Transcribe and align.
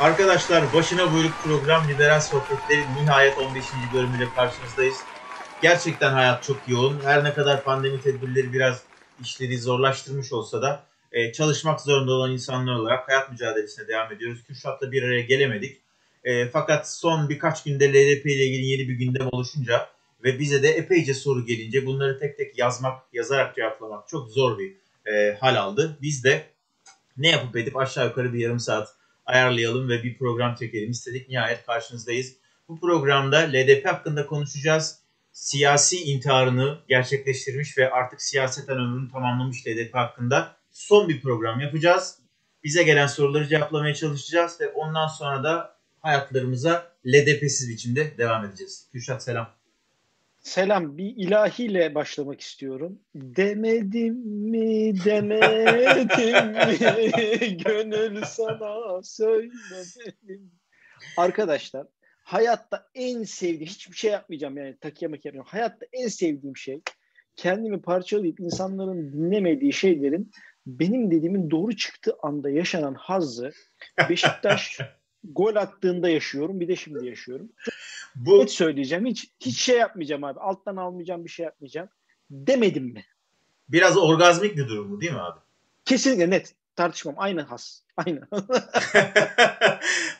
Arkadaşlar 0.00 0.72
başına 0.74 1.12
buyruk 1.12 1.32
program 1.44 1.88
Liberal 1.88 2.20
Sohbetleri 2.20 2.80
nihayet 3.02 3.38
15. 3.38 3.64
bölümüyle 3.94 4.28
karşınızdayız. 4.36 4.96
Gerçekten 5.62 6.12
hayat 6.12 6.42
çok 6.42 6.56
yoğun. 6.68 7.00
Her 7.04 7.24
ne 7.24 7.34
kadar 7.34 7.64
pandemi 7.64 8.00
tedbirleri 8.00 8.52
biraz 8.52 8.82
işleri 9.22 9.58
zorlaştırmış 9.58 10.32
olsa 10.32 10.62
da 10.62 10.84
e, 11.12 11.32
çalışmak 11.32 11.80
zorunda 11.80 12.12
olan 12.12 12.32
insanlar 12.32 12.74
olarak 12.74 13.08
hayat 13.08 13.30
mücadelesine 13.30 13.88
devam 13.88 14.12
ediyoruz. 14.12 14.44
Kürşat'la 14.46 14.92
bir 14.92 15.02
araya 15.02 15.20
gelemedik. 15.20 15.80
E, 16.24 16.48
fakat 16.48 16.90
son 16.90 17.28
birkaç 17.28 17.64
günde 17.64 17.88
LDP 17.88 18.26
ile 18.26 18.46
ilgili 18.46 18.66
yeni 18.66 18.88
bir 18.88 18.94
gündem 18.94 19.28
oluşunca 19.32 19.88
ve 20.24 20.38
bize 20.38 20.62
de 20.62 20.68
epeyce 20.68 21.14
soru 21.14 21.46
gelince 21.46 21.86
bunları 21.86 22.18
tek 22.18 22.38
tek 22.38 22.58
yazmak, 22.58 23.02
yazarak 23.12 23.56
cevaplamak 23.56 24.08
çok 24.08 24.30
zor 24.30 24.58
bir 24.58 24.72
e, 25.12 25.36
hal 25.40 25.56
aldı. 25.56 25.98
Biz 26.02 26.24
de 26.24 26.46
ne 27.16 27.28
yapıp 27.28 27.56
edip 27.56 27.76
aşağı 27.76 28.06
yukarı 28.06 28.32
bir 28.32 28.38
yarım 28.38 28.60
saat 28.60 28.97
ayarlayalım 29.28 29.88
ve 29.88 30.02
bir 30.02 30.18
program 30.18 30.54
çekelim 30.54 30.90
istedik. 30.90 31.28
Nihayet 31.28 31.66
karşınızdayız. 31.66 32.36
Bu 32.68 32.80
programda 32.80 33.38
LDP 33.38 33.86
hakkında 33.86 34.26
konuşacağız. 34.26 34.98
Siyasi 35.32 36.02
intiharını 36.02 36.78
gerçekleştirmiş 36.88 37.78
ve 37.78 37.90
artık 37.90 38.22
siyaseten 38.22 38.76
ömrünü 38.76 39.10
tamamlamış 39.10 39.66
LDP 39.66 39.94
hakkında 39.94 40.56
son 40.70 41.08
bir 41.08 41.20
program 41.20 41.60
yapacağız. 41.60 42.18
Bize 42.64 42.82
gelen 42.82 43.06
soruları 43.06 43.48
cevaplamaya 43.48 43.94
çalışacağız 43.94 44.60
ve 44.60 44.68
ondan 44.68 45.06
sonra 45.06 45.44
da 45.44 45.76
hayatlarımıza 46.00 46.92
LDP'siz 47.06 47.68
biçimde 47.68 48.18
devam 48.18 48.44
edeceğiz. 48.44 48.88
Kürşat 48.92 49.22
selam. 49.22 49.57
Selam. 50.48 50.98
Bir 50.98 51.14
ilahiyle 51.16 51.94
başlamak 51.94 52.40
istiyorum. 52.40 53.00
Demedim 53.14 54.14
mi, 54.50 55.04
demedim 55.04 56.48
mi, 56.56 57.56
gönül 57.64 58.22
sana 58.22 59.02
söylemedim. 59.02 60.52
Arkadaşlar, 61.16 61.86
hayatta 62.22 62.86
en 62.94 63.22
sevdiğim, 63.22 63.66
hiçbir 63.66 63.96
şey 63.96 64.10
yapmayacağım 64.10 64.56
yani 64.56 64.76
makıya 64.84 64.94
yapmayacağım. 65.00 65.46
Hayatta 65.46 65.86
en 65.92 66.08
sevdiğim 66.08 66.56
şey, 66.56 66.82
kendimi 67.36 67.82
parçalayıp 67.82 68.40
insanların 68.40 69.12
dinlemediği 69.12 69.72
şeylerin 69.72 70.30
benim 70.66 71.10
dediğimin 71.10 71.50
doğru 71.50 71.76
çıktığı 71.76 72.16
anda 72.22 72.50
yaşanan 72.50 72.94
hazzı 72.94 73.52
Beşiktaş 74.08 74.80
gol 75.24 75.56
attığında 75.56 76.08
yaşıyorum. 76.08 76.60
Bir 76.60 76.68
de 76.68 76.76
şimdi 76.76 77.06
yaşıyorum. 77.06 77.52
Bu 78.18 78.42
hiç 78.42 78.50
söyleyeceğim. 78.50 79.06
Hiç 79.06 79.30
hiç 79.40 79.60
şey 79.60 79.78
yapmayacağım 79.78 80.24
abi. 80.24 80.40
Alttan 80.40 80.76
almayacağım 80.76 81.24
bir 81.24 81.30
şey 81.30 81.44
yapmayacağım. 81.44 81.88
Demedim 82.30 82.84
mi? 82.84 83.04
Biraz 83.68 83.96
orgazmik 83.96 84.56
bir 84.56 84.68
durum 84.68 84.92
bu 84.92 85.00
değil 85.00 85.12
mi 85.12 85.20
abi? 85.20 85.40
Kesinlikle 85.84 86.30
net. 86.30 86.54
Tartışmam. 86.76 87.14
Aynı 87.18 87.42
has. 87.42 87.82
Aynı. 87.96 88.20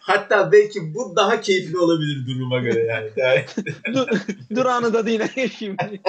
Hatta 0.01 0.53
belki 0.53 0.95
bu 0.95 1.17
daha 1.17 1.41
keyifli 1.41 1.79
olabilir 1.79 2.27
duruma 2.27 2.59
göre 2.59 2.85
yani. 2.85 3.45
Dur, 3.95 4.07
durağını 4.55 4.93
da 4.93 5.07
değil 5.07 5.23
şimdi. 5.59 6.01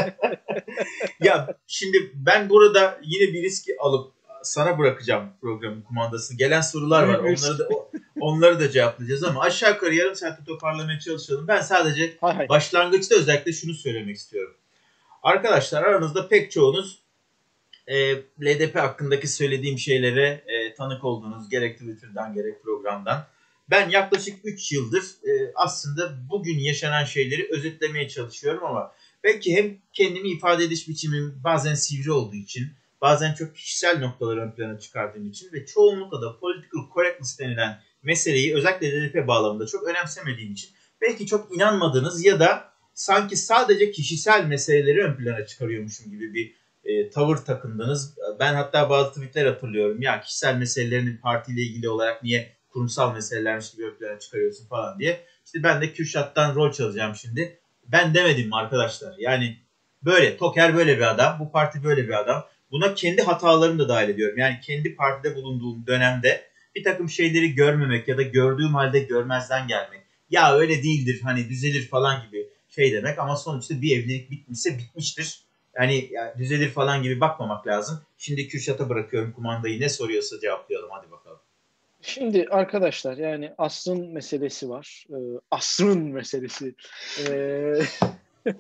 ya 1.20 1.58
şimdi 1.68 2.12
ben 2.16 2.50
burada 2.50 3.00
yine 3.04 3.34
bir 3.34 3.44
riski 3.44 3.76
alıp 3.80 4.14
sana 4.44 4.78
bırakacağım 4.78 5.30
programın 5.42 5.82
kumandasını. 5.82 6.38
Gelen 6.38 6.62
sorular 6.62 7.04
var. 7.04 7.20
Onları 7.20 7.60
da 7.60 7.70
onları 8.22 8.60
da 8.60 8.72
cevaplayacağız 8.72 9.24
ama 9.24 9.42
aşağı 9.42 9.72
yukarı 9.74 9.96
yarım 9.96 10.16
saatte 10.16 10.44
toparlamaya 10.46 11.00
çalışalım. 11.00 11.48
Ben 11.48 11.62
sadece 11.62 12.18
hay 12.22 12.36
hay. 12.36 12.50
başlangıçta 12.50 13.16
özellikle 13.16 13.54
şunu 13.54 13.74
söylemek 13.74 14.16
istiyorum. 14.16 14.56
Arkadaşlar 15.24 15.84
aranızda 15.84 16.28
pek 16.28 16.52
çoğunuz 16.52 17.00
e, 17.88 18.16
LDP 18.42 18.76
hakkındaki 18.76 19.28
söylediğim 19.28 19.78
şeylere 19.78 20.44
e, 20.48 20.74
tanık 20.74 21.04
oldunuz. 21.04 21.50
Gerek 21.50 21.80
Twitter'dan 21.80 22.34
gerek 22.34 22.64
programdan. 22.64 23.28
Ben 23.70 23.90
yaklaşık 23.90 24.40
3 24.44 24.72
yıldır 24.72 25.04
e, 25.04 25.52
aslında 25.56 26.30
bugün 26.30 26.60
yaşanan 26.60 27.04
şeyleri 27.04 27.48
özetlemeye 27.52 28.10
çalışıyorum 28.10 28.64
ama 28.66 28.92
belki 29.24 29.58
hem 29.58 29.78
kendimi 29.94 30.30
ifade 30.30 30.64
ediş 30.64 30.88
biçimim 30.88 31.42
bazen 31.44 31.74
sivri 31.74 32.12
olduğu 32.12 32.36
için 32.36 32.68
bazen 33.02 33.34
çok 33.34 33.56
kişisel 33.56 34.00
noktaları 34.00 34.42
ön 34.42 34.52
plana 34.52 34.80
çıkardığım 34.80 35.30
için 35.30 35.54
ve 35.54 35.66
çoğunlukla 35.66 36.22
da 36.22 36.40
political 36.40 36.94
correctness 36.94 37.40
denilen 37.40 37.82
meseleyi 38.04 38.56
özellikle 38.56 38.92
DDP 38.92 39.28
bağlamında 39.28 39.66
çok 39.66 39.88
önemsemediğim 39.88 40.52
için 40.52 40.70
belki 41.02 41.26
çok 41.26 41.56
inanmadığınız 41.56 42.26
ya 42.26 42.40
da 42.40 42.70
sanki 42.94 43.36
sadece 43.38 43.92
kişisel 43.92 44.46
meseleleri 44.46 45.04
ön 45.04 45.16
plana 45.16 45.46
çıkarıyormuşum 45.46 46.12
gibi 46.12 46.34
bir 46.34 46.60
e, 46.84 47.10
tavır 47.10 47.38
takındınız. 47.38 48.18
Ben 48.40 48.54
hatta 48.54 48.90
bazı 48.90 49.14
tweetler 49.14 49.46
hatırlıyorum. 49.46 50.02
Ya 50.02 50.22
kişisel 50.22 50.56
meselelerini 50.56 51.20
partiyle 51.20 51.62
ilgili 51.62 51.90
olarak 51.90 52.24
niye 52.24 52.56
kurumsal 52.70 53.14
meselelermiş 53.14 53.72
gibi 53.72 53.86
ön 53.86 53.96
plana 53.96 54.20
çıkarıyorsun 54.20 54.68
falan 54.68 55.00
diye. 55.00 55.26
İşte 55.46 55.64
ben 55.64 55.82
de 55.82 55.94
Kürşat'tan 55.94 56.56
rol 56.56 56.72
çalacağım 56.72 57.16
şimdi. 57.16 57.60
Ben 57.88 58.14
demedim 58.14 58.48
mi 58.48 58.56
arkadaşlar? 58.56 59.16
Yani 59.18 59.58
böyle 60.02 60.38
Toker 60.38 60.76
böyle 60.76 60.98
bir 60.98 61.12
adam, 61.12 61.40
bu 61.40 61.52
parti 61.52 61.84
böyle 61.84 62.08
bir 62.08 62.20
adam. 62.20 62.46
Buna 62.72 62.94
kendi 62.94 63.22
hatalarımı 63.22 63.80
da 63.80 63.90
dahil 63.90 64.10
ediyorum. 64.10 64.38
Yani 64.38 64.60
kendi 64.64 64.96
partide 64.96 65.36
bulunduğum 65.36 65.88
dönemde 65.88 66.49
bir 66.80 66.84
takım 66.84 67.10
şeyleri 67.10 67.56
görmemek 67.56 68.08
ya 68.08 68.18
da 68.18 68.22
gördüğüm 68.22 68.74
halde 68.74 69.00
görmezden 69.00 69.68
gelmek. 69.68 70.02
Ya 70.30 70.56
öyle 70.56 70.84
değildir 70.84 71.22
hani 71.24 71.50
düzelir 71.50 71.88
falan 71.88 72.28
gibi 72.28 72.50
şey 72.70 72.94
demek 72.94 73.20
ama 73.20 73.36
sonuçta 73.36 73.82
bir 73.82 74.00
evlilik 74.00 74.32
bitmişse 74.32 74.78
bitmiştir. 74.78 75.42
Yani, 75.76 76.10
yani 76.12 76.32
düzelir 76.38 76.70
falan 76.70 77.04
gibi 77.04 77.22
bakmamak 77.22 77.68
lazım. 77.68 78.02
Şimdi 78.18 78.48
Kürşat'a 78.48 78.90
bırakıyorum 78.90 79.32
kumandayı 79.32 79.82
ne 79.82 79.90
soruyorsa 79.90 80.40
cevaplayalım 80.40 80.90
hadi 80.92 81.12
bakalım. 81.12 81.40
Şimdi 82.02 82.48
arkadaşlar 82.50 83.18
yani 83.18 83.54
asrın 83.58 84.14
meselesi 84.14 84.70
var. 84.70 85.06
Ee, 85.10 85.40
asrın 85.52 86.02
meselesi. 86.02 86.76
Ee, 87.30 87.74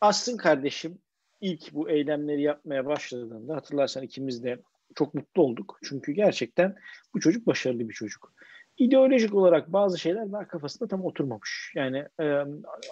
asrın 0.00 0.36
kardeşim 0.36 0.98
ilk 1.40 1.74
bu 1.74 1.90
eylemleri 1.90 2.42
yapmaya 2.42 2.86
başladığında 2.86 3.56
hatırlarsan 3.56 4.02
ikimiz 4.02 4.44
de 4.44 4.58
çok 4.94 5.14
mutlu 5.14 5.42
olduk. 5.42 5.78
Çünkü 5.84 6.12
gerçekten 6.12 6.76
bu 7.14 7.20
çocuk 7.20 7.46
başarılı 7.46 7.88
bir 7.88 7.94
çocuk. 7.94 8.32
İdeolojik 8.78 9.34
olarak 9.34 9.72
bazı 9.72 9.98
şeyler 9.98 10.32
daha 10.32 10.48
kafasında 10.48 10.88
tam 10.88 11.04
oturmamış. 11.04 11.72
Yani 11.74 12.04
e, 12.20 12.44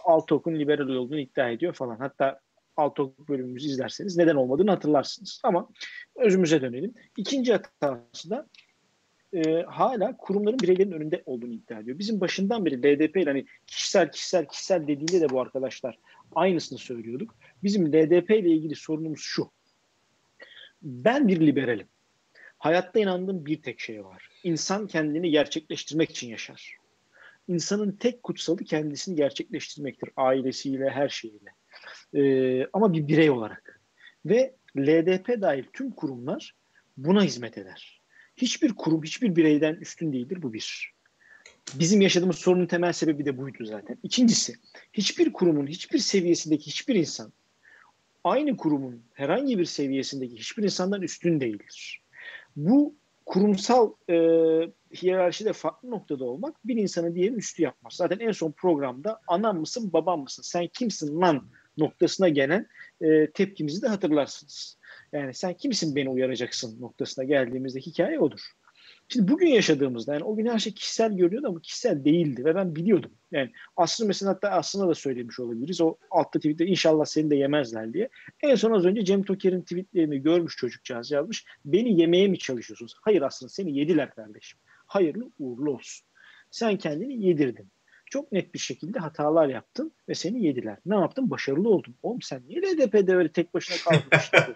Altok'un 0.05 0.55
liberal 0.55 0.89
olduğunu 0.89 1.21
iddia 1.21 1.51
ediyor 1.51 1.73
falan. 1.73 1.97
Hatta 1.97 2.41
Altok 2.77 3.29
bölümümüzü 3.29 3.69
izlerseniz 3.69 4.17
neden 4.17 4.37
olmadığını 4.37 4.71
hatırlarsınız. 4.71 5.41
Ama 5.45 5.69
özümüze 6.17 6.63
dönelim. 6.63 6.95
İkinci 7.17 7.53
hatası 7.53 8.31
da 8.31 8.47
e, 9.33 9.63
hala 9.63 10.17
kurumların 10.17 10.59
bireylerin 10.59 10.93
önünde 10.93 11.23
olduğunu 11.27 11.53
iddia 11.53 11.79
ediyor. 11.79 11.99
Bizim 11.99 12.21
başından 12.21 12.65
beri 12.65 12.79
LDP 12.79 13.17
ile 13.17 13.31
hani 13.31 13.47
kişisel 13.67 14.13
kişisel 14.13 14.47
kişisel 14.47 14.83
dediğinde 14.83 15.21
de 15.21 15.29
bu 15.29 15.41
arkadaşlar 15.41 15.99
aynısını 16.35 16.79
söylüyorduk. 16.79 17.35
Bizim 17.63 17.93
LDP 17.93 18.31
ile 18.31 18.51
ilgili 18.51 18.75
sorunumuz 18.75 19.21
şu. 19.21 19.51
Ben 20.83 21.29
bir 21.29 21.41
liberalim. 21.41 21.87
Hayatta 22.59 23.01
inandığım 23.01 23.47
bir 23.47 23.63
tek 23.63 23.81
şey 23.81 24.05
var. 24.05 24.29
İnsan 24.45 24.87
kendini 24.87 25.31
gerçekleştirmek 25.31 26.11
için 26.11 26.29
yaşar. 26.29 26.77
İnsanın 27.49 27.93
tek 27.93 28.23
kutsalı 28.23 28.65
kendisini 28.65 29.17
gerçekleştirmektir. 29.17 30.11
Ailesiyle, 30.17 30.91
her 30.91 31.09
şeyiyle. 31.09 31.51
Ee, 32.15 32.67
ama 32.73 32.93
bir 32.93 33.09
birey 33.09 33.31
olarak. 33.31 33.81
Ve 34.27 34.55
LDP 34.77 35.41
dahil 35.41 35.65
tüm 35.73 35.91
kurumlar 35.91 36.55
buna 36.97 37.23
hizmet 37.23 37.59
eder. 37.59 38.01
Hiçbir 38.37 38.75
kurum, 38.75 39.03
hiçbir 39.03 39.37
bireyden 39.37 39.75
üstün 39.75 40.13
değildir. 40.13 40.43
Bu 40.43 40.53
bir. 40.53 40.93
Bizim 41.75 42.01
yaşadığımız 42.01 42.37
sorunun 42.37 42.67
temel 42.67 42.93
sebebi 42.93 43.25
de 43.25 43.39
buydu 43.39 43.65
zaten. 43.65 43.99
İkincisi, 44.03 44.55
hiçbir 44.93 45.33
kurumun, 45.33 45.67
hiçbir 45.67 45.99
seviyesindeki 45.99 46.67
hiçbir 46.67 46.95
insan 46.95 47.33
aynı 48.25 48.57
kurumun 48.57 49.03
herhangi 49.13 49.59
bir 49.59 49.65
seviyesindeki 49.65 50.37
hiçbir 50.37 50.63
insandan 50.63 51.03
üstün 51.03 51.41
değildir. 51.41 52.03
Bu 52.57 52.95
kurumsal 53.27 53.93
e, 54.11 54.17
hiyerarşide 55.03 55.53
farklı 55.53 55.91
noktada 55.91 56.25
olmak 56.25 56.67
bir 56.67 56.77
insanı 56.77 57.15
diğerinin 57.15 57.39
üstü 57.39 57.63
yapmaz. 57.63 57.93
Zaten 57.95 58.19
en 58.19 58.33
son 58.33 58.53
programda 58.53 59.21
anam 59.29 59.61
mısın 59.61 59.93
babam 59.93 60.21
mısın 60.21 60.43
sen 60.43 60.67
kimsin 60.67 61.21
lan 61.21 61.49
noktasına 61.77 62.29
gelen 62.29 62.67
e, 63.01 63.31
tepkimizi 63.31 63.83
de 63.83 63.89
hatırlarsınız. 63.89 64.79
Yani 65.13 65.35
sen 65.35 65.55
kimsin 65.55 65.97
beni 65.97 66.09
uyaracaksın 66.09 66.81
noktasına 66.81 67.25
geldiğimizde 67.25 67.81
hikaye 67.81 68.21
odur. 68.21 68.41
Şimdi 69.13 69.33
bugün 69.33 69.47
yaşadığımızda 69.47 70.15
yani 70.15 70.25
o 70.25 70.37
gün 70.37 70.47
her 70.47 70.59
şey 70.59 70.75
kişisel 70.75 71.17
görünüyordu 71.17 71.49
ama 71.49 71.61
kişisel 71.61 72.05
değildi 72.05 72.45
ve 72.45 72.55
ben 72.55 72.77
biliyordum. 72.77 73.11
Yani 73.33 73.51
aslında 73.77 74.09
mesela 74.09 74.33
hatta 74.33 74.49
aslında 74.51 74.89
da 74.89 74.95
söylemiş 74.95 75.41
olabiliriz. 75.41 75.81
O 75.81 75.97
altta 76.11 76.39
tweette 76.39 76.67
inşallah 76.67 77.05
seni 77.05 77.31
de 77.31 77.37
yemezler 77.37 77.93
diye. 77.93 78.09
En 78.43 78.55
son 78.55 78.73
az 78.73 78.85
önce 78.85 79.05
Cem 79.05 79.23
Toker'in 79.23 79.63
tweetlerini 79.63 80.23
görmüş 80.23 80.57
çocukcağız 80.57 81.11
yazmış. 81.11 81.45
Beni 81.65 82.01
yemeye 82.01 82.29
mi 82.29 82.39
çalışıyorsunuz? 82.39 82.95
Hayır 83.01 83.23
aslında 83.23 83.51
seni 83.51 83.79
yediler 83.79 84.11
kardeşim. 84.15 84.59
Hayırlı 84.87 85.31
uğurlu 85.39 85.71
olsun. 85.71 86.07
Sen 86.51 86.77
kendini 86.79 87.27
yedirdin. 87.27 87.69
Çok 88.11 88.33
net 88.33 88.55
bir 88.55 88.59
şekilde 88.59 88.99
hatalar 88.99 89.49
yaptın 89.49 89.93
ve 90.09 90.15
seni 90.15 90.47
yediler. 90.47 90.77
Ne 90.87 90.95
yaptın? 90.95 91.31
Başarılı 91.31 91.69
oldun. 91.69 91.95
Oğlum 92.03 92.23
sen 92.23 92.43
niye 92.49 92.61
LDP'de 92.61 93.17
öyle 93.17 93.33
tek 93.33 93.55
başına 93.55 93.77
kaldın 93.85 94.19
işte? 94.19 94.39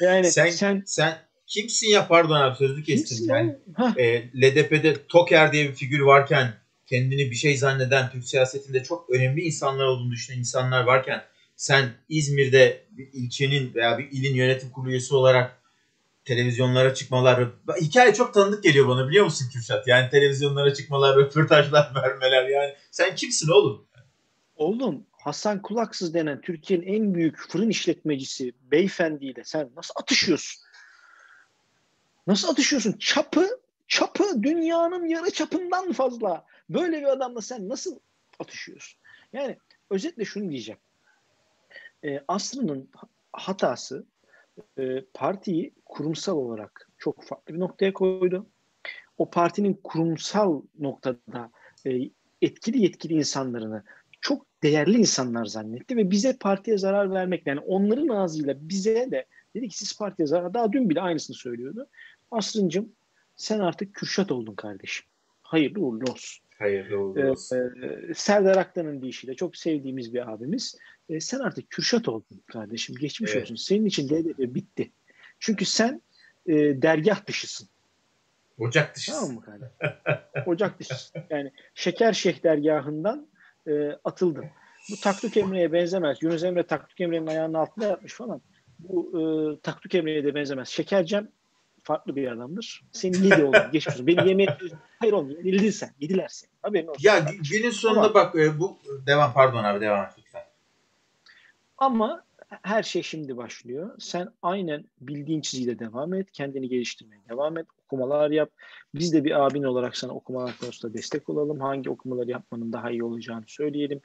Yani 0.00 0.24
sen, 0.24 0.50
sen, 0.50 0.82
sen 0.86 1.18
kimsin 1.46 1.88
ya 1.88 2.08
pardon 2.08 2.34
abi 2.34 2.56
sözlü 2.56 2.82
kestim. 2.82 3.28
Yani, 3.28 3.56
e, 3.96 4.22
LDP'de 4.22 5.06
Toker 5.08 5.52
diye 5.52 5.68
bir 5.68 5.74
figür 5.74 6.00
varken 6.00 6.54
kendini 6.86 7.30
bir 7.30 7.36
şey 7.36 7.56
zanneden 7.56 8.10
Türk 8.10 8.24
siyasetinde 8.24 8.82
çok 8.82 9.10
önemli 9.10 9.40
insanlar 9.40 9.86
olduğunu 9.86 10.12
düşünen 10.12 10.38
insanlar 10.38 10.84
varken 10.84 11.24
sen 11.56 11.94
İzmir'de 12.08 12.84
bir 12.90 13.08
ilçenin 13.12 13.74
veya 13.74 13.98
bir 13.98 14.10
ilin 14.10 14.34
yönetim 14.34 14.70
kurulu 14.70 14.90
üyesi 14.90 15.14
olarak 15.14 15.62
televizyonlara 16.24 16.94
çıkmalar 16.94 17.48
hikaye 17.80 18.14
çok 18.14 18.34
tanıdık 18.34 18.62
geliyor 18.62 18.88
bana 18.88 19.08
biliyor 19.08 19.24
musun 19.24 19.48
Kürşat? 19.52 19.88
Yani 19.88 20.10
televizyonlara 20.10 20.74
çıkmalar, 20.74 21.16
röportajlar 21.18 21.92
vermeler 21.94 22.48
yani 22.48 22.74
sen 22.90 23.14
kimsin 23.14 23.48
oğlum? 23.48 23.86
Oğlum 24.56 25.06
Hasan 25.12 25.62
Kulaksız 25.62 26.14
denen 26.14 26.40
Türkiye'nin 26.40 26.86
en 26.86 27.14
büyük 27.14 27.38
fırın 27.38 27.70
işletmecisi 27.70 28.52
beyefendiyle 28.70 29.44
sen 29.44 29.70
nasıl 29.76 29.94
atışıyorsun? 30.00 30.65
Nasıl 32.26 32.48
atışıyorsun? 32.48 32.92
Çapı, 32.92 33.48
çapı 33.88 34.42
dünyanın 34.42 35.06
yarı 35.06 35.30
çapından 35.30 35.92
fazla. 35.92 36.44
Böyle 36.70 37.00
bir 37.00 37.06
adamla 37.06 37.40
sen 37.40 37.68
nasıl 37.68 37.98
atışıyorsun? 38.38 39.00
Yani 39.32 39.58
özetle 39.90 40.24
şunu 40.24 40.50
diyeceğim. 40.50 40.80
E, 42.04 42.20
Aslı'nın 42.28 42.90
hatası 43.32 44.06
e, 44.78 45.00
partiyi 45.14 45.74
kurumsal 45.84 46.36
olarak 46.36 46.90
çok 46.98 47.24
farklı 47.24 47.54
bir 47.54 47.60
noktaya 47.60 47.92
koydu. 47.92 48.46
O 49.18 49.30
partinin 49.30 49.80
kurumsal 49.84 50.62
noktada 50.78 51.50
e, 51.86 52.10
etkili 52.42 52.82
yetkili 52.82 53.14
insanlarını 53.14 53.82
çok 54.20 54.46
değerli 54.62 54.98
insanlar 54.98 55.44
zannetti 55.44 55.96
ve 55.96 56.10
bize 56.10 56.36
partiye 56.38 56.78
zarar 56.78 57.10
vermek 57.10 57.46
yani 57.46 57.60
onların 57.60 58.08
ağzıyla 58.08 58.68
bize 58.68 59.10
de 59.10 59.26
dedi 59.54 59.68
ki 59.68 59.78
siz 59.78 59.98
partiye 59.98 60.26
zarar 60.26 60.54
daha 60.54 60.72
dün 60.72 60.90
bile 60.90 61.00
aynısını 61.00 61.36
söylüyordu. 61.36 61.88
Aslıncım 62.30 62.92
sen 63.36 63.60
artık 63.60 63.94
Kürşat 63.94 64.32
oldun 64.32 64.54
kardeşim. 64.54 65.06
Hayırlı 65.42 65.80
uğurlu 65.80 66.12
olsun. 66.12 66.46
Hayırlı 66.58 66.98
uğurlu 66.98 67.20
ee, 67.20 67.30
olsun. 67.30 67.56
Ee, 67.56 68.14
Serdar 68.14 68.56
Aktan'ın 68.56 69.02
deyişiyle 69.02 69.34
çok 69.34 69.56
sevdiğimiz 69.56 70.14
bir 70.14 70.32
abimiz. 70.32 70.78
Ee, 71.08 71.20
sen 71.20 71.38
artık 71.38 71.70
Kürşat 71.70 72.08
oldun 72.08 72.42
kardeşim. 72.46 72.96
Geçmiş 73.00 73.30
evet. 73.32 73.42
olsun. 73.42 73.54
Senin 73.54 73.86
için 73.86 74.08
DDP 74.08 74.54
bitti. 74.54 74.92
Çünkü 75.40 75.64
sen 75.64 76.02
e, 76.46 76.54
dergah 76.82 77.26
dışısın. 77.26 77.68
Ocak 78.58 78.94
dışısın. 78.94 79.20
Tamam 79.20 79.34
mı 79.34 79.40
kardeşim? 79.40 79.76
Ocak 80.46 80.80
dışısın. 80.80 81.22
Yani 81.30 81.52
Şeker 81.74 82.12
Şeyh 82.12 82.42
dergahından 82.42 83.28
e, 83.66 83.90
atıldın. 84.04 84.44
Bu 84.90 85.00
Taktuk 85.00 85.36
Emre'ye 85.36 85.72
benzemez. 85.72 86.22
Yunus 86.22 86.44
Emre 86.44 86.66
Taktuk 86.66 87.00
Emre'nin 87.00 87.26
ayağının 87.26 87.54
altında 87.54 87.86
yapmış 87.86 88.14
falan. 88.14 88.40
Bu 88.78 89.20
e, 89.20 89.22
Taktuk 89.60 89.94
Emre'ye 89.94 90.24
de 90.24 90.34
benzemez. 90.34 90.68
Şekercem 90.68 91.28
farklı 91.86 92.16
bir 92.16 92.32
adamdır. 92.32 92.84
Seni 92.92 93.16
yedi 93.16 93.44
oğlum. 93.44 93.70
Geçmiş. 93.72 93.96
Beni 93.98 94.28
yemeğe 94.28 94.56
hayır 94.98 95.12
oğlum 95.12 95.30
yenildin 95.30 95.70
sen. 95.70 95.90
Yediler 96.00 96.28
seni. 96.28 96.50
Haberin 96.62 96.86
olsun. 96.86 97.00
Ya 97.02 97.26
günün 97.50 97.70
sonunda 97.70 98.00
Ama, 98.00 98.14
bak 98.14 98.36
e, 98.36 98.58
bu 98.58 98.78
devam 99.06 99.32
pardon 99.32 99.64
abi 99.64 99.80
devam 99.80 100.04
et 100.04 100.10
lütfen. 100.18 100.42
Ama 101.78 102.24
her 102.48 102.82
şey 102.82 103.02
şimdi 103.02 103.36
başlıyor. 103.36 103.90
Sen 103.98 104.28
aynen 104.42 104.84
bildiğin 105.00 105.40
çizgiyle 105.40 105.78
devam 105.78 106.14
et. 106.14 106.32
Kendini 106.32 106.68
geliştirmeye 106.68 107.22
devam 107.28 107.58
et. 107.58 107.66
Okumalar 107.84 108.30
yap. 108.30 108.50
Biz 108.94 109.12
de 109.12 109.24
bir 109.24 109.46
abin 109.46 109.62
olarak 109.62 109.96
sana 109.96 110.12
okumalar 110.12 110.58
konusunda 110.60 110.94
destek 110.94 111.28
olalım. 111.28 111.60
Hangi 111.60 111.90
okumaları 111.90 112.30
yapmanın 112.30 112.72
daha 112.72 112.90
iyi 112.90 113.04
olacağını 113.04 113.44
söyleyelim. 113.46 114.00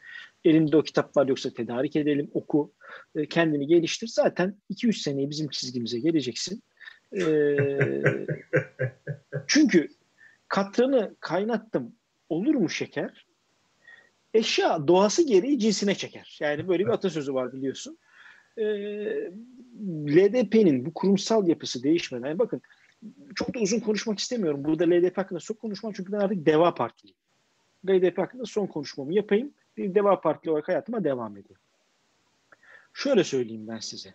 Elinde 0.46 0.78
o 0.78 0.84
kitaplar 0.84 1.28
yoksa 1.28 1.50
tedarik 1.50 1.96
edelim. 1.96 2.32
Oku. 2.34 2.72
E, 3.16 3.26
kendini 3.26 3.68
geliştir. 3.68 4.08
Zaten 4.08 4.56
2-3 4.74 4.94
seneye 4.94 5.30
bizim 5.30 5.50
çizgimize 5.50 6.00
geleceksin. 6.00 6.64
Ee, 7.16 8.26
çünkü 9.48 9.88
katranı 10.48 11.16
kaynattım. 11.20 11.96
Olur 12.30 12.56
mu 12.56 12.70
şeker? 12.70 13.26
Eşya 14.34 14.88
doğası 14.88 15.28
gereği 15.28 15.60
cinsine 15.60 15.96
çeker. 15.96 16.38
Yani 16.42 16.68
böyle 16.68 16.86
bir 16.86 16.92
atasözü 16.92 17.34
var 17.34 17.54
biliyorsun. 17.54 17.98
Ee, 18.58 18.64
LDP'nin 20.08 20.86
bu 20.86 20.94
kurumsal 20.94 21.48
yapısı 21.48 21.84
değişmeden, 21.84 22.28
yani 22.28 22.40
bakın 22.40 22.62
çok 23.36 23.56
da 23.56 23.60
uzun 23.60 23.80
konuşmak 23.80 24.20
istemiyorum. 24.20 24.64
Burada 24.64 24.84
LDP 24.84 25.18
hakkında 25.18 25.40
çok 25.40 25.60
konuşmam 25.60 25.94
çünkü 25.94 26.12
ben 26.12 26.20
artık 26.20 26.46
Deva 26.46 26.74
Partiliyim. 26.74 27.18
LDP 27.90 28.18
hakkında 28.18 28.46
son 28.46 28.68
konuşmamı 28.68 29.14
yapayım. 29.14 29.54
Bir 29.78 29.96
Deva 29.96 30.22
Partili 30.22 30.52
olarak 30.52 30.68
hayatıma 30.68 31.04
devam 31.04 31.38
edeyim. 31.38 31.60
Şöyle 32.94 33.24
söyleyeyim 33.24 33.68
ben 33.68 33.80
size. 33.80 34.14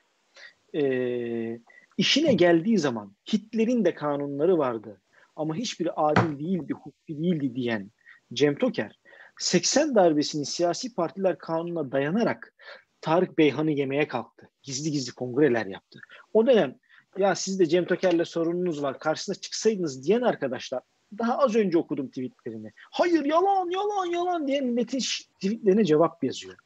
Ee, 0.74 1.60
İşine 1.96 2.34
geldiği 2.34 2.78
zaman 2.78 3.16
Hitler'in 3.32 3.84
de 3.84 3.94
kanunları 3.94 4.58
vardı 4.58 5.02
ama 5.36 5.56
hiçbiri 5.56 5.92
adil 5.92 6.38
değildi, 6.38 6.72
hukuki 6.72 7.18
değildi 7.18 7.54
diyen 7.54 7.90
Cem 8.32 8.58
Toker 8.58 9.00
80 9.38 9.94
darbesini 9.94 10.46
siyasi 10.46 10.94
partiler 10.94 11.38
kanununa 11.38 11.92
dayanarak 11.92 12.54
Tarık 13.00 13.38
Beyhan'ı 13.38 13.70
yemeye 13.70 14.08
kalktı. 14.08 14.50
Gizli 14.62 14.90
gizli 14.90 15.12
kongreler 15.12 15.66
yaptı. 15.66 16.00
O 16.32 16.46
dönem 16.46 16.78
ya 17.18 17.34
siz 17.34 17.58
de 17.58 17.66
Cem 17.66 17.84
Toker'le 17.84 18.24
sorununuz 18.24 18.82
var 18.82 18.98
karşısına 18.98 19.34
çıksaydınız 19.34 20.06
diyen 20.06 20.20
arkadaşlar 20.20 20.82
daha 21.18 21.38
az 21.38 21.56
önce 21.56 21.78
okudum 21.78 22.08
tweetlerini. 22.08 22.72
Hayır 22.76 23.24
yalan 23.24 23.70
yalan 23.70 24.06
yalan 24.06 24.48
diye 24.48 24.60
milletin 24.60 24.98
tweetlerine 25.34 25.84
cevap 25.84 26.24
yazıyor. 26.24 26.56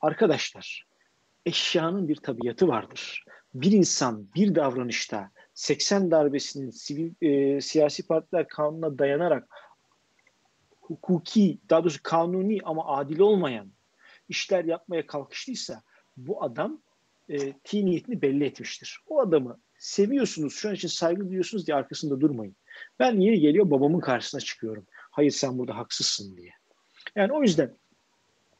Arkadaşlar 0.00 0.86
eşyanın 1.46 2.08
bir 2.08 2.16
tabiatı 2.16 2.68
vardır 2.68 3.24
bir 3.54 3.72
insan 3.72 4.28
bir 4.34 4.54
davranışta 4.54 5.30
80 5.54 6.10
darbesinin 6.10 6.70
sivil 6.70 7.12
e, 7.20 7.60
siyasi 7.60 8.06
partiler 8.06 8.48
kanununa 8.48 8.98
dayanarak 8.98 9.48
hukuki, 10.80 11.58
daha 11.70 11.84
doğrusu 11.84 12.02
kanuni 12.02 12.58
ama 12.64 12.96
adil 12.96 13.18
olmayan 13.18 13.72
işler 14.28 14.64
yapmaya 14.64 15.06
kalkıştıysa 15.06 15.82
bu 16.16 16.42
adam 16.42 16.82
e, 17.28 17.52
ti 17.52 17.86
niyetini 17.86 18.22
belli 18.22 18.44
etmiştir. 18.44 18.98
O 19.06 19.20
adamı 19.20 19.60
seviyorsunuz, 19.78 20.54
şu 20.54 20.68
an 20.68 20.74
için 20.74 20.88
saygı 20.88 21.26
duyuyorsunuz 21.26 21.66
diye 21.66 21.76
arkasında 21.76 22.20
durmayın. 22.20 22.56
Ben 22.98 23.20
yeri 23.20 23.40
geliyor 23.40 23.70
babamın 23.70 24.00
karşısına 24.00 24.40
çıkıyorum. 24.40 24.86
Hayır 24.90 25.30
sen 25.30 25.58
burada 25.58 25.76
haksızsın 25.76 26.36
diye. 26.36 26.50
Yani 27.16 27.32
o 27.32 27.42
yüzden 27.42 27.76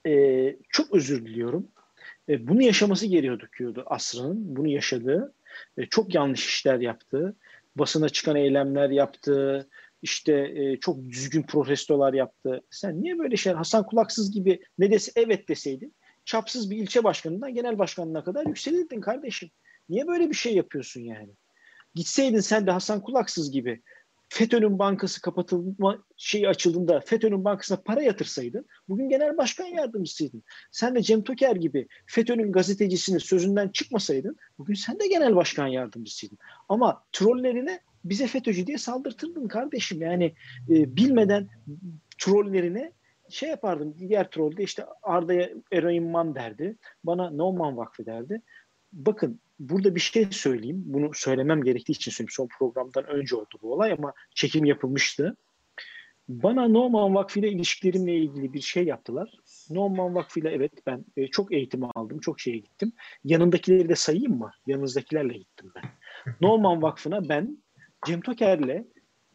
e, 0.06 0.56
çok 0.68 0.94
özür 0.94 1.26
diliyorum. 1.26 1.68
E, 2.28 2.48
bunu 2.48 2.62
yaşaması 2.62 3.06
gerekiyordu 3.06 3.84
asrının. 3.86 4.56
Bunu 4.56 4.68
yaşadığı. 4.68 5.34
E, 5.76 5.86
çok 5.86 6.14
yanlış 6.14 6.46
işler 6.46 6.80
yaptı. 6.80 7.36
Basına 7.76 8.08
çıkan 8.08 8.36
eylemler 8.36 8.90
yaptı. 8.90 9.68
İşte 10.02 10.52
e, 10.54 10.76
çok 10.80 11.08
düzgün 11.08 11.42
protestolar 11.42 12.14
yaptı. 12.14 12.62
Sen 12.70 13.02
niye 13.02 13.18
böyle 13.18 13.36
şeyler 13.36 13.56
Hasan 13.56 13.86
Kulaksız 13.86 14.32
gibi 14.32 14.60
ne 14.78 14.90
dese 14.90 15.12
evet 15.16 15.48
deseydin 15.48 15.94
çapsız 16.24 16.70
bir 16.70 16.76
ilçe 16.76 17.04
başkanından 17.04 17.54
genel 17.54 17.78
başkanına 17.78 18.24
kadar 18.24 18.46
yükselirdin 18.46 19.00
kardeşim. 19.00 19.50
Niye 19.88 20.06
böyle 20.06 20.30
bir 20.30 20.34
şey 20.34 20.54
yapıyorsun 20.54 21.00
yani? 21.00 21.30
Gitseydin 21.94 22.40
sen 22.40 22.66
de 22.66 22.70
Hasan 22.70 23.02
Kulaksız 23.02 23.50
gibi 23.50 23.82
FETÖ'nün 24.32 24.78
bankası 24.78 25.20
kapatılma 25.20 26.04
şeyi 26.16 26.48
açıldığında 26.48 27.00
FETÖ'nün 27.00 27.44
bankasına 27.44 27.80
para 27.80 28.02
yatırsaydın 28.02 28.66
bugün 28.88 29.08
genel 29.08 29.36
başkan 29.36 29.66
yardımcısıydın. 29.66 30.42
Sen 30.70 30.94
de 30.94 31.02
Cem 31.02 31.22
Toker 31.22 31.56
gibi 31.56 31.88
FETÖ'nün 32.06 32.52
gazetecisinin 32.52 33.18
sözünden 33.18 33.68
çıkmasaydın 33.68 34.36
bugün 34.58 34.74
sen 34.74 35.00
de 35.00 35.06
genel 35.06 35.36
başkan 35.36 35.66
yardımcısıydın. 35.66 36.38
Ama 36.68 37.04
trollerine 37.12 37.80
bize 38.04 38.26
FETÖ'cü 38.26 38.66
diye 38.66 38.78
saldırtırdın 38.78 39.48
kardeşim. 39.48 40.02
Yani 40.02 40.24
e, 40.70 40.96
bilmeden 40.96 41.48
trollerine 42.18 42.92
şey 43.28 43.48
yapardım. 43.48 43.94
Diğer 43.98 44.30
trollde 44.30 44.62
işte 44.62 44.86
Arda'ya 45.02 45.50
Eroin 45.72 46.04
Man 46.04 46.34
derdi. 46.34 46.76
Bana 47.04 47.30
No 47.30 47.52
Man 47.52 47.76
Vakfı 47.76 48.06
derdi. 48.06 48.42
Bakın 48.92 49.40
burada 49.68 49.94
bir 49.94 50.00
şey 50.00 50.26
söyleyeyim. 50.30 50.82
Bunu 50.86 51.10
söylemem 51.14 51.62
gerektiği 51.62 51.92
için 51.92 52.10
söyleyeyim. 52.10 52.32
Son 52.32 52.48
programdan 52.58 53.06
önce 53.06 53.36
oldu 53.36 53.58
bu 53.62 53.72
olay 53.72 53.92
ama 53.92 54.12
çekim 54.34 54.64
yapılmıştı. 54.64 55.36
Bana 56.28 56.68
Norman 56.68 57.14
Vakfı 57.14 57.40
ile 57.40 57.48
ilişkilerimle 57.48 58.16
ilgili 58.16 58.52
bir 58.52 58.60
şey 58.60 58.84
yaptılar. 58.84 59.30
Norman 59.70 60.14
Vakfı 60.14 60.40
ile 60.40 60.50
evet 60.50 60.72
ben 60.86 61.04
e, 61.16 61.26
çok 61.26 61.52
eğitim 61.52 61.80
aldım, 61.94 62.20
çok 62.20 62.40
şeye 62.40 62.58
gittim. 62.58 62.92
Yanındakileri 63.24 63.88
de 63.88 63.94
sayayım 63.94 64.38
mı? 64.38 64.50
Yanınızdakilerle 64.66 65.38
gittim 65.38 65.72
ben. 65.74 65.84
Norman 66.40 66.82
Vakfı'na 66.82 67.28
ben 67.28 67.58
Cem 68.06 68.20
Toker'le 68.20 68.84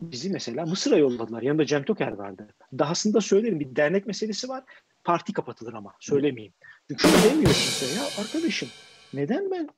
bizi 0.01 0.29
mesela 0.29 0.65
Mısır'a 0.65 0.97
yolladılar. 0.97 1.41
Yanında 1.41 1.65
Cem 1.65 1.83
Toker 1.83 2.11
vardı. 2.11 2.47
Dahasında 2.79 3.21
söylerim 3.21 3.59
bir 3.59 3.75
dernek 3.75 4.07
meselesi 4.07 4.49
var. 4.49 4.63
Parti 5.03 5.33
kapatılır 5.33 5.73
ama 5.73 5.93
söylemeyeyim. 5.99 6.53
Çünkü 6.87 7.07
şunu 7.07 7.31
demiyorsun 7.31 7.85
sen 7.85 8.01
ya 8.01 8.07
arkadaşım 8.25 8.69
neden 9.13 9.51
ben 9.51 9.69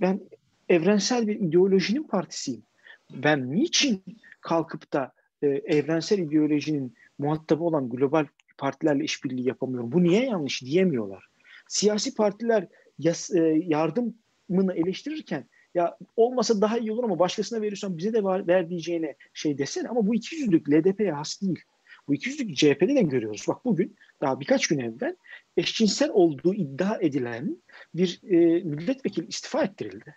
ben 0.00 0.20
evrensel 0.68 1.26
bir 1.26 1.40
ideolojinin 1.40 2.02
partisiyim. 2.02 2.62
Ben 3.10 3.52
niçin 3.52 4.02
kalkıp 4.40 4.92
da 4.92 5.12
e, 5.42 5.46
evrensel 5.46 6.18
ideolojinin 6.18 6.94
muhatabı 7.18 7.64
olan 7.64 7.88
global 7.88 8.26
partilerle 8.58 9.04
işbirliği 9.04 9.48
yapamıyorum? 9.48 9.92
Bu 9.92 10.02
niye 10.02 10.24
yanlış 10.24 10.62
diyemiyorlar. 10.62 11.26
Siyasi 11.68 12.14
partiler 12.14 12.68
yas, 12.98 13.30
e, 13.30 13.62
yardımını 13.66 14.74
eleştirirken 14.74 15.46
ya 15.74 15.96
olmasa 16.16 16.60
daha 16.60 16.78
iyi 16.78 16.92
olur 16.92 17.04
ama 17.04 17.18
başkasına 17.18 17.60
veriyorsan 17.60 17.98
bize 17.98 18.12
de 18.12 18.24
ver, 18.24 18.46
ver 18.46 18.70
diyeceğine 18.70 19.14
şey 19.34 19.58
desene 19.58 19.88
ama 19.88 20.06
bu 20.06 20.14
ikiyüzlülük 20.14 20.70
LDP'ye 20.70 21.12
has 21.12 21.42
değil. 21.42 21.60
Bu 22.08 22.14
ikiyüzlülük 22.14 22.56
CHP'de 22.56 22.94
de 22.94 23.02
görüyoruz. 23.02 23.44
Bak 23.48 23.64
bugün 23.64 23.96
daha 24.20 24.40
birkaç 24.40 24.66
gün 24.66 24.78
evvel 24.78 25.16
eşcinsel 25.56 26.10
olduğu 26.10 26.54
iddia 26.54 26.98
edilen 27.00 27.62
bir 27.94 28.20
e, 28.22 28.36
milletvekili 28.64 29.26
istifa 29.26 29.64
ettirildi. 29.64 30.16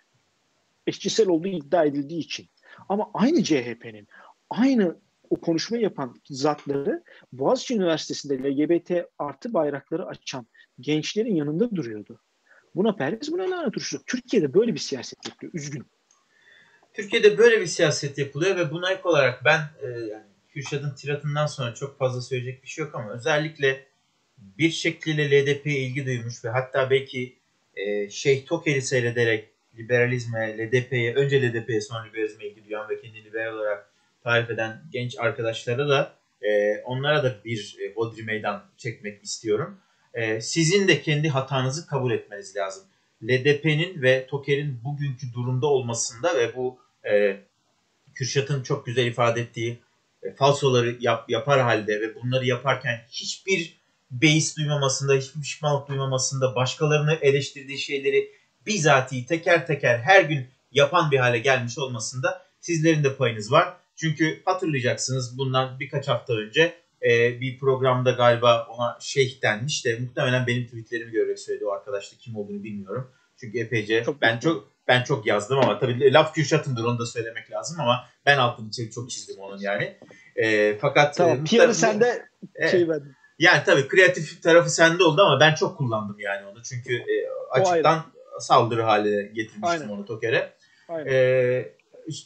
Eşcinsel 0.86 1.28
olduğu 1.28 1.48
iddia 1.48 1.84
edildiği 1.84 2.20
için. 2.20 2.46
Ama 2.88 3.10
aynı 3.14 3.44
CHP'nin 3.44 4.08
aynı 4.50 4.96
o 5.30 5.40
konuşmayı 5.40 5.82
yapan 5.82 6.20
zatları 6.30 7.02
Boğaziçi 7.32 7.74
Üniversitesi'nde 7.74 8.38
LGBT 8.38 8.90
artı 9.18 9.54
bayrakları 9.54 10.06
açan 10.06 10.46
gençlerin 10.80 11.34
yanında 11.34 11.76
duruyordu. 11.76 12.20
Buna 12.74 12.96
perhiz, 12.96 13.32
buna 13.32 13.50
lanet 13.50 13.76
uçuşu. 13.76 14.04
Türkiye'de 14.04 14.54
böyle 14.54 14.74
bir 14.74 14.78
siyaset 14.78 15.28
yapıyor. 15.28 15.52
Üzgünüm. 15.54 15.86
Türkiye'de 16.94 17.38
böyle 17.38 17.60
bir 17.60 17.66
siyaset 17.66 18.18
yapılıyor 18.18 18.56
ve 18.56 18.70
buna 18.70 18.90
ek 18.90 19.00
olarak 19.04 19.44
ben 19.44 19.60
e, 19.82 19.86
yani 19.86 20.29
Kürşat'ın 20.60 20.94
tiratından 20.94 21.46
sonra 21.46 21.74
çok 21.74 21.98
fazla 21.98 22.22
söyleyecek 22.22 22.62
bir 22.62 22.68
şey 22.68 22.84
yok 22.84 22.94
ama 22.94 23.12
özellikle 23.12 23.86
bir 24.38 24.70
şekliyle 24.70 25.30
LDP'ye 25.30 25.78
ilgi 25.78 26.06
duymuş 26.06 26.44
ve 26.44 26.48
hatta 26.48 26.90
belki 26.90 27.36
e, 27.76 28.10
Şeyh 28.10 28.46
Toker'i 28.46 28.82
seyrederek 28.82 29.48
liberalizme, 29.78 30.58
LDP'ye, 30.58 31.14
önce 31.14 31.42
LDP'ye 31.42 31.80
sonra 31.80 32.04
liberalizme 32.04 32.44
ilgi 32.44 32.68
duyan 32.68 32.88
ve 32.88 33.00
kendini 33.00 33.24
liberal 33.24 33.54
olarak 33.54 33.90
tarif 34.24 34.50
eden 34.50 34.82
genç 34.92 35.18
arkadaşlara 35.18 35.88
da 35.88 36.14
e, 36.42 36.78
onlara 36.84 37.24
da 37.24 37.44
bir 37.44 37.76
e, 37.80 37.94
hodri 37.94 38.22
meydan 38.22 38.64
çekmek 38.76 39.24
istiyorum. 39.24 39.80
E, 40.14 40.40
sizin 40.40 40.88
de 40.88 41.02
kendi 41.02 41.28
hatanızı 41.28 41.86
kabul 41.86 42.12
etmeniz 42.12 42.56
lazım. 42.56 42.84
LDP'nin 43.22 44.02
ve 44.02 44.26
Toker'in 44.26 44.80
bugünkü 44.84 45.32
durumda 45.32 45.66
olmasında 45.66 46.38
ve 46.38 46.56
bu 46.56 46.78
e, 47.10 47.36
Kürşat'ın 48.14 48.62
çok 48.62 48.86
güzel 48.86 49.06
ifade 49.06 49.40
ettiği 49.40 49.78
e, 50.22 50.34
falsoları 50.34 50.96
yap, 51.00 51.30
yapar 51.30 51.60
halde 51.60 52.00
ve 52.00 52.14
bunları 52.14 52.46
yaparken 52.46 53.00
hiçbir 53.10 53.80
beis 54.10 54.56
duymamasında, 54.56 55.14
hiçbir 55.14 55.40
pişmanlık 55.40 55.88
duymamasında, 55.88 56.54
başkalarını 56.54 57.18
eleştirdiği 57.20 57.78
şeyleri 57.78 58.32
bizatihi 58.66 59.26
teker 59.26 59.66
teker 59.66 59.98
her 59.98 60.22
gün 60.22 60.46
yapan 60.72 61.10
bir 61.10 61.18
hale 61.18 61.38
gelmiş 61.38 61.78
olmasında 61.78 62.42
sizlerin 62.60 63.04
de 63.04 63.16
payınız 63.16 63.52
var. 63.52 63.74
Çünkü 63.96 64.42
hatırlayacaksınız 64.44 65.38
bundan 65.38 65.80
birkaç 65.80 66.08
hafta 66.08 66.32
önce 66.32 66.74
e, 67.02 67.40
bir 67.40 67.58
programda 67.58 68.10
galiba 68.10 68.66
ona 68.66 68.98
şeyh 69.00 69.42
denmiş 69.42 69.84
de 69.84 69.98
muhtemelen 69.98 70.46
benim 70.46 70.66
tweetlerimi 70.66 71.10
görerek 71.12 71.38
söyledi 71.38 71.64
o 71.66 71.70
arkadaş 71.70 72.12
da 72.12 72.16
kim 72.20 72.36
olduğunu 72.36 72.64
bilmiyorum. 72.64 73.10
Çünkü 73.36 73.58
epeyce 73.58 74.04
çok 74.04 74.22
ben 74.22 74.38
çok 74.38 74.70
ben 74.90 75.02
çok 75.02 75.26
yazdım 75.26 75.58
ama 75.58 75.78
tabii 75.78 76.12
laf 76.12 76.34
Kürşat'ındır 76.34 76.84
onu 76.84 76.98
da 76.98 77.06
söylemek 77.06 77.50
lazım 77.50 77.80
ama 77.80 78.04
ben 78.26 78.38
altını 78.38 78.70
çekip 78.70 78.92
çok 78.92 79.10
çizdim 79.10 79.38
onun 79.38 79.58
yani. 79.58 79.98
E, 80.36 80.78
fakat 80.78 81.16
tamam, 81.16 81.38
e, 81.38 81.44
PR'ı 81.44 81.74
sende 81.74 82.28
e, 82.54 82.68
şey 82.68 82.88
ben. 82.88 83.02
Yani 83.38 83.62
tabii 83.66 83.88
kreatif 83.88 84.42
tarafı 84.42 84.70
sende 84.70 85.04
oldu 85.04 85.22
ama 85.22 85.40
ben 85.40 85.54
çok 85.54 85.78
kullandım 85.78 86.16
yani 86.18 86.46
onu. 86.46 86.62
Çünkü 86.62 86.94
e, 86.94 87.14
açıktan 87.50 88.02
saldırı 88.40 88.82
haline 88.82 89.22
getirmiştim 89.22 89.62
Aynen. 89.62 89.88
onu 89.88 90.06
Toker'e. 90.06 90.52
E, 91.10 91.74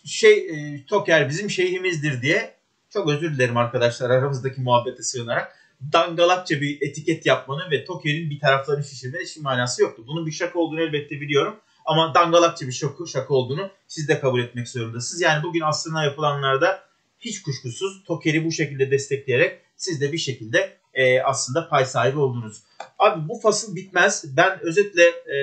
şey 0.04 0.38
e, 0.38 0.86
Toker 0.86 1.28
bizim 1.28 1.50
şeyhimizdir 1.50 2.22
diye 2.22 2.54
çok 2.90 3.08
özür 3.08 3.34
dilerim 3.34 3.56
arkadaşlar 3.56 4.10
aramızdaki 4.10 4.60
muhabbete 4.60 5.02
sığınarak 5.02 5.56
dangalakça 5.92 6.60
bir 6.60 6.82
etiket 6.82 7.26
yapmanın 7.26 7.70
ve 7.70 7.84
Toker'in 7.84 8.30
bir 8.30 8.40
taraflarını 8.40 8.84
şişirmenin 8.84 9.24
hiçbir 9.24 9.42
manası 9.42 9.82
yoktu. 9.82 10.04
Bunun 10.06 10.26
bir 10.26 10.32
şaka 10.32 10.58
olduğunu 10.58 10.80
elbette 10.80 11.20
biliyorum. 11.20 11.60
Ama 11.84 12.14
dangalakça 12.14 12.66
bir 12.66 12.72
şaka, 12.72 13.06
şaka 13.06 13.34
olduğunu 13.34 13.70
siz 13.88 14.08
de 14.08 14.20
kabul 14.20 14.40
etmek 14.40 14.68
zorundasınız. 14.68 15.22
Yani 15.22 15.42
bugün 15.42 15.60
aslında 15.60 16.04
yapılanlarda 16.04 16.84
hiç 17.20 17.42
kuşkusuz 17.42 18.04
Toker'i 18.04 18.44
bu 18.44 18.52
şekilde 18.52 18.90
destekleyerek 18.90 19.60
siz 19.76 20.00
de 20.00 20.12
bir 20.12 20.18
şekilde 20.18 20.78
e, 20.94 21.20
aslında 21.20 21.68
pay 21.68 21.84
sahibi 21.84 22.18
oldunuz. 22.18 22.62
Abi 22.98 23.28
bu 23.28 23.40
fasıl 23.40 23.76
bitmez. 23.76 24.36
Ben 24.36 24.60
özetle 24.60 25.02
e, 25.04 25.36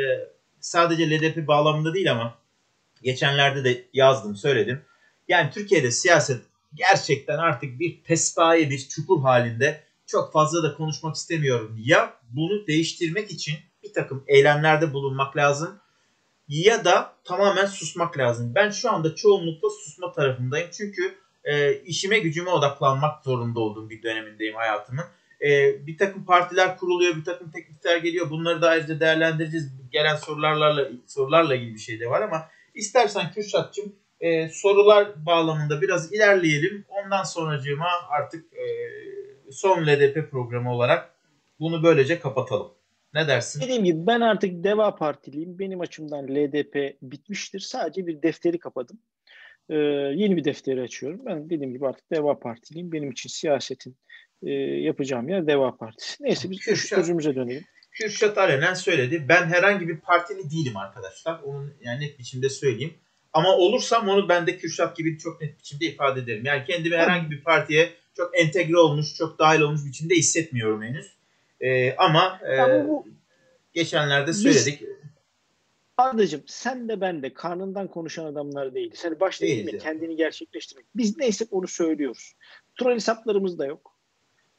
sadece 0.60 1.10
LDP 1.10 1.48
bağlamında 1.48 1.94
değil 1.94 2.12
ama 2.12 2.38
geçenlerde 3.04 3.64
de 3.64 3.86
yazdım 3.94 4.36
söyledim. 4.36 4.82
Yani 5.28 5.52
Türkiye'de 5.52 5.92
siyaset 5.92 6.42
gerçekten 6.74 7.38
artık 7.38 7.80
bir 7.80 8.04
pespaye 8.04 8.70
bir 8.70 8.88
çukur 8.88 9.22
halinde 9.22 9.84
çok 10.06 10.34
fazla 10.34 10.64
da 10.64 10.74
konuşmak 10.74 11.16
istemiyorum. 11.16 11.78
Ya 11.80 12.14
bunu 12.30 12.68
değiştirmek 12.68 13.32
için 13.32 13.56
bir 13.84 13.94
takım 13.94 14.24
eylemlerde 14.28 14.94
bulunmak 14.94 15.38
lazım 15.38 15.81
ya 16.52 16.86
da 16.86 17.14
tamamen 17.24 17.66
susmak 17.66 18.18
lazım. 18.18 18.52
Ben 18.56 18.70
şu 18.70 18.92
anda 18.92 19.16
çoğunlukla 19.16 19.70
susma 19.70 20.12
tarafındayım. 20.12 20.70
Çünkü 20.72 21.16
e, 21.44 21.74
işime 21.74 22.20
gücüme 22.20 22.50
odaklanmak 22.50 23.24
zorunda 23.24 23.60
olduğum 23.60 23.90
bir 23.90 24.04
dönemindeyim 24.04 24.56
hayatımın. 24.56 25.04
E, 25.42 25.48
bir 25.88 25.98
takım 25.98 26.26
partiler 26.26 26.78
kuruluyor, 26.78 27.16
bir 27.16 27.24
takım 27.24 27.52
teklifler 27.52 27.98
geliyor. 27.98 28.30
Bunları 28.30 28.62
da 28.62 28.70
ayrıca 28.70 29.00
değerlendireceğiz. 29.00 29.72
Gelen 29.92 30.16
sorularla 30.16 30.90
sorularla 31.08 31.56
ilgili 31.56 31.74
bir 31.74 31.80
şey 31.80 32.00
de 32.00 32.10
var 32.10 32.22
ama 32.22 32.48
istersen 32.76 33.32
Kürşat'cığım 33.32 33.96
e, 34.20 34.50
sorular 34.50 35.26
bağlamında 35.26 35.82
biraz 35.82 36.14
ilerleyelim. 36.14 36.86
Ondan 36.90 37.24
sonracığıma 37.24 37.90
artık 38.10 38.54
e, 38.54 38.66
son 39.52 39.88
LDP 39.88 40.32
programı 40.32 40.74
olarak 40.74 41.14
bunu 41.60 41.84
böylece 41.84 42.20
kapatalım. 42.20 42.72
Ne 43.14 43.28
dersin? 43.28 43.62
Dediğim 43.62 43.84
gibi 43.84 44.08
ben 44.08 44.22
artık 44.22 44.64
Deva 44.64 44.96
Partiliyim. 44.96 45.60
Benim 45.60 45.82
açımdan 45.82 46.28
LDP 46.28 46.98
bitmiştir. 47.02 47.60
Sadece 47.60 48.08
bir 48.08 48.22
defteri 48.22 48.60
kapadım. 48.60 49.00
Ee, 49.70 49.76
yeni 50.16 50.38
bir 50.38 50.44
defteri 50.44 50.82
açıyorum. 50.82 51.26
Ben 51.26 51.50
dediğim 51.50 51.74
gibi 51.74 51.88
artık 51.88 52.12
Deva 52.12 52.40
Partiliyim. 52.40 52.92
Benim 52.92 53.12
için 53.12 53.30
siyasetin 53.30 53.98
e, 54.44 54.52
yapacağım 54.62 55.30
yer 55.30 55.48
Deva 55.48 55.78
Partisi. 55.78 56.24
Neyse 56.24 56.52
biz 56.52 56.60
Kürşat, 56.60 57.00
sözümüze 57.00 57.36
dönelim. 57.36 57.64
Kürşat 57.92 58.38
Alenen 58.38 58.74
söyledi. 58.74 59.26
Ben 59.30 59.46
herhangi 59.46 59.88
bir 59.88 59.98
partili 60.00 60.52
değilim 60.52 60.78
arkadaşlar. 60.78 61.40
Onun 61.44 61.74
yani 61.82 62.06
net 62.06 62.20
biçimde 62.20 62.50
söyleyeyim. 62.50 62.94
Ama 63.34 63.56
olursam 63.56 64.10
onu 64.10 64.30
ben 64.30 64.48
de 64.48 64.58
Kürşat 64.58 64.98
gibi 64.98 65.18
çok 65.18 65.42
net 65.42 65.60
biçimde 65.60 65.86
ifade 65.86 66.20
ederim. 66.20 66.46
Yani 66.46 66.64
kendimi 66.68 66.96
herhangi 66.98 67.32
bir 67.32 67.44
partiye 67.44 67.90
çok 68.18 68.40
entegre 68.40 68.78
olmuş, 68.78 69.16
çok 69.16 69.40
dahil 69.40 69.62
olmuş 69.62 69.86
biçimde 69.86 70.16
hissetmiyorum 70.16 70.84
henüz. 70.84 71.21
Ee, 71.62 71.96
ama 71.96 72.42
e, 72.52 72.88
bu, 72.88 73.08
geçenlerde 73.74 74.34
söyledik. 74.34 74.82
Biz, 74.82 74.90
Ardacığım 75.98 76.44
sen 76.46 76.90
de 76.90 77.02
ben 77.02 77.24
de 77.24 77.34
karnından 77.34 77.88
konuşan 77.88 78.26
adamlar 78.26 78.74
değiliz. 78.74 79.06
Hani 79.06 79.20
başta 79.20 79.46
değil 79.46 79.80
kendini 79.80 80.16
gerçekleştirmek. 80.16 80.86
Biz 80.96 81.18
neyse 81.18 81.48
onu 81.52 81.68
söylüyoruz. 81.68 82.34
Troll 82.80 82.96
hesaplarımız 82.96 83.60
da 83.60 83.66
yok. 83.66 83.98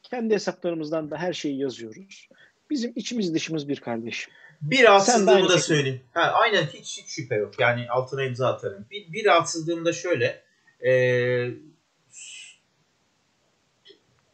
Kendi 0.02 0.34
hesaplarımızdan 0.34 1.10
da 1.10 1.16
her 1.16 1.32
şeyi 1.32 1.58
yazıyoruz. 1.58 2.28
Bizim 2.70 2.92
içimiz 2.96 3.34
dışımız 3.34 3.68
bir 3.68 3.80
kardeşim. 3.80 4.32
Bir 4.62 4.84
rahatsızlığımı 4.84 5.48
da 5.48 5.58
söyleyeyim. 5.58 6.00
Ha, 6.12 6.20
aynen 6.20 6.62
hiç, 6.62 6.98
hiç 6.98 7.06
şüphe 7.08 7.34
yok. 7.34 7.60
Yani 7.60 7.90
altına 7.90 8.24
imza 8.24 8.48
atarım. 8.48 8.86
Bir, 8.90 9.12
bir 9.12 9.24
rahatsızlığım 9.24 9.84
da 9.84 9.92
şöyle. 9.92 10.42
Ee, 10.86 11.48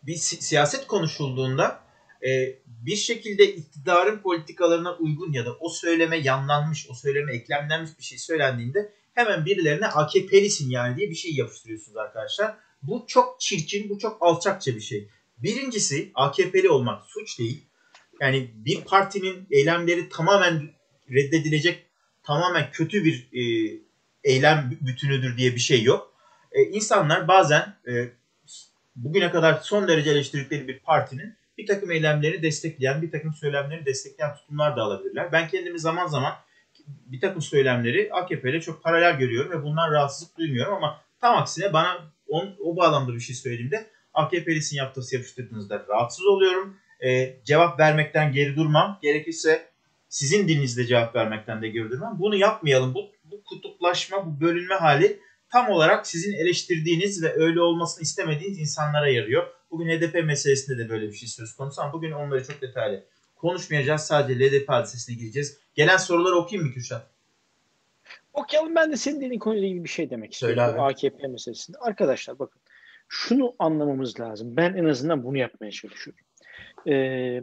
bir 0.03 0.15
si- 0.15 0.43
siyaset 0.43 0.87
konuşulduğunda 0.87 1.81
e, 2.27 2.59
bir 2.67 2.97
şekilde 2.97 3.55
iktidarın 3.55 4.19
politikalarına 4.19 4.97
uygun 4.97 5.33
ya 5.33 5.47
da 5.47 5.57
o 5.61 5.69
söyleme 5.69 6.17
yanlanmış, 6.17 6.87
o 6.91 6.95
söyleme 6.95 7.35
eklemlenmiş 7.35 7.91
bir 7.99 8.05
şey 8.05 8.19
söylendiğinde 8.19 8.93
hemen 9.15 9.47
birilerine 9.47 9.87
AKP'lisin 9.87 10.71
yani 10.71 10.97
diye 10.97 11.11
bir 11.11 11.15
şey 11.15 11.35
yapıştırıyorsunuz 11.35 11.97
arkadaşlar. 11.97 12.57
Bu 12.83 13.05
çok 13.09 13.41
çirkin, 13.41 13.89
bu 13.91 13.99
çok 13.99 14.19
alçakça 14.21 14.75
bir 14.75 14.81
şey. 14.81 15.09
Birincisi 15.39 16.11
AKP'li 16.15 16.71
olmak 16.71 17.07
suç 17.07 17.39
değil. 17.39 17.65
Yani 18.21 18.51
bir 18.55 18.81
partinin 18.81 19.47
eylemleri 19.51 20.09
tamamen 20.09 20.71
reddedilecek, 21.11 21.87
tamamen 22.23 22.71
kötü 22.73 23.05
bir 23.05 23.29
e, 23.33 23.43
eylem 24.25 24.79
bütünüdür 24.81 25.37
diye 25.37 25.55
bir 25.55 25.61
şey 25.61 25.83
yok. 25.83 26.15
E, 26.53 26.63
insanlar 26.63 27.29
bazen 27.29 27.77
e, 27.89 28.09
bugüne 28.97 29.31
kadar 29.31 29.61
son 29.63 29.89
derece 29.89 30.11
eleştirdikleri 30.11 30.69
bir 30.69 30.79
partinin 30.79 31.38
bir 31.59 31.67
takım 31.67 31.91
eylemleri 31.91 32.43
destekleyen, 32.43 33.03
bir 33.03 33.11
takım 33.11 33.35
söylemleri 33.35 33.87
destekleyen 33.87 34.35
tutumlar 34.35 34.77
da 34.77 34.83
alabilirler. 34.83 35.33
Ben 35.33 35.49
kendimi 35.49 35.79
zaman 35.79 36.07
zaman 36.07 36.33
bir 36.87 37.21
takım 37.21 37.43
söylemleri 37.43 38.11
AKP 38.13 38.51
ile 38.51 38.61
çok 38.61 38.83
paralel 38.83 39.19
görüyorum 39.19 39.51
ve 39.51 39.63
bundan 39.63 39.93
rahatsızlık 39.93 40.39
duymuyorum 40.39 40.75
ama 40.75 41.01
tam 41.21 41.37
aksine 41.37 41.73
bana 41.73 42.13
on, 42.29 42.57
o 42.65 42.77
bağlamda 42.77 43.15
bir 43.15 43.21
şey 43.21 43.37
söylediğimde 43.37 43.87
AKP'lisin 44.15 44.77
yaptığı 44.77 45.01
yapıştırdığınızda 45.13 45.87
rahatsız 45.89 46.27
oluyorum. 46.27 46.77
Ee, 47.05 47.37
cevap 47.45 47.81
vermekten 47.81 48.33
geri 48.33 48.57
durmam. 48.57 48.99
Gerekirse 49.03 49.69
sizin 50.09 50.49
dilinizde 50.49 50.87
cevap 50.87 51.15
vermekten 51.15 51.63
de 51.63 51.69
geri 51.69 51.91
durmam. 51.91 52.19
Bunu 52.19 52.37
yapmayalım. 52.37 52.95
Bu, 52.95 53.11
bu 53.25 53.45
kutuplaşma, 53.45 54.27
bu 54.27 54.41
bölünme 54.41 54.75
hali 54.75 55.21
tam 55.53 55.69
olarak 55.69 56.07
sizin 56.07 56.33
eleştirdiğiniz 56.33 57.23
ve 57.23 57.33
öyle 57.33 57.61
olmasını 57.61 58.03
istemediğiniz 58.03 58.59
insanlara 58.59 59.09
yarıyor. 59.09 59.47
Bugün 59.71 59.89
HDP 59.89 60.25
meselesinde 60.25 60.79
de 60.79 60.89
böyle 60.89 61.09
bir 61.09 61.13
şey 61.13 61.29
söz 61.29 61.57
konusu 61.57 61.83
ama 61.83 61.93
bugün 61.93 62.13
onları 62.13 62.45
çok 62.45 62.63
detaylı 62.63 63.05
konuşmayacağız. 63.37 64.01
Sadece 64.01 64.41
LDP 64.41 64.69
hadisesine 64.69 65.17
gireceğiz. 65.17 65.59
Gelen 65.75 65.97
soruları 65.97 66.37
okuyayım 66.37 66.69
mı 66.69 66.75
Kürşat? 66.75 67.11
Okuyalım 68.33 68.75
ben 68.75 68.93
de 68.93 68.97
senin 68.97 69.21
dediğin 69.21 69.39
konuyla 69.39 69.69
ilgili 69.69 69.85
bir 69.85 69.89
şey 69.89 70.11
demek 70.11 70.33
istiyorum. 70.33 70.81
AKP 70.81 71.29
meselesinde. 71.29 71.79
Arkadaşlar 71.79 72.39
bakın 72.39 72.61
şunu 73.09 73.55
anlamamız 73.59 74.21
lazım. 74.21 74.57
Ben 74.57 74.75
en 74.75 74.85
azından 74.85 75.25
bunu 75.25 75.39
yapmaya 75.39 75.71
çalışıyorum. 75.71 76.25
Ee, 76.89 77.43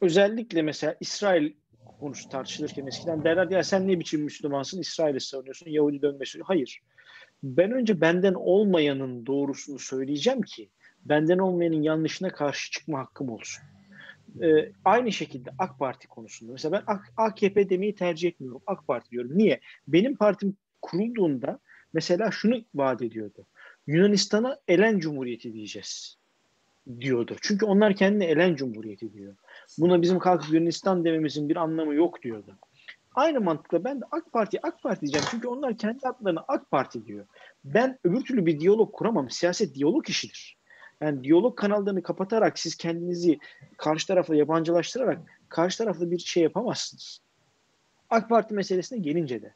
özellikle 0.00 0.62
mesela 0.62 0.96
İsrail 1.00 1.52
konusu 2.00 2.28
tartışılırken 2.28 2.86
eskiden 2.86 3.24
derler 3.24 3.50
ya 3.50 3.62
sen 3.62 3.88
ne 3.88 4.00
biçim 4.00 4.20
Müslümansın 4.20 4.80
İsrail'i 4.80 5.20
savunuyorsun 5.20 5.70
Yahudi 5.70 6.02
dönmesi. 6.02 6.40
Hayır. 6.42 6.80
Ben 7.42 7.70
önce 7.70 8.00
benden 8.00 8.34
olmayanın 8.34 9.26
doğrusunu 9.26 9.78
söyleyeceğim 9.78 10.42
ki 10.42 10.70
benden 11.04 11.38
olmayanın 11.38 11.82
yanlışına 11.82 12.30
karşı 12.30 12.70
çıkma 12.70 12.98
hakkım 12.98 13.28
olsun. 13.28 13.64
Ee, 14.42 14.72
aynı 14.84 15.12
şekilde 15.12 15.50
AK 15.58 15.78
Parti 15.78 16.08
konusunda 16.08 16.52
mesela 16.52 16.72
ben 16.72 16.94
AKP 17.16 17.70
demeyi 17.70 17.94
tercih 17.94 18.28
etmiyorum. 18.28 18.62
AK 18.66 18.86
Parti 18.86 19.10
diyorum. 19.10 19.38
Niye? 19.38 19.60
Benim 19.88 20.16
partim 20.16 20.56
kurulduğunda 20.82 21.58
mesela 21.92 22.30
şunu 22.30 22.64
vaat 22.74 23.02
ediyordu. 23.02 23.46
Yunanistan'a 23.86 24.58
Elen 24.68 24.98
Cumhuriyeti 24.98 25.52
diyeceğiz 25.52 26.18
diyordu. 27.00 27.36
Çünkü 27.40 27.66
onlar 27.66 27.96
kendine 27.96 28.24
Elen 28.24 28.54
Cumhuriyeti 28.54 29.12
diyor. 29.12 29.34
Buna 29.78 30.02
bizim 30.02 30.18
kalkıp 30.18 30.52
Yunanistan 30.52 31.04
dememizin 31.04 31.48
bir 31.48 31.56
anlamı 31.56 31.94
yok 31.94 32.22
diyordu. 32.22 32.58
Aynı 33.16 33.40
mantıkla 33.40 33.84
ben 33.84 34.00
de 34.00 34.04
AK 34.10 34.32
Parti 34.32 34.66
AK 34.66 34.82
Parti 34.82 35.00
diyeceğim. 35.00 35.26
Çünkü 35.30 35.48
onlar 35.48 35.78
kendi 35.78 36.08
adlarına 36.08 36.44
AK 36.48 36.70
Parti 36.70 37.06
diyor. 37.06 37.26
Ben 37.64 37.98
öbür 38.04 38.20
türlü 38.20 38.46
bir 38.46 38.60
diyalog 38.60 38.92
kuramam. 38.92 39.30
Siyaset 39.30 39.74
diyalog 39.74 40.08
işidir. 40.08 40.56
Yani 41.00 41.24
diyalog 41.24 41.58
kanallarını 41.58 42.02
kapatarak 42.02 42.58
siz 42.58 42.76
kendinizi 42.76 43.38
karşı 43.76 44.06
tarafla 44.06 44.36
yabancılaştırarak 44.36 45.18
karşı 45.48 45.78
tarafla 45.78 46.10
bir 46.10 46.18
şey 46.18 46.42
yapamazsınız. 46.42 47.20
AK 48.10 48.28
Parti 48.28 48.54
meselesine 48.54 48.98
gelince 48.98 49.42
de 49.42 49.54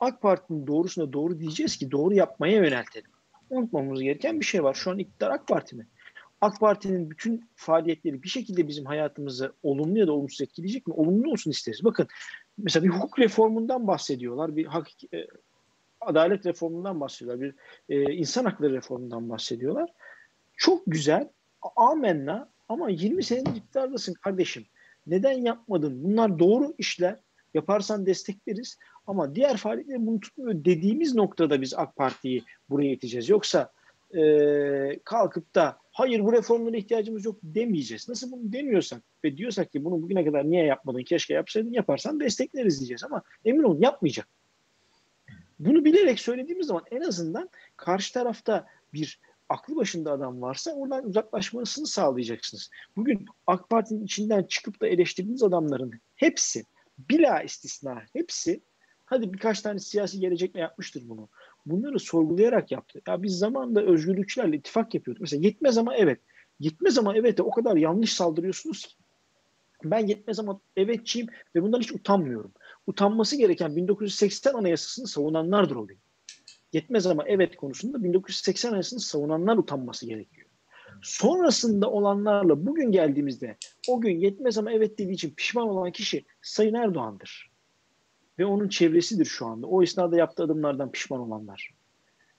AK 0.00 0.22
Parti'nin 0.22 0.66
doğrusuna 0.66 1.12
doğru 1.12 1.38
diyeceğiz 1.38 1.76
ki 1.76 1.90
doğru 1.90 2.14
yapmaya 2.14 2.56
yöneltelim. 2.56 3.10
Unutmamamız 3.50 4.02
gereken 4.02 4.40
bir 4.40 4.44
şey 4.44 4.64
var. 4.64 4.74
Şu 4.74 4.90
an 4.90 4.98
iktidar 4.98 5.30
AK 5.30 5.48
Parti 5.48 5.76
mi? 5.76 5.86
AK 6.40 6.60
Parti'nin 6.60 7.10
bütün 7.10 7.50
faaliyetleri 7.54 8.22
bir 8.22 8.28
şekilde 8.28 8.68
bizim 8.68 8.84
hayatımızı 8.84 9.52
olumlu 9.62 9.98
ya 9.98 10.06
da 10.06 10.12
olumsuz 10.12 10.40
etkileyecek 10.40 10.86
mi? 10.86 10.94
Olumlu 10.94 11.30
olsun 11.30 11.50
isteriz. 11.50 11.84
Bakın 11.84 12.08
mesela 12.58 12.84
bir 12.84 12.90
hukuk 12.90 13.18
reformundan 13.18 13.86
bahsediyorlar. 13.86 14.56
Bir 14.56 14.66
hak, 14.66 14.88
e, 15.14 15.26
adalet 16.00 16.46
reformundan 16.46 17.00
bahsediyorlar. 17.00 17.40
Bir 17.40 17.54
e, 17.88 18.12
insan 18.12 18.44
hakları 18.44 18.72
reformundan 18.72 19.30
bahsediyorlar. 19.30 19.90
Çok 20.56 20.82
güzel. 20.86 21.28
Amenna 21.76 22.48
ama 22.68 22.90
20 22.90 23.22
senedir 23.22 23.56
iktidardasın 23.56 24.14
kardeşim. 24.14 24.66
Neden 25.06 25.32
yapmadın? 25.32 26.04
Bunlar 26.04 26.38
doğru 26.38 26.74
işler. 26.78 27.16
Yaparsan 27.54 28.06
destekleriz. 28.06 28.78
Ama 29.06 29.34
diğer 29.34 29.56
faaliyetler 29.56 30.06
bunu 30.06 30.20
tutmuyor 30.20 30.64
dediğimiz 30.64 31.14
noktada 31.14 31.60
biz 31.60 31.74
AK 31.74 31.96
Parti'yi 31.96 32.44
buraya 32.70 32.92
iteceğiz. 32.92 33.28
Yoksa 33.28 33.72
e, 34.16 35.00
kalkıp 35.04 35.54
da 35.54 35.78
hayır 35.94 36.20
bu 36.20 36.32
reformlara 36.32 36.76
ihtiyacımız 36.76 37.24
yok 37.24 37.38
demeyeceğiz. 37.42 38.08
Nasıl 38.08 38.32
bunu 38.32 38.52
demiyorsak 38.52 39.02
ve 39.24 39.36
diyorsak 39.36 39.72
ki 39.72 39.84
bunu 39.84 40.02
bugüne 40.02 40.24
kadar 40.24 40.50
niye 40.50 40.64
yapmadın 40.64 41.02
keşke 41.02 41.34
yapsaydın 41.34 41.72
yaparsan 41.72 42.20
destekleriz 42.20 42.78
diyeceğiz 42.78 43.04
ama 43.04 43.22
emin 43.44 43.62
olun 43.62 43.80
yapmayacak. 43.80 44.28
Bunu 45.58 45.84
bilerek 45.84 46.20
söylediğimiz 46.20 46.66
zaman 46.66 46.84
en 46.90 47.00
azından 47.00 47.50
karşı 47.76 48.12
tarafta 48.12 48.66
bir 48.92 49.20
aklı 49.48 49.76
başında 49.76 50.12
adam 50.12 50.42
varsa 50.42 50.72
oradan 50.72 51.08
uzaklaşmasını 51.08 51.86
sağlayacaksınız. 51.86 52.70
Bugün 52.96 53.26
AK 53.46 53.68
Parti'nin 53.68 54.04
içinden 54.04 54.42
çıkıp 54.42 54.80
da 54.80 54.86
eleştirdiğiniz 54.86 55.42
adamların 55.42 55.92
hepsi 56.14 56.64
bila 56.98 57.42
istisna 57.42 58.02
hepsi 58.12 58.60
hadi 59.04 59.32
birkaç 59.32 59.60
tane 59.60 59.78
siyasi 59.78 60.20
gelecekle 60.20 60.60
yapmıştır 60.60 61.08
bunu 61.08 61.28
bunları 61.66 61.98
sorgulayarak 61.98 62.72
yaptı. 62.72 63.00
Ya 63.08 63.22
biz 63.22 63.38
zamanında 63.38 63.82
özgürlükçülerle 63.82 64.56
ittifak 64.56 64.94
yapıyorduk. 64.94 65.20
Mesela 65.20 65.46
yetmez 65.46 65.78
ama 65.78 65.96
evet. 65.96 66.20
Yetmez 66.60 66.98
ama 66.98 67.16
evet 67.16 67.38
de 67.38 67.42
o 67.42 67.50
kadar 67.50 67.76
yanlış 67.76 68.12
saldırıyorsunuz 68.12 68.86
ki. 68.86 68.94
Ben 69.84 70.06
yetmez 70.06 70.38
ama 70.38 70.60
evetçiyim 70.76 71.28
ve 71.54 71.62
bundan 71.62 71.80
hiç 71.80 71.92
utanmıyorum. 71.92 72.52
Utanması 72.86 73.36
gereken 73.36 73.76
1980 73.76 74.54
anayasasını 74.54 75.06
savunanlardır 75.06 75.76
oluyor. 75.76 75.98
Yetmez 76.72 77.06
ama 77.06 77.24
evet 77.26 77.56
konusunda 77.56 78.04
1980 78.04 78.68
anayasasını 78.68 79.00
savunanlar 79.00 79.56
utanması 79.56 80.06
gerekiyor. 80.06 80.46
Sonrasında 81.02 81.90
olanlarla 81.90 82.66
bugün 82.66 82.92
geldiğimizde 82.92 83.56
o 83.88 84.00
gün 84.00 84.18
yetmez 84.18 84.58
ama 84.58 84.72
evet 84.72 84.98
dediği 84.98 85.12
için 85.12 85.30
pişman 85.30 85.68
olan 85.68 85.92
kişi 85.92 86.24
Sayın 86.42 86.74
Erdoğan'dır 86.74 87.53
ve 88.38 88.46
onun 88.46 88.68
çevresidir 88.68 89.24
şu 89.24 89.46
anda. 89.46 89.66
O 89.66 89.82
esnada 89.82 90.16
yaptığı 90.16 90.42
adımlardan 90.42 90.92
pişman 90.92 91.20
olanlar. 91.20 91.70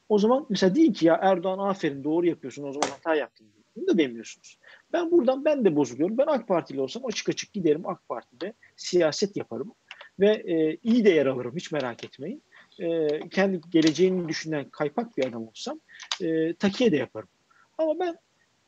O 0.10 0.20
zaman 0.20 0.46
mesela 0.50 0.76
deyin 0.76 0.94
ki 0.94 1.06
ya 1.06 1.20
Erdoğan 1.22 1.60
aferin 1.60 2.04
doğru 2.04 2.26
yapıyorsun 2.26 2.64
o 2.64 2.72
zaman 2.74 2.88
hata 2.88 3.16
yaptın. 3.16 3.48
Bunu 3.76 3.88
da 3.88 3.98
demiyorsunuz. 3.98 4.60
Ben 4.94 5.12
buradan 5.12 5.46
ben 5.46 5.66
de 5.66 5.76
bozuluyorum. 5.76 6.18
Ben 6.18 6.28
AK 6.28 6.48
Partili 6.48 6.82
olsam 6.82 7.06
açık 7.06 7.30
açık 7.30 7.54
giderim 7.54 7.88
AK 7.88 8.10
Parti'de 8.10 8.54
siyaset 8.76 9.38
yaparım. 9.38 9.74
Ve 10.20 10.30
e, 10.32 10.78
iyi 10.84 11.06
de 11.06 11.10
yer 11.10 11.26
alırım 11.26 11.56
hiç 11.56 11.72
merak 11.72 12.04
etmeyin. 12.04 12.44
E, 12.80 13.20
kendi 13.30 13.62
geleceğini 13.70 14.30
düşünen 14.30 14.70
kaypak 14.70 15.18
bir 15.18 15.28
adam 15.28 15.48
olsam 15.48 15.80
e, 16.22 16.54
takiye 16.54 16.92
de 16.92 16.98
yaparım. 16.98 17.30
Ama 17.78 18.00
ben 18.00 18.18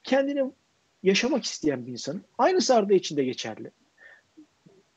kendini 0.03 0.51
yaşamak 1.03 1.43
isteyen 1.43 1.85
bir 1.85 1.91
insanım. 1.91 2.23
Aynısı 2.37 2.75
Arda 2.75 2.93
için 2.93 3.17
de 3.17 3.23
geçerli. 3.23 3.71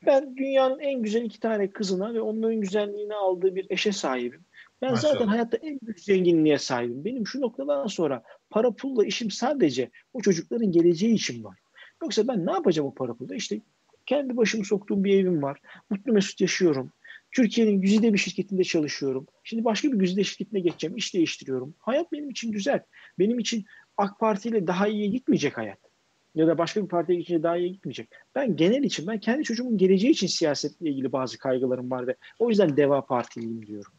Ben 0.05 0.37
dünyanın 0.37 0.79
en 0.79 1.01
güzel 1.01 1.23
iki 1.23 1.39
tane 1.39 1.69
kızına 1.69 2.13
ve 2.13 2.21
onların 2.21 2.61
güzelliğini 2.61 3.15
aldığı 3.15 3.55
bir 3.55 3.65
eşe 3.69 3.91
sahibim. 3.91 4.45
Ben 4.81 4.91
Maşallah. 4.91 5.13
zaten 5.13 5.27
hayatta 5.27 5.57
en 5.57 5.79
büyük 5.81 5.99
zenginliğe 5.99 6.57
sahibim. 6.57 7.05
Benim 7.05 7.27
şu 7.27 7.41
noktadan 7.41 7.87
sonra 7.87 8.23
para 8.49 8.71
pulla 8.71 9.05
işim 9.05 9.31
sadece 9.31 9.89
o 10.13 10.21
çocukların 10.21 10.71
geleceği 10.71 11.13
için 11.13 11.43
var. 11.43 11.57
Yoksa 12.03 12.27
ben 12.27 12.45
ne 12.45 12.51
yapacağım 12.51 12.87
o 12.87 12.93
para 12.93 13.13
pulla? 13.13 13.35
İşte 13.35 13.61
kendi 14.05 14.37
başımı 14.37 14.65
soktuğum 14.65 15.03
bir 15.03 15.13
evim 15.13 15.41
var. 15.41 15.59
Mutlu 15.89 16.13
mesut 16.13 16.41
yaşıyorum. 16.41 16.91
Türkiye'nin 17.31 17.81
güzide 17.81 18.13
bir 18.13 18.17
şirketinde 18.17 18.63
çalışıyorum. 18.63 19.27
Şimdi 19.43 19.65
başka 19.65 19.91
bir 19.91 19.97
güzide 19.97 20.23
şirketine 20.23 20.59
geçeceğim. 20.59 20.97
iş 20.97 21.13
değiştiriyorum. 21.13 21.75
Hayat 21.79 22.11
benim 22.11 22.29
için 22.29 22.51
güzel. 22.51 22.81
Benim 23.19 23.39
için 23.39 23.65
AK 23.97 24.19
Parti 24.19 24.49
ile 24.49 24.67
daha 24.67 24.87
iyi 24.87 25.11
gitmeyecek 25.11 25.57
hayat 25.57 25.90
ya 26.35 26.47
da 26.47 26.57
başka 26.57 26.83
bir 26.83 26.87
partiye 26.87 27.17
geçince 27.17 27.43
daha 27.43 27.57
iyi 27.57 27.71
gitmeyecek. 27.71 28.09
Ben 28.35 28.55
genel 28.55 28.83
için, 28.83 29.07
ben 29.07 29.19
kendi 29.19 29.43
çocuğumun 29.43 29.77
geleceği 29.77 30.11
için 30.11 30.27
siyasetle 30.27 30.89
ilgili 30.89 31.11
bazı 31.11 31.37
kaygılarım 31.37 31.91
var 31.91 32.07
ve 32.07 32.15
o 32.39 32.49
yüzden 32.49 32.77
Deva 32.77 33.05
Partiliyim 33.05 33.67
diyorum. 33.67 33.91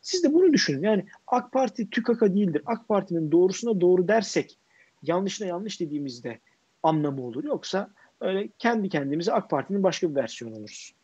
Siz 0.00 0.24
de 0.24 0.34
bunu 0.34 0.52
düşünün. 0.52 0.82
Yani 0.82 1.06
AK 1.26 1.52
Parti 1.52 1.90
tükaka 1.90 2.34
değildir. 2.34 2.62
AK 2.66 2.88
Parti'nin 2.88 3.32
doğrusuna 3.32 3.80
doğru 3.80 4.08
dersek 4.08 4.58
yanlışına 5.02 5.46
yanlış 5.46 5.80
dediğimizde 5.80 6.38
anlamı 6.82 7.22
olur. 7.22 7.44
Yoksa 7.44 7.90
öyle 8.20 8.48
kendi 8.58 8.88
kendimize 8.88 9.32
AK 9.32 9.50
Parti'nin 9.50 9.82
başka 9.82 10.10
bir 10.10 10.14
versiyonu 10.14 10.56
oluruz. 10.56 10.94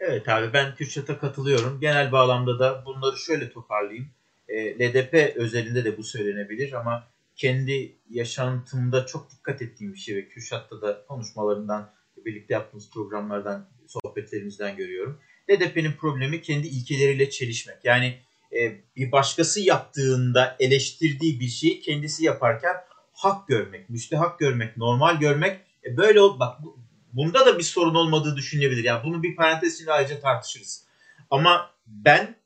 Evet 0.00 0.28
abi 0.28 0.52
ben 0.52 0.74
Kürşat'a 0.74 1.18
katılıyorum. 1.18 1.80
Genel 1.80 2.12
bağlamda 2.12 2.58
da 2.58 2.82
bunları 2.86 3.16
şöyle 3.16 3.50
toparlayayım. 3.50 4.08
E, 4.48 4.74
LDP 4.74 5.36
özelinde 5.36 5.84
de 5.84 5.98
bu 5.98 6.02
söylenebilir 6.02 6.72
ama 6.72 7.04
kendi 7.36 7.98
yaşantımda 8.10 9.06
çok 9.06 9.30
dikkat 9.30 9.62
ettiğim 9.62 9.92
bir 9.92 9.98
şey 9.98 10.16
ve 10.16 10.28
Kürşat'ta 10.28 10.82
da 10.82 11.04
konuşmalarından 11.08 11.92
birlikte 12.24 12.54
yaptığımız 12.54 12.90
programlardan, 12.90 13.68
sohbetlerimizden 13.86 14.76
görüyorum. 14.76 15.20
DDP'nin 15.48 15.92
problemi 15.92 16.42
kendi 16.42 16.66
ilkeleriyle 16.66 17.30
çelişmek. 17.30 17.84
Yani 17.84 18.18
e, 18.52 18.80
bir 18.96 19.12
başkası 19.12 19.60
yaptığında 19.60 20.56
eleştirdiği 20.60 21.40
bir 21.40 21.48
şeyi 21.48 21.80
kendisi 21.80 22.24
yaparken 22.24 22.74
hak 23.12 23.48
görmek, 23.48 23.90
müstehak 23.90 24.38
görmek, 24.38 24.76
normal 24.76 25.20
görmek. 25.20 25.60
E, 25.84 25.96
böyle 25.96 26.20
ol, 26.20 26.40
bak 26.40 26.62
bu, 26.64 26.78
bunda 27.12 27.46
da 27.46 27.58
bir 27.58 27.64
sorun 27.64 27.94
olmadığı 27.94 28.36
düşünülebilir. 28.36 28.84
Yani 28.84 29.04
bunu 29.04 29.22
bir 29.22 29.36
parantez 29.36 29.74
içinde 29.74 29.92
ayrıca 29.92 30.20
tartışırız. 30.20 30.86
Ama 31.30 31.70
ben 31.86 32.36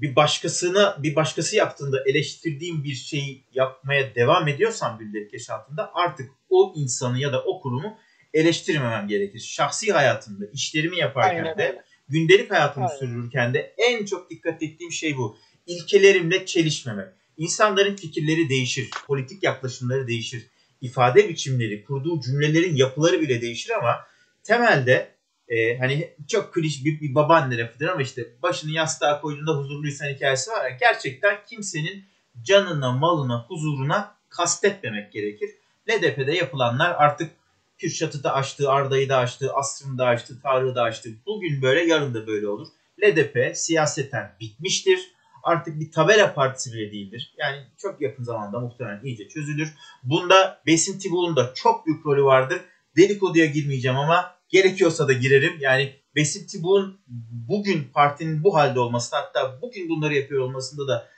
bir 0.00 0.16
başkasına 0.16 0.96
bir 1.02 1.14
başkası 1.14 1.56
yaptığında 1.56 2.04
eleştirdiğim 2.06 2.84
bir 2.84 2.94
şeyi 2.94 3.44
yapmaya 3.52 4.14
devam 4.14 4.48
ediyorsam 4.48 4.98
gündelik 4.98 5.32
yaşantımda 5.32 5.90
artık 5.94 6.30
o 6.48 6.72
insanı 6.76 7.18
ya 7.18 7.32
da 7.32 7.44
o 7.44 7.60
kurumu 7.60 7.98
eleştirmemem 8.34 9.08
gerekir. 9.08 9.40
Şahsi 9.40 9.92
hayatımda, 9.92 10.44
işlerimi 10.52 10.98
yaparken 10.98 11.44
Aynen 11.44 11.58
de, 11.58 11.82
gündelik 12.08 12.50
hayatımı 12.50 12.86
Aynen. 12.86 12.98
sürdürürken 12.98 13.54
de 13.54 13.74
en 13.78 14.04
çok 14.04 14.30
dikkat 14.30 14.62
ettiğim 14.62 14.92
şey 14.92 15.16
bu. 15.16 15.38
İlkelerimle 15.66 16.46
çelişmemek. 16.46 17.08
İnsanların 17.36 17.96
fikirleri 17.96 18.48
değişir, 18.48 18.90
politik 19.06 19.42
yaklaşımları 19.42 20.08
değişir, 20.08 20.46
ifade 20.80 21.28
biçimleri, 21.28 21.84
kurduğu 21.84 22.20
cümlelerin 22.20 22.76
yapıları 22.76 23.20
bile 23.20 23.40
değişir 23.40 23.70
ama 23.78 23.98
temelde 24.42 25.14
e, 25.50 25.78
hani 25.78 26.14
çok 26.28 26.54
kliş 26.54 26.84
bir, 26.84 27.00
bir 27.00 27.14
babaanne 27.14 27.58
lafıdır 27.58 27.88
ama 27.88 28.02
işte 28.02 28.26
başını 28.42 28.70
yastığa 28.70 29.20
koyduğunda 29.20 29.52
huzurluysan 29.52 30.08
hikayesi 30.08 30.50
var 30.50 30.70
ya 30.70 30.76
gerçekten 30.80 31.38
kimsenin 31.46 32.04
canına, 32.42 32.92
malına, 32.92 33.46
huzuruna 33.48 34.16
kastetmemek 34.28 35.12
gerekir. 35.12 35.50
LDP'de 35.90 36.32
yapılanlar 36.32 36.94
artık 36.98 37.30
Kürşat'ı 37.78 38.24
da 38.24 38.34
açtı, 38.34 38.70
Arda'yı 38.70 39.08
da 39.08 39.18
açtı, 39.18 39.52
Asrın'ı 39.54 39.98
da 39.98 40.06
açtı, 40.06 40.40
Tarık'ı 40.42 40.74
da 40.74 40.82
açtı. 40.82 41.10
Bugün 41.26 41.62
böyle, 41.62 41.84
yarın 41.84 42.14
da 42.14 42.26
böyle 42.26 42.48
olur. 42.48 42.68
LDP 43.02 43.56
siyaseten 43.56 44.36
bitmiştir. 44.40 44.98
Artık 45.42 45.80
bir 45.80 45.92
tabela 45.92 46.34
partisi 46.34 46.72
bile 46.72 46.92
değildir. 46.92 47.34
Yani 47.38 47.64
çok 47.78 48.00
yakın 48.00 48.24
zamanda 48.24 48.60
muhtemelen 48.60 49.04
iyice 49.04 49.28
çözülür. 49.28 49.74
Bunda 50.02 50.62
Besim 50.66 50.98
Tibu'nun 50.98 51.36
da 51.36 51.54
çok 51.54 51.86
büyük 51.86 52.06
rolü 52.06 52.24
vardır. 52.24 52.60
Dedikoduya 52.96 53.46
girmeyeceğim 53.46 53.98
ama 53.98 54.39
gerekiyorsa 54.50 55.08
da 55.08 55.12
girerim. 55.12 55.56
Yani 55.60 55.94
Besim 56.16 56.46
Tibu'nun 56.46 57.00
bugün 57.48 57.84
partinin 57.94 58.44
bu 58.44 58.54
halde 58.54 58.80
olması 58.80 59.16
hatta 59.16 59.58
bugün 59.62 59.88
bunları 59.88 60.14
yapıyor 60.14 60.42
olmasında 60.42 60.88
da 60.88 61.08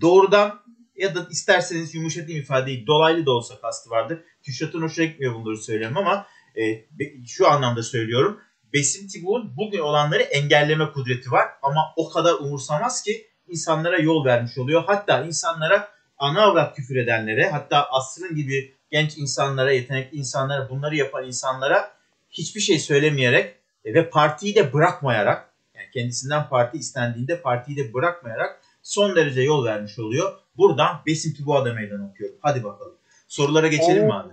doğrudan 0.00 0.60
ya 0.96 1.14
da 1.14 1.26
isterseniz 1.30 1.94
yumuşatayım 1.94 2.40
ifadeyi 2.40 2.86
dolaylı 2.86 3.26
da 3.26 3.30
olsa 3.30 3.60
kastı 3.60 3.90
vardır. 3.90 4.18
Kürşat'ın 4.42 4.82
hoşuna 4.82 5.04
gitmiyor 5.04 5.34
bunları 5.34 5.56
söylüyorum 5.56 5.96
ama 5.96 6.26
e, 6.56 6.84
şu 7.26 7.48
anlamda 7.48 7.82
söylüyorum. 7.82 8.40
Besim 8.72 9.08
Tibu'nun 9.08 9.56
bugün 9.56 9.78
olanları 9.78 10.22
engelleme 10.22 10.92
kudreti 10.92 11.30
var 11.30 11.48
ama 11.62 11.92
o 11.96 12.10
kadar 12.10 12.34
umursamaz 12.34 13.02
ki 13.02 13.26
insanlara 13.48 13.98
yol 13.98 14.24
vermiş 14.24 14.58
oluyor. 14.58 14.84
Hatta 14.86 15.24
insanlara 15.24 15.88
ana 16.18 16.42
avrat 16.42 16.76
küfür 16.76 16.96
edenlere 16.96 17.50
hatta 17.50 17.86
asrın 17.90 18.36
gibi 18.36 18.74
genç 18.90 19.18
insanlara, 19.18 19.72
yetenekli 19.72 20.18
insanlara, 20.18 20.70
bunları 20.70 20.96
yapan 20.96 21.26
insanlara 21.26 21.94
hiçbir 22.34 22.60
şey 22.60 22.78
söylemeyerek 22.78 23.54
ve 23.84 24.10
partiyi 24.10 24.54
de 24.54 24.72
bırakmayarak 24.72 25.54
yani 25.74 25.86
kendisinden 25.92 26.48
parti 26.48 26.78
istendiğinde 26.78 27.40
partiyi 27.40 27.76
de 27.76 27.94
bırakmayarak 27.94 28.60
son 28.82 29.16
derece 29.16 29.42
yol 29.42 29.64
vermiş 29.64 29.98
oluyor. 29.98 30.38
Buradan 30.56 31.02
Besim 31.06 31.34
Tibuada 31.34 31.72
meydan 31.72 32.10
okuyorum. 32.10 32.36
Hadi 32.40 32.64
bakalım. 32.64 32.94
Sorulara 33.28 33.66
geçelim 33.66 34.02
Oo. 34.02 34.06
mi 34.06 34.14
abi? 34.14 34.32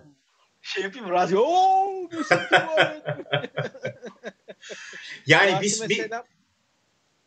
Şey 0.62 0.84
yapayım 0.84 1.10
radyo. 1.10 1.46
Yani 5.28 5.62
biz 5.62 5.90
bir, 5.90 6.10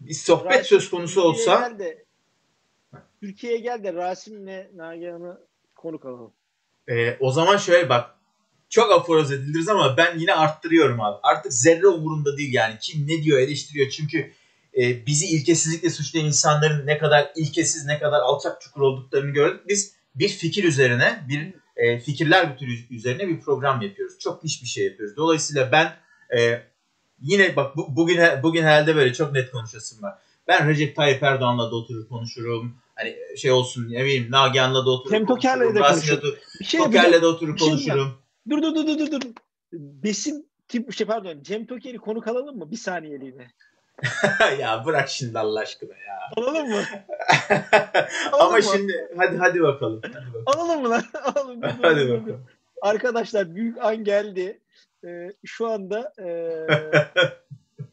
bir 0.01 0.15
sohbet 0.15 0.53
Rasim, 0.53 0.65
söz 0.65 0.91
konusu 0.91 1.23
olsa 1.23 1.69
gel 1.69 1.79
de, 1.79 2.05
Türkiye'ye 3.21 3.59
gel 3.59 3.85
de 3.85 3.95
Rasim'le 3.95 4.69
Nagihan'ı 4.75 5.41
konuk 5.75 6.05
alalım. 6.05 6.33
Ee, 6.89 7.17
o 7.21 7.31
zaman 7.31 7.57
şöyle 7.57 7.89
bak 7.89 8.14
çok 8.75 8.93
aforoz 8.93 9.33
edildiriz 9.33 9.69
ama 9.69 9.97
ben 9.97 10.19
yine 10.19 10.35
arttırıyorum 10.35 11.01
abi. 11.01 11.19
Artık 11.23 11.53
zerre 11.53 11.87
umurumda 11.87 12.37
değil 12.37 12.55
yani. 12.55 12.75
Kim 12.81 13.09
ne 13.09 13.23
diyor 13.23 13.39
eleştiriyor. 13.39 13.91
Çünkü 13.91 14.33
e, 14.79 15.07
bizi 15.07 15.27
ilkesizlikle 15.27 15.91
suçlayan 15.91 16.27
insanların 16.27 16.87
ne 16.87 16.99
kadar 16.99 17.33
ilkesiz 17.37 17.87
ne 17.87 17.99
kadar 17.99 18.21
alçak 18.21 18.61
çukur 18.61 18.81
olduklarını 18.81 19.31
gördük. 19.31 19.61
Biz 19.69 19.95
bir 20.15 20.29
fikir 20.29 20.65
üzerine 20.65 21.25
bir 21.29 21.55
e, 21.77 22.01
fikirler 22.01 22.53
bütünü 22.53 22.73
üzerine 22.91 23.29
bir 23.29 23.41
program 23.41 23.83
yapıyoruz. 23.83 24.19
Çok 24.19 24.45
niş 24.45 24.63
bir 24.63 24.69
şey 24.69 24.85
yapıyoruz. 24.85 25.17
Dolayısıyla 25.17 25.73
ben 25.73 25.97
e, 26.39 26.63
yine 27.21 27.57
bak 27.57 27.77
bu, 27.77 27.97
bugün 27.97 28.21
bugün 28.43 28.63
herhalde 28.63 28.97
böyle 28.97 29.15
çok 29.15 29.33
net 29.33 29.51
konuşasım 29.51 30.03
var. 30.03 30.15
Ben 30.49 30.69
Recep 30.69 30.97
Tayyip 30.97 31.23
Erdoğan'la 31.23 31.71
da 31.71 31.77
oturur 31.77 32.09
konuşurum. 32.09 32.77
Hani 32.95 33.17
şey 33.37 33.51
olsun 33.51 33.91
ne 33.91 34.05
bileyim 34.05 34.31
Nagihan'la 34.31 34.87
da 34.87 34.91
oturup 34.91 35.15
Hem 35.15 35.27
konuşurum. 35.27 35.77
Rasim'le 35.77 36.23
de, 36.23 36.27
bir 36.61 36.65
şey 36.65 36.81
Toker'le 36.81 37.23
de 37.23 37.27
oturup 37.27 37.59
şey 37.59 37.69
konuşurum. 37.69 38.24
Dur 38.51 38.63
dur 38.63 38.75
dur 38.75 38.99
dur 38.99 39.11
dur. 39.11 39.21
Besim 39.73 40.47
tip 40.69 40.93
şey 40.93 41.07
pardon 41.07 41.43
Cem 41.43 41.67
Toker'i 41.67 41.99
konuk 41.99 42.29
alalım 42.29 42.59
mı? 42.59 42.71
Bir 42.71 42.77
saniyeliğine. 42.77 43.51
ya 44.59 44.83
bırak 44.87 45.09
şimdi 45.09 45.39
Allah 45.39 45.61
aşkına 45.61 45.93
ya. 45.93 46.19
Alalım 46.37 46.69
mı? 46.69 46.83
Ama 48.33 48.51
mı? 48.51 48.63
şimdi 48.63 49.11
hadi 49.17 49.37
hadi 49.37 49.63
bakalım. 49.63 50.01
Hadi 50.05 50.15
bakalım. 50.15 50.43
Alalım 50.47 50.83
mı 50.83 50.91
lan? 50.91 51.03
Alalım. 51.23 51.61
hadi 51.63 52.11
bakalım. 52.11 52.47
Arkadaşlar 52.83 53.55
büyük 53.55 53.85
an 53.85 53.97
geldi. 53.97 54.61
Ee, 55.05 55.33
şu 55.45 55.67
anda 55.67 56.13
e, 56.23 56.27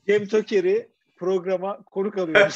Cem 0.07 0.27
Toker'i 0.27 0.89
programa 1.17 1.83
konuk 1.83 2.17
alıyoruz. 2.17 2.55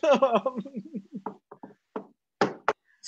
tamam. 0.00 0.56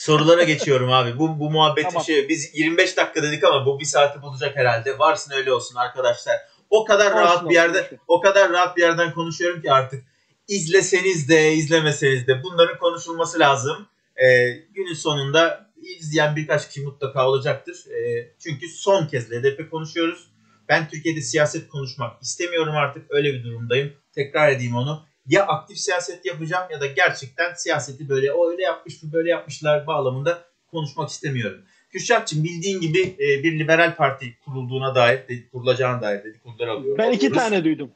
Sorulara 0.09 0.43
geçiyorum 0.43 0.93
abi. 0.93 1.19
Bu, 1.19 1.41
bu 1.41 1.51
muhabbetin 1.51 1.89
tamam. 1.89 2.05
şey 2.05 2.29
biz 2.29 2.51
25 2.55 2.97
dakika 2.97 3.23
dedik 3.23 3.45
ama 3.45 3.67
bu 3.67 3.81
bir 3.81 3.85
saati 3.85 4.23
bulacak 4.23 4.57
herhalde. 4.57 4.99
Varsın 4.99 5.33
öyle 5.33 5.53
olsun 5.53 5.77
arkadaşlar. 5.77 6.37
O 6.71 6.85
kadar 6.85 7.13
Varsın 7.13 7.21
rahat 7.21 7.49
bir 7.49 7.55
yerde 7.55 7.81
olsun. 7.83 7.99
o 8.09 8.21
kadar 8.21 8.51
rahat 8.51 8.77
bir 8.77 8.83
yerden 8.83 9.15
konuşuyorum 9.15 9.63
ki 9.63 9.73
artık 9.73 10.05
izleseniz 10.49 11.29
de 11.29 11.53
izlemeseniz 11.53 12.27
de 12.27 12.43
bunların 12.43 12.79
konuşulması 12.79 13.39
lazım. 13.39 13.89
Ee, 14.17 14.49
günün 14.75 14.95
sonunda 14.95 15.71
izleyen 15.77 16.37
birkaç 16.37 16.69
kişi 16.69 16.81
mutlaka 16.81 17.29
olacaktır. 17.29 17.77
Ee, 17.91 18.33
çünkü 18.39 18.69
son 18.69 19.07
kez 19.07 19.33
LDP 19.33 19.71
konuşuyoruz. 19.71 20.29
Ben 20.69 20.89
Türkiye'de 20.89 21.21
siyaset 21.21 21.69
konuşmak 21.69 22.23
istemiyorum 22.23 22.75
artık. 22.77 23.07
Öyle 23.11 23.33
bir 23.33 23.45
durumdayım. 23.45 23.93
Tekrar 24.15 24.49
edeyim 24.49 24.77
onu 24.77 25.08
ya 25.29 25.47
aktif 25.47 25.79
siyaset 25.79 26.27
yapacağım 26.27 26.71
ya 26.71 26.81
da 26.81 26.87
gerçekten 26.87 27.55
siyaseti 27.55 28.09
böyle 28.09 28.33
o 28.33 28.51
öyle 28.51 28.63
yapmış 28.63 29.03
mı 29.03 29.13
böyle 29.13 29.31
yapmışlar 29.31 29.87
bağlamında 29.87 30.43
konuşmak 30.71 31.11
istemiyorum. 31.11 31.63
Kürşatçım 31.91 32.45
bildiğin 32.45 32.81
gibi 32.81 33.01
e, 33.01 33.43
bir 33.43 33.59
liberal 33.59 33.97
parti 33.97 34.39
kurulduğuna 34.45 34.95
dair, 34.95 35.51
kurulacağına 35.53 36.03
dair 36.03 36.25
dedikodular 36.25 36.69
alıyorum. 36.69 36.99
Ben 36.99 37.13
iki 37.13 37.33
tane 37.33 37.65
duydum. 37.65 37.91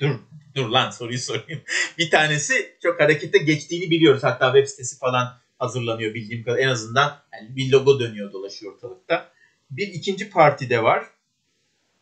Dur, 0.00 0.10
dur 0.54 0.68
lan 0.68 0.90
soruyu 0.90 1.18
sorayım. 1.18 1.62
bir 1.98 2.10
tanesi 2.10 2.76
çok 2.82 3.00
harekete 3.00 3.38
geçtiğini 3.38 3.90
biliyoruz. 3.90 4.22
Hatta 4.22 4.52
web 4.52 4.66
sitesi 4.66 4.98
falan 4.98 5.38
hazırlanıyor 5.58 6.14
bildiğim 6.14 6.44
kadar. 6.44 6.58
En 6.58 6.68
azından 6.68 7.22
yani 7.32 7.56
bir 7.56 7.72
logo 7.72 8.00
dönüyor 8.00 8.32
dolaşıyor 8.32 8.74
ortalıkta. 8.74 9.32
Bir 9.70 9.88
ikinci 9.88 10.30
parti 10.30 10.70
de 10.70 10.82
var. 10.82 11.04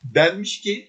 Denmiş 0.05 0.61
ki 0.61 0.89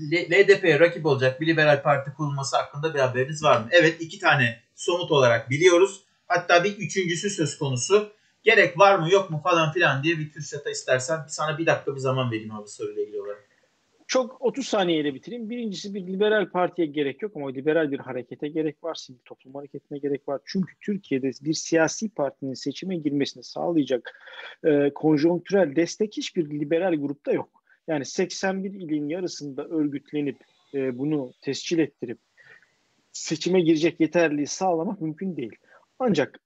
LDP'ye 0.00 0.80
rakip 0.80 1.06
olacak 1.06 1.40
bir 1.40 1.46
liberal 1.46 1.82
parti 1.82 2.12
kurulması 2.12 2.56
hakkında 2.56 2.94
bir 2.94 2.98
haberiniz 2.98 3.42
var 3.42 3.60
mı? 3.60 3.68
Evet 3.70 4.00
iki 4.00 4.18
tane 4.18 4.60
somut 4.74 5.10
olarak 5.10 5.50
biliyoruz. 5.50 6.02
Hatta 6.26 6.64
bir 6.64 6.76
üçüncüsü 6.76 7.30
söz 7.30 7.58
konusu. 7.58 8.12
Gerek 8.42 8.78
var 8.78 8.98
mı 8.98 9.10
yok 9.10 9.30
mu 9.30 9.40
falan 9.44 9.72
filan 9.72 10.02
diye 10.02 10.18
bir 10.18 10.30
Kürşat'a 10.30 10.70
istersen 10.70 11.24
sana 11.28 11.58
bir 11.58 11.66
dakika 11.66 11.94
bir 11.94 12.00
zaman 12.00 12.30
vereyim 12.30 12.54
abi 12.54 12.68
soruyla 12.68 13.02
ilgili 13.02 13.20
olarak. 13.20 13.48
Çok 14.06 14.42
30 14.42 14.66
saniyeyle 14.66 15.14
bitireyim. 15.14 15.50
Birincisi 15.50 15.94
bir 15.94 16.06
liberal 16.06 16.50
partiye 16.50 16.86
gerek 16.86 17.22
yok 17.22 17.32
ama 17.36 17.50
liberal 17.50 17.90
bir 17.90 17.98
harekete 17.98 18.48
gerek 18.48 18.84
var. 18.84 18.94
Sivil 18.94 19.18
toplum 19.24 19.54
hareketine 19.54 19.98
gerek 19.98 20.28
var. 20.28 20.40
Çünkü 20.44 20.74
Türkiye'de 20.80 21.30
bir 21.40 21.54
siyasi 21.54 22.08
partinin 22.08 22.54
seçime 22.54 22.96
girmesini 22.96 23.42
sağlayacak 23.44 24.20
e, 24.64 24.90
konjonktürel 24.94 25.76
destek 25.76 26.16
hiçbir 26.16 26.50
liberal 26.50 26.94
grupta 26.94 27.32
yok. 27.32 27.57
Yani 27.88 28.04
81 28.04 28.70
ilin 28.70 29.08
yarısında 29.08 29.64
örgütlenip 29.64 30.36
e, 30.74 30.98
bunu 30.98 31.32
tescil 31.40 31.78
ettirip 31.78 32.18
seçime 33.12 33.60
girecek 33.60 34.00
yeterliği 34.00 34.46
sağlamak 34.46 35.00
mümkün 35.00 35.36
değil. 35.36 35.56
Ancak 35.98 36.40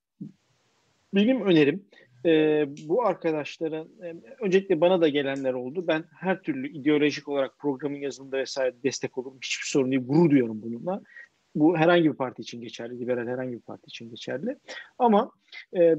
benim 1.14 1.42
önerim 1.46 1.84
e, 2.26 2.64
bu 2.88 3.06
arkadaşların 3.06 3.88
e, 4.02 4.14
öncelikle 4.40 4.80
bana 4.80 5.00
da 5.00 5.08
gelenler 5.08 5.52
oldu. 5.52 5.84
Ben 5.86 6.04
her 6.20 6.42
türlü 6.42 6.72
ideolojik 6.72 7.28
olarak 7.28 7.58
programın 7.58 7.98
yazılımında 7.98 8.38
vesaire 8.38 8.74
destek 8.84 9.18
olurum. 9.18 9.38
Hiçbir 9.44 9.66
sorun 9.66 9.90
değil. 9.90 10.06
Gurur 10.06 10.30
duyuyorum 10.30 10.62
bununla. 10.62 11.02
Bu 11.54 11.76
herhangi 11.78 12.10
bir 12.10 12.16
parti 12.16 12.42
için 12.42 12.60
geçerli, 12.60 13.00
liberal 13.00 13.26
herhangi 13.26 13.52
bir 13.52 13.60
parti 13.60 13.86
için 13.86 14.10
geçerli. 14.10 14.56
Ama 14.98 15.30
e, 15.76 15.94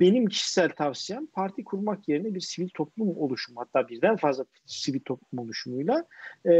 benim 0.00 0.26
kişisel 0.26 0.70
tavsiyem 0.70 1.26
parti 1.26 1.64
kurmak 1.64 2.08
yerine 2.08 2.34
bir 2.34 2.40
sivil 2.40 2.68
toplum 2.68 3.08
oluşumu, 3.08 3.60
hatta 3.60 3.88
birden 3.88 4.16
fazla 4.16 4.44
sivil 4.66 5.00
toplum 5.00 5.38
oluşumuyla 5.38 6.04
e, 6.44 6.52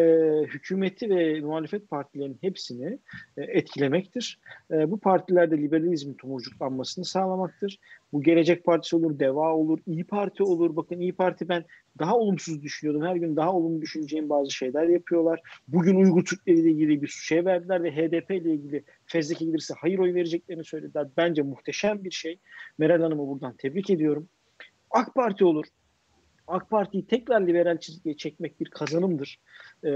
hükümeti 0.47 1.11
ve 1.11 1.41
muhalefet 1.41 1.91
partilerinin 1.91 2.39
hepsini 2.41 2.99
e, 3.37 3.43
etkilemektir. 3.43 4.39
E, 4.71 4.91
bu 4.91 5.01
partilerde 5.01 5.59
liberalizmin 5.59 6.15
tomurcuklanmasını 6.15 7.05
sağlamaktır. 7.05 7.79
Bu 8.13 8.23
Gelecek 8.23 8.65
Partisi 8.65 8.97
olur, 8.97 9.19
Deva 9.19 9.55
olur, 9.55 9.79
İyi 9.87 10.05
Parti 10.05 10.43
olur. 10.43 10.77
Bakın 10.77 11.01
İyi 11.01 11.13
Parti 11.13 11.49
ben 11.49 11.65
daha 11.99 12.17
olumsuz 12.17 12.63
düşünüyordum. 12.63 13.07
Her 13.07 13.17
gün 13.17 13.37
daha 13.37 13.53
olumlu 13.53 13.83
düşüneceğim 13.83 14.29
bazı 14.29 14.51
şeyler 14.51 14.89
yapıyorlar. 14.89 15.41
Bugün 15.69 15.95
Uygur 15.95 16.25
Türkleri 16.25 16.59
ile 16.59 16.71
ilgili 16.71 17.03
bir 17.03 17.07
şey 17.09 17.45
verdiler 17.45 17.83
ve 17.83 17.91
HDP 17.91 18.31
ile 18.31 18.55
ilgili 18.55 18.85
fezleke 19.09 19.45
gelirse 19.45 19.75
hayır 19.81 19.99
oy 19.99 20.15
vereceklerini 20.15 20.65
söylediler. 20.65 21.07
Bence 21.17 21.43
muhteşem 21.43 22.05
bir 22.05 22.11
şey. 22.11 22.39
Meral 22.79 23.03
Hanım'ı 23.03 23.29
buradan 23.29 23.57
tebrik 23.57 23.91
ediyorum. 23.91 24.29
AK 24.91 25.15
Parti 25.15 25.45
olur. 25.45 25.65
AK 26.47 26.71
Parti'yi 26.71 27.07
tekrar 27.07 27.47
liberal 27.47 27.79
çizgiye 27.79 28.17
çekmek 28.17 28.61
bir 28.61 28.71
kazanımdır. 28.71 29.41
Ee, 29.85 29.91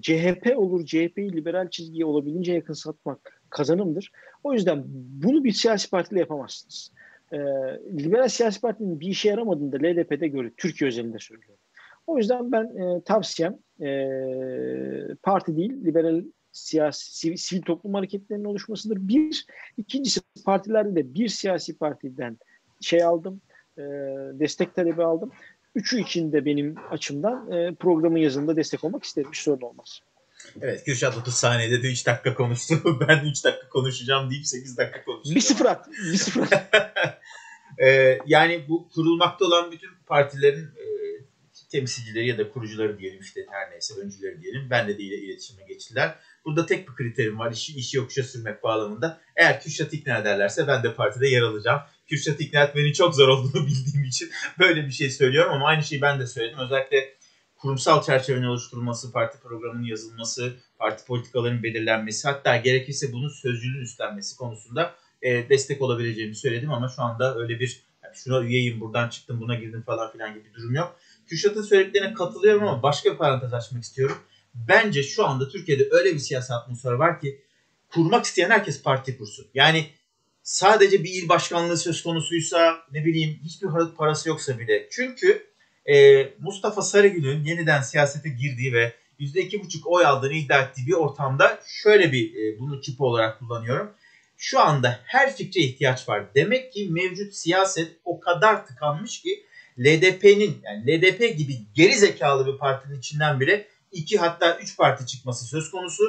CHP 0.00 0.58
olur, 0.58 0.86
CHP'yi 0.86 1.32
liberal 1.32 1.70
çizgiye 1.70 2.04
olabildiğince 2.04 2.52
yakın 2.52 2.74
satmak 2.74 3.42
kazanımdır. 3.50 4.12
O 4.44 4.52
yüzden 4.52 4.84
bunu 4.86 5.44
bir 5.44 5.52
siyasi 5.52 5.90
partiyle 5.90 6.20
yapamazsınız 6.20 6.90
e, 7.34 7.38
liberal 8.02 8.28
siyasi 8.28 8.60
partinin 8.60 9.00
bir 9.00 9.08
işe 9.08 9.28
yaramadığını 9.28 9.72
da 9.72 9.76
LDP'de 9.86 10.28
görüyor. 10.28 10.52
Türkiye 10.56 10.88
özelinde 10.88 11.18
söylüyorum. 11.18 11.60
O 12.06 12.18
yüzden 12.18 12.52
ben 12.52 12.64
e, 12.64 13.02
tavsiyem 13.04 13.58
e, 13.80 13.88
parti 15.22 15.56
değil, 15.56 15.84
liberal 15.84 16.24
siyasi 16.54 17.16
sivil, 17.16 17.36
sivil 17.36 17.62
toplum 17.62 17.94
hareketlerinin 17.94 18.44
oluşmasıdır. 18.44 19.08
Bir, 19.08 19.46
ikincisi 19.76 20.20
partilerde 20.44 20.96
de 20.96 21.14
bir 21.14 21.28
siyasi 21.28 21.78
partiden 21.78 22.38
şey 22.80 23.04
aldım, 23.04 23.40
e, 23.78 23.82
destek 24.40 24.74
talebi 24.74 25.02
aldım. 25.04 25.32
Üçü 25.74 26.00
için 26.00 26.32
de 26.32 26.44
benim 26.44 26.74
açımdan 26.90 27.52
e, 27.52 27.74
programın 27.74 28.18
yazında 28.18 28.56
destek 28.56 28.84
olmak 28.84 29.04
isterim. 29.04 29.32
Bir 29.32 29.36
sorun 29.36 29.60
olmaz. 29.60 30.00
Evet 30.60 30.84
Kürşat 30.84 31.16
30 31.16 31.34
saniyede 31.34 31.82
de 31.82 31.92
3 31.92 32.06
dakika 32.06 32.34
konuştu. 32.34 32.74
ben 33.08 33.24
3 33.24 33.44
dakika 33.44 33.68
konuşacağım 33.68 34.30
deyip 34.30 34.46
8 34.46 34.78
dakika 34.78 35.04
konuştum. 35.04 35.34
Bir 35.34 35.40
sıfır 35.40 35.66
at. 35.66 35.88
Bir 36.12 36.16
sıfır 36.16 36.42
at. 36.42 36.70
ee, 37.78 38.18
yani 38.26 38.64
bu 38.68 38.88
kurulmakta 38.88 39.44
olan 39.44 39.72
bütün 39.72 39.90
partilerin 40.06 40.64
e, 40.64 40.93
temsilcileri 41.74 42.28
ya 42.28 42.38
da 42.38 42.50
kurucuları 42.50 42.98
diyelim 42.98 43.20
işte 43.20 43.46
her 43.50 43.70
neyse 43.70 43.94
öncüleri 44.00 44.42
diyelim. 44.42 44.66
Ben 44.70 44.88
de 44.88 44.98
değil 44.98 45.12
iletişime 45.12 45.62
geçtiler. 45.64 46.14
Burada 46.44 46.66
tek 46.66 46.88
bir 46.88 46.94
kriterim 46.94 47.38
var. 47.38 47.52
İşi, 47.52 47.76
işi 47.76 47.96
yokuşa 47.96 48.22
sürmek 48.22 48.62
bağlamında. 48.62 49.20
Eğer 49.36 49.60
Kürşat 49.60 49.92
ikna 49.92 50.18
ederlerse 50.18 50.66
ben 50.68 50.82
de 50.82 50.94
partide 50.94 51.28
yer 51.28 51.42
alacağım. 51.42 51.80
Kürşat 52.06 52.40
ikna 52.40 52.62
etmenin 52.64 52.92
çok 52.92 53.14
zor 53.14 53.28
olduğunu 53.28 53.66
bildiğim 53.66 54.04
için 54.04 54.30
böyle 54.58 54.86
bir 54.86 54.90
şey 54.90 55.10
söylüyorum 55.10 55.52
ama 55.52 55.66
aynı 55.66 55.82
şeyi 55.82 56.02
ben 56.02 56.20
de 56.20 56.26
söyledim. 56.26 56.58
Özellikle 56.58 57.14
kurumsal 57.56 58.02
çerçevenin 58.02 58.46
oluşturulması, 58.46 59.12
parti 59.12 59.38
programının 59.40 59.84
yazılması, 59.84 60.52
parti 60.78 61.04
politikalarının 61.04 61.62
belirlenmesi 61.62 62.28
hatta 62.28 62.56
gerekirse 62.56 63.12
bunun 63.12 63.28
sözcülüğün 63.28 63.82
üstlenmesi 63.82 64.36
konusunda 64.36 64.94
e, 65.22 65.48
destek 65.48 65.82
olabileceğimi 65.82 66.36
söyledim 66.36 66.70
ama 66.70 66.88
şu 66.88 67.02
anda 67.02 67.38
öyle 67.38 67.60
bir 67.60 67.82
yani 68.04 68.16
şuna 68.16 68.40
üyeyim 68.40 68.80
buradan 68.80 69.08
çıktım 69.08 69.40
buna 69.40 69.54
girdim 69.54 69.82
falan 69.82 70.12
filan 70.12 70.34
gibi 70.34 70.44
bir 70.44 70.54
durum 70.54 70.74
yok. 70.74 70.96
Kürşat'ın 71.26 71.62
söylediklerine 71.62 72.14
katılıyorum 72.14 72.62
ama 72.62 72.82
başka 72.82 73.12
bir 73.12 73.16
parantez 73.16 73.54
açmak 73.54 73.82
istiyorum. 73.82 74.18
Bence 74.54 75.02
şu 75.02 75.26
anda 75.26 75.48
Türkiye'de 75.48 75.88
öyle 75.90 76.14
bir 76.14 76.18
siyasi 76.18 76.54
atmosfer 76.54 76.92
var 76.92 77.20
ki 77.20 77.40
kurmak 77.88 78.24
isteyen 78.24 78.50
herkes 78.50 78.82
parti 78.82 79.18
kursun. 79.18 79.46
Yani 79.54 79.86
sadece 80.42 81.04
bir 81.04 81.10
il 81.10 81.28
başkanlığı 81.28 81.76
söz 81.76 82.02
konusuysa 82.02 82.78
ne 82.92 83.04
bileyim 83.04 83.40
hiçbir 83.44 83.68
parası 83.96 84.28
yoksa 84.28 84.58
bile. 84.58 84.88
Çünkü 84.90 85.46
e, 85.86 86.24
Mustafa 86.38 86.82
Sarıgül'ün 86.82 87.44
yeniden 87.44 87.82
siyasete 87.82 88.28
girdiği 88.28 88.72
ve 88.72 88.92
%2,5 89.20 89.84
oy 89.84 90.06
aldığını 90.06 90.32
iddia 90.32 90.62
ettiği 90.62 90.86
bir 90.86 90.92
ortamda 90.92 91.60
şöyle 91.66 92.12
bir 92.12 92.34
e, 92.34 92.58
bunu 92.58 92.82
çip 92.82 93.00
olarak 93.00 93.38
kullanıyorum. 93.38 93.90
Şu 94.36 94.60
anda 94.60 95.00
her 95.04 95.36
fikre 95.36 95.60
ihtiyaç 95.60 96.08
var. 96.08 96.24
Demek 96.34 96.72
ki 96.72 96.88
mevcut 96.90 97.34
siyaset 97.34 97.96
o 98.04 98.20
kadar 98.20 98.66
tıkanmış 98.66 99.22
ki 99.22 99.44
LDP'nin 99.78 100.62
yani 100.64 100.86
LDP 100.86 101.38
gibi 101.38 101.56
geri 101.74 101.94
zekalı 101.94 102.52
bir 102.52 102.58
partinin 102.58 102.98
içinden 102.98 103.40
bile 103.40 103.68
iki 103.92 104.18
hatta 104.18 104.58
üç 104.58 104.76
parti 104.76 105.06
çıkması 105.06 105.44
söz 105.44 105.70
konusu. 105.70 106.04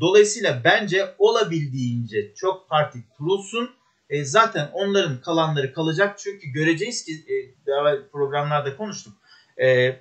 Dolayısıyla 0.00 0.60
bence 0.64 1.14
olabildiğince 1.18 2.34
çok 2.34 2.68
parti 2.68 2.98
kurulsun. 3.16 3.70
E, 4.10 4.24
zaten 4.24 4.70
onların 4.72 5.20
kalanları 5.20 5.72
kalacak. 5.72 6.18
Çünkü 6.18 6.48
göreceğiz 6.48 7.04
ki 7.04 7.12
e, 7.12 7.34
daha 7.66 8.08
programlarda 8.12 8.76
konuştuk. 8.76 9.12
E, 9.62 9.96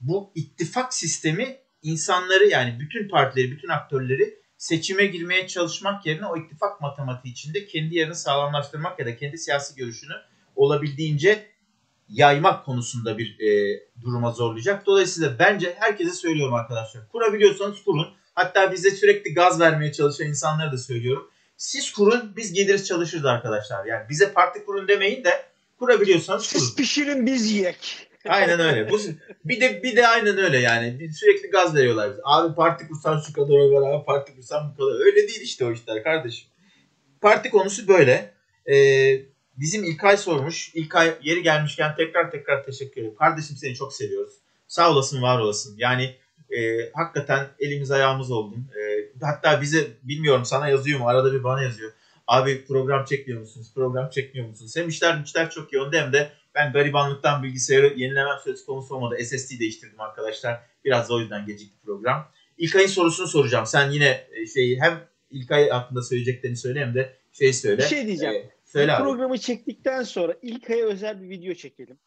bu 0.00 0.32
ittifak 0.34 0.94
sistemi 0.94 1.56
insanları 1.82 2.48
yani 2.48 2.80
bütün 2.80 3.08
partileri, 3.08 3.50
bütün 3.50 3.68
aktörleri 3.68 4.38
seçime 4.56 5.06
girmeye 5.06 5.46
çalışmak 5.46 6.06
yerine 6.06 6.26
o 6.26 6.36
ittifak 6.36 6.80
matematiği 6.80 7.32
içinde 7.32 7.66
kendi 7.66 7.94
yerini 7.94 8.14
sağlamlaştırmak 8.14 8.98
ya 8.98 9.06
da 9.06 9.16
kendi 9.16 9.38
siyasi 9.38 9.76
görüşünü 9.76 10.14
olabildiğince 10.56 11.53
yaymak 12.08 12.64
konusunda 12.64 13.18
bir 13.18 13.40
e, 13.40 13.80
duruma 14.02 14.30
zorlayacak. 14.30 14.86
Dolayısıyla 14.86 15.38
bence 15.38 15.74
herkese 15.78 16.12
söylüyorum 16.12 16.54
arkadaşlar. 16.54 17.08
Kurabiliyorsanız 17.08 17.84
kurun. 17.84 18.06
Hatta 18.34 18.72
bize 18.72 18.90
sürekli 18.90 19.34
gaz 19.34 19.60
vermeye 19.60 19.92
çalışan 19.92 20.26
insanlara 20.26 20.72
da 20.72 20.78
söylüyorum. 20.78 21.30
Siz 21.56 21.92
kurun 21.92 22.32
biz 22.36 22.52
geliriz 22.52 22.86
çalışırız 22.86 23.24
arkadaşlar. 23.24 23.84
Yani 23.84 24.08
bize 24.08 24.32
parti 24.32 24.64
kurun 24.64 24.88
demeyin 24.88 25.24
de 25.24 25.30
kurabiliyorsanız 25.78 26.52
kurun. 26.52 26.62
Siz 26.64 26.76
pişirin 26.76 27.26
biz 27.26 27.52
yiyek. 27.52 28.08
Aynen 28.28 28.60
öyle. 28.60 28.90
Bu, 28.90 29.00
bir 29.44 29.60
de 29.60 29.82
bir 29.82 29.96
de 29.96 30.08
aynen 30.08 30.38
öyle 30.38 30.58
yani. 30.58 31.12
Sürekli 31.14 31.50
gaz 31.50 31.74
veriyorlar 31.74 32.10
bize. 32.10 32.20
Abi 32.24 32.54
parti 32.54 32.88
kursan 32.88 33.20
şu 33.20 33.32
kadar 33.32 33.54
oy 33.54 33.72
var 33.72 33.92
abi 33.92 34.04
parti 34.04 34.36
kursan 34.36 34.72
bu 34.72 34.76
kadar. 34.76 35.06
Öyle 35.06 35.28
değil 35.28 35.40
işte 35.40 35.64
o 35.64 35.72
işler 35.72 36.02
kardeşim. 36.04 36.48
Parti 37.20 37.50
konusu 37.50 37.88
böyle. 37.88 38.34
Ee, 38.66 39.22
bizim 39.56 39.84
İlkay 39.84 40.16
sormuş. 40.16 40.74
İlkay 40.74 41.14
yeri 41.22 41.42
gelmişken 41.42 41.96
tekrar 41.96 42.30
tekrar 42.30 42.64
teşekkür 42.64 43.00
ederim. 43.00 43.16
Kardeşim 43.16 43.56
seni 43.56 43.74
çok 43.74 43.92
seviyoruz. 43.92 44.34
Sağ 44.68 44.90
olasın 44.90 45.22
var 45.22 45.38
olasın. 45.38 45.74
Yani 45.78 46.16
e, 46.50 46.90
hakikaten 46.94 47.46
elimiz 47.58 47.90
ayağımız 47.90 48.30
oldun. 48.30 48.70
E, 48.76 49.10
hatta 49.22 49.60
bize 49.60 49.86
bilmiyorum 50.02 50.44
sana 50.44 50.68
yazıyor 50.68 50.98
mu 50.98 51.08
arada 51.08 51.32
bir 51.32 51.44
bana 51.44 51.62
yazıyor. 51.62 51.92
Abi 52.26 52.64
program 52.64 53.04
çekmiyor 53.04 53.40
musunuz? 53.40 53.72
Program 53.74 54.10
çekmiyor 54.10 54.48
musunuz? 54.48 54.76
Hem 54.76 54.88
işler 54.88 55.22
işler 55.24 55.50
çok 55.50 55.72
yoğun 55.72 55.92
hem 55.92 56.12
de 56.12 56.32
ben 56.54 56.72
garibanlıktan 56.72 57.42
bilgisayarı 57.42 57.86
yenilemem 57.96 58.38
söz 58.44 58.66
konusu 58.66 58.94
olmadı. 58.94 59.24
SSD 59.24 59.60
değiştirdim 59.60 60.00
arkadaşlar. 60.00 60.60
Biraz 60.84 61.08
da 61.08 61.14
o 61.14 61.20
yüzden 61.20 61.46
gecikti 61.46 61.76
program. 61.84 62.28
İlkay'ın 62.58 62.88
sorusunu 62.88 63.26
soracağım. 63.26 63.66
Sen 63.66 63.90
yine 63.90 64.26
e, 64.32 64.46
şeyi 64.46 64.80
hem 64.80 65.00
İlkay 65.30 65.68
hakkında 65.68 66.02
söyleyeceklerini 66.02 66.56
söyle 66.56 66.80
hem 66.80 66.94
de 66.94 67.16
şey 67.32 67.52
söyle. 67.52 67.82
Bir 67.82 67.86
şey 67.86 68.06
diyeceğim. 68.06 68.34
Ee, 68.34 68.50
söyle 68.74 68.92
abi. 68.92 69.02
programı 69.02 69.38
çektikten 69.38 70.02
sonra 70.02 70.34
İlkay'a 70.42 70.86
özel 70.86 71.22
bir 71.22 71.28
video 71.28 71.54
çekelim. 71.54 71.98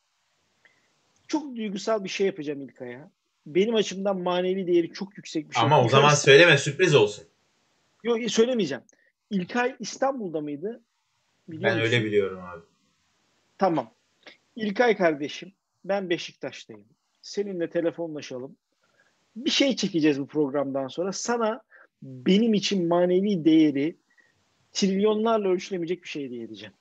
Çok 1.27 1.55
duygusal 1.55 2.03
bir 2.03 2.09
şey 2.09 2.27
yapacağım 2.27 2.61
İlkay'a. 2.61 3.11
Benim 3.45 3.75
açımdan 3.75 4.21
manevi 4.21 4.67
değeri 4.67 4.93
çok 4.93 5.17
yüksek 5.17 5.49
bir 5.49 5.55
şey. 5.55 5.63
Ama 5.63 5.83
o 5.83 5.89
zaman 5.89 6.15
söyleme 6.15 6.57
sürpriz 6.57 6.95
olsun. 6.95 7.25
Yok 8.03 8.31
söylemeyeceğim. 8.31 8.83
İlkay 9.29 9.75
İstanbul'da 9.79 10.41
mıydı? 10.41 10.81
Biliyor 11.47 11.63
ben 11.63 11.77
musun? 11.77 11.91
öyle 11.91 12.05
biliyorum 12.05 12.39
abi. 12.43 12.61
Tamam. 13.57 13.91
İlkay 14.55 14.97
kardeşim 14.97 15.53
ben 15.85 16.09
Beşiktaş'tayım. 16.09 16.85
Seninle 17.21 17.69
telefonlaşalım. 17.69 18.55
Bir 19.35 19.49
şey 19.49 19.75
çekeceğiz 19.75 20.19
bu 20.19 20.27
programdan 20.27 20.87
sonra. 20.87 21.13
Sana 21.13 21.61
benim 22.01 22.53
için 22.53 22.87
manevi 22.87 23.45
değeri 23.45 23.95
trilyonlarla 24.77 25.49
ölçülemeyecek 25.49 26.03
bir 26.03 26.07
şey 26.07 26.29
diye 26.29 26.47
diyeceğim. 26.47 26.73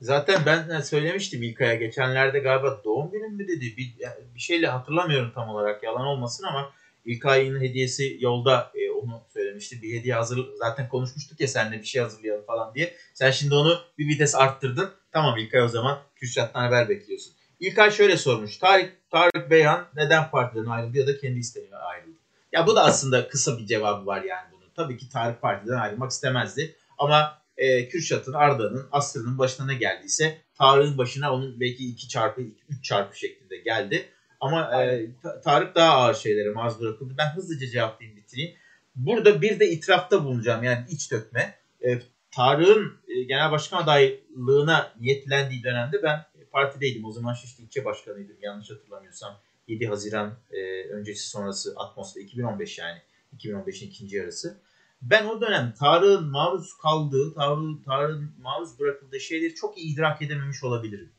Zaten 0.00 0.42
ben 0.46 0.80
söylemiştim 0.80 1.42
İlkay'a 1.42 1.74
geçenlerde 1.74 2.38
galiba 2.38 2.80
doğum 2.84 3.10
günüm 3.10 3.36
mü 3.36 3.48
dedi. 3.48 3.76
Bir, 3.76 3.94
bir 4.34 4.40
şeyle 4.40 4.66
hatırlamıyorum 4.66 5.32
tam 5.34 5.48
olarak 5.48 5.82
yalan 5.82 6.06
olmasın 6.06 6.44
ama 6.44 6.72
İlkay'ın 7.04 7.60
hediyesi 7.60 8.16
yolda 8.20 8.72
e, 8.74 8.90
onu 8.90 9.22
söylemişti. 9.32 9.82
Bir 9.82 9.98
hediye 9.98 10.14
hazır 10.14 10.46
zaten 10.56 10.88
konuşmuştuk 10.88 11.40
ya 11.40 11.48
seninle 11.48 11.78
bir 11.78 11.86
şey 11.86 12.02
hazırlayalım 12.02 12.44
falan 12.44 12.74
diye. 12.74 12.94
Sen 13.14 13.30
şimdi 13.30 13.54
onu 13.54 13.80
bir 13.98 14.08
vites 14.08 14.34
arttırdın. 14.34 14.90
Tamam 15.12 15.38
İlkay 15.38 15.62
o 15.62 15.68
zaman 15.68 15.98
Kürşat'tan 16.14 16.60
haber 16.60 16.88
bekliyorsun. 16.88 17.32
İlkay 17.60 17.90
şöyle 17.90 18.16
sormuş. 18.16 18.58
Tarık, 18.58 19.10
Tarık 19.10 19.50
Beyhan 19.50 19.88
neden 19.96 20.30
partiden 20.30 20.64
ayrıldı 20.64 20.98
ya 20.98 21.06
da 21.06 21.18
kendi 21.18 21.38
isteğiyle 21.38 21.76
ayrıldı? 21.76 22.16
Ya 22.52 22.66
bu 22.66 22.76
da 22.76 22.84
aslında 22.84 23.28
kısa 23.28 23.58
bir 23.58 23.66
cevabı 23.66 24.06
var 24.06 24.22
yani 24.22 24.46
bunun. 24.52 24.70
Tabii 24.76 24.96
ki 24.96 25.08
Tarık 25.08 25.42
partiden 25.42 25.76
ayrılmak 25.76 26.10
istemezdi. 26.10 26.76
Ama 27.02 27.42
e, 27.56 27.88
Kürşat'ın, 27.88 28.32
Arda'nın, 28.32 28.88
Aslı'nın 28.92 29.38
başına 29.38 29.66
ne 29.66 29.74
geldiyse 29.74 30.38
Tarık'ın 30.58 30.98
başına 30.98 31.34
onun 31.34 31.60
belki 31.60 31.88
2 31.88 32.08
çarpı 32.08 32.40
3 32.68 32.84
çarpı 32.84 33.18
şeklinde 33.18 33.56
geldi. 33.56 34.08
Ama 34.40 34.82
e, 34.82 35.06
Tarık 35.44 35.74
daha 35.74 35.92
ağır 35.92 36.14
şeylere 36.14 36.50
maruz 36.50 36.80
bırakıldı. 36.80 37.14
Ben 37.18 37.36
hızlıca 37.36 37.66
cevaplayayım 37.66 38.16
bitireyim. 38.16 38.54
Burada 38.96 39.42
bir 39.42 39.60
de 39.60 39.70
itirafta 39.70 40.24
bulunacağım 40.24 40.64
yani 40.64 40.86
iç 40.90 41.12
dökme. 41.12 41.58
E, 41.84 41.98
Tarık'ın 42.30 42.92
e, 43.08 43.22
genel 43.22 43.50
başkan 43.50 43.82
adaylığına 43.82 44.92
niyetlendiği 45.00 45.62
dönemde 45.62 46.02
ben 46.02 46.26
partideydim. 46.52 47.04
O 47.04 47.12
zaman 47.12 47.34
Şişli 47.34 47.64
ilçe 47.64 47.84
başkanıydım 47.84 48.36
yanlış 48.42 48.70
hatırlamıyorsam. 48.70 49.40
7 49.68 49.86
Haziran 49.86 50.38
e, 50.50 50.88
öncesi 50.88 51.28
sonrası 51.28 51.74
atmosfer 51.76 52.20
2015 52.20 52.78
yani 52.78 52.98
2015'in 53.36 53.88
ikinci 53.88 54.16
yarısı. 54.16 54.58
Ben 55.02 55.26
o 55.26 55.40
dönem 55.40 55.74
Tarık'ın 55.78 56.30
maruz 56.30 56.78
kaldığı, 56.78 57.34
Tarık'ın 57.34 57.82
Tarık 57.84 58.38
maruz 58.38 58.78
bırakıldığı 58.78 59.20
şeyleri 59.20 59.54
çok 59.54 59.78
iyi 59.78 59.94
idrak 59.94 60.22
edememiş 60.22 60.64
olabilirim. 60.64 61.12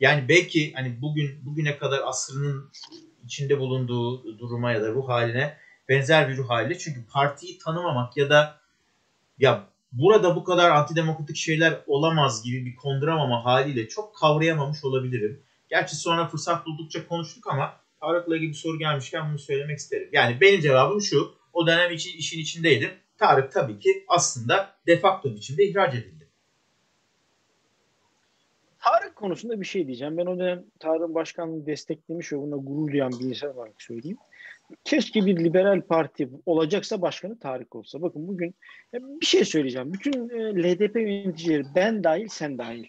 Yani 0.00 0.28
belki 0.28 0.72
hani 0.72 1.02
bugün 1.02 1.44
bugüne 1.44 1.78
kadar 1.78 2.00
asrının 2.04 2.70
içinde 3.24 3.58
bulunduğu 3.58 4.38
duruma 4.38 4.72
ya 4.72 4.82
da 4.82 4.88
ruh 4.88 5.08
haline 5.08 5.56
benzer 5.88 6.28
bir 6.28 6.36
ruh 6.36 6.50
haliyle. 6.50 6.78
Çünkü 6.78 7.06
partiyi 7.06 7.58
tanımamak 7.58 8.16
ya 8.16 8.30
da 8.30 8.60
ya 9.38 9.68
burada 9.92 10.36
bu 10.36 10.44
kadar 10.44 10.70
antidemokratik 10.70 11.36
şeyler 11.36 11.80
olamaz 11.86 12.42
gibi 12.42 12.66
bir 12.66 12.76
konduramama 12.76 13.44
haliyle 13.44 13.88
çok 13.88 14.16
kavrayamamış 14.16 14.84
olabilirim. 14.84 15.42
Gerçi 15.68 15.96
sonra 15.96 16.28
fırsat 16.28 16.66
buldukça 16.66 17.06
konuştuk 17.06 17.46
ama 17.46 17.76
Tarık'la 18.00 18.36
ilgili 18.36 18.50
bir 18.50 18.54
soru 18.54 18.78
gelmişken 18.78 19.30
bunu 19.30 19.38
söylemek 19.38 19.78
isterim. 19.78 20.08
Yani 20.12 20.40
benim 20.40 20.60
cevabım 20.60 21.02
şu. 21.02 21.34
O 21.52 21.66
dönem 21.66 21.92
için 21.92 22.18
işin 22.18 22.40
içindeydim. 22.40 22.90
Tarık 23.20 23.52
tabii 23.52 23.78
ki 23.78 24.04
aslında 24.08 24.74
defakto 24.86 25.34
biçimde 25.34 25.64
ihraç 25.64 25.94
edildi. 25.94 26.28
Tarık 28.78 29.16
konusunda 29.16 29.60
bir 29.60 29.66
şey 29.66 29.86
diyeceğim. 29.86 30.16
Ben 30.16 30.26
o 30.26 30.38
dönem 30.38 30.64
Tarık'ın 30.78 31.14
başkanlığını 31.14 31.66
desteklemiş 31.66 32.32
ve 32.32 32.38
buna 32.38 32.56
gurur 32.56 32.92
duyan 32.92 33.12
bir 33.20 33.24
insan 33.24 33.56
olarak 33.56 33.82
söyleyeyim. 33.82 34.16
Keşke 34.84 35.26
bir 35.26 35.36
liberal 35.36 35.80
parti 35.80 36.28
olacaksa 36.46 37.02
başkanı 37.02 37.38
Tarık 37.38 37.76
olsa. 37.76 38.02
Bakın 38.02 38.28
bugün 38.28 38.54
bir 38.94 39.26
şey 39.26 39.44
söyleyeceğim. 39.44 39.92
Bütün 39.92 40.28
e, 40.28 40.62
LDP 40.62 40.96
yöneticileri 40.96 41.64
ben 41.74 42.04
dahil 42.04 42.28
sen 42.28 42.58
dahil. 42.58 42.86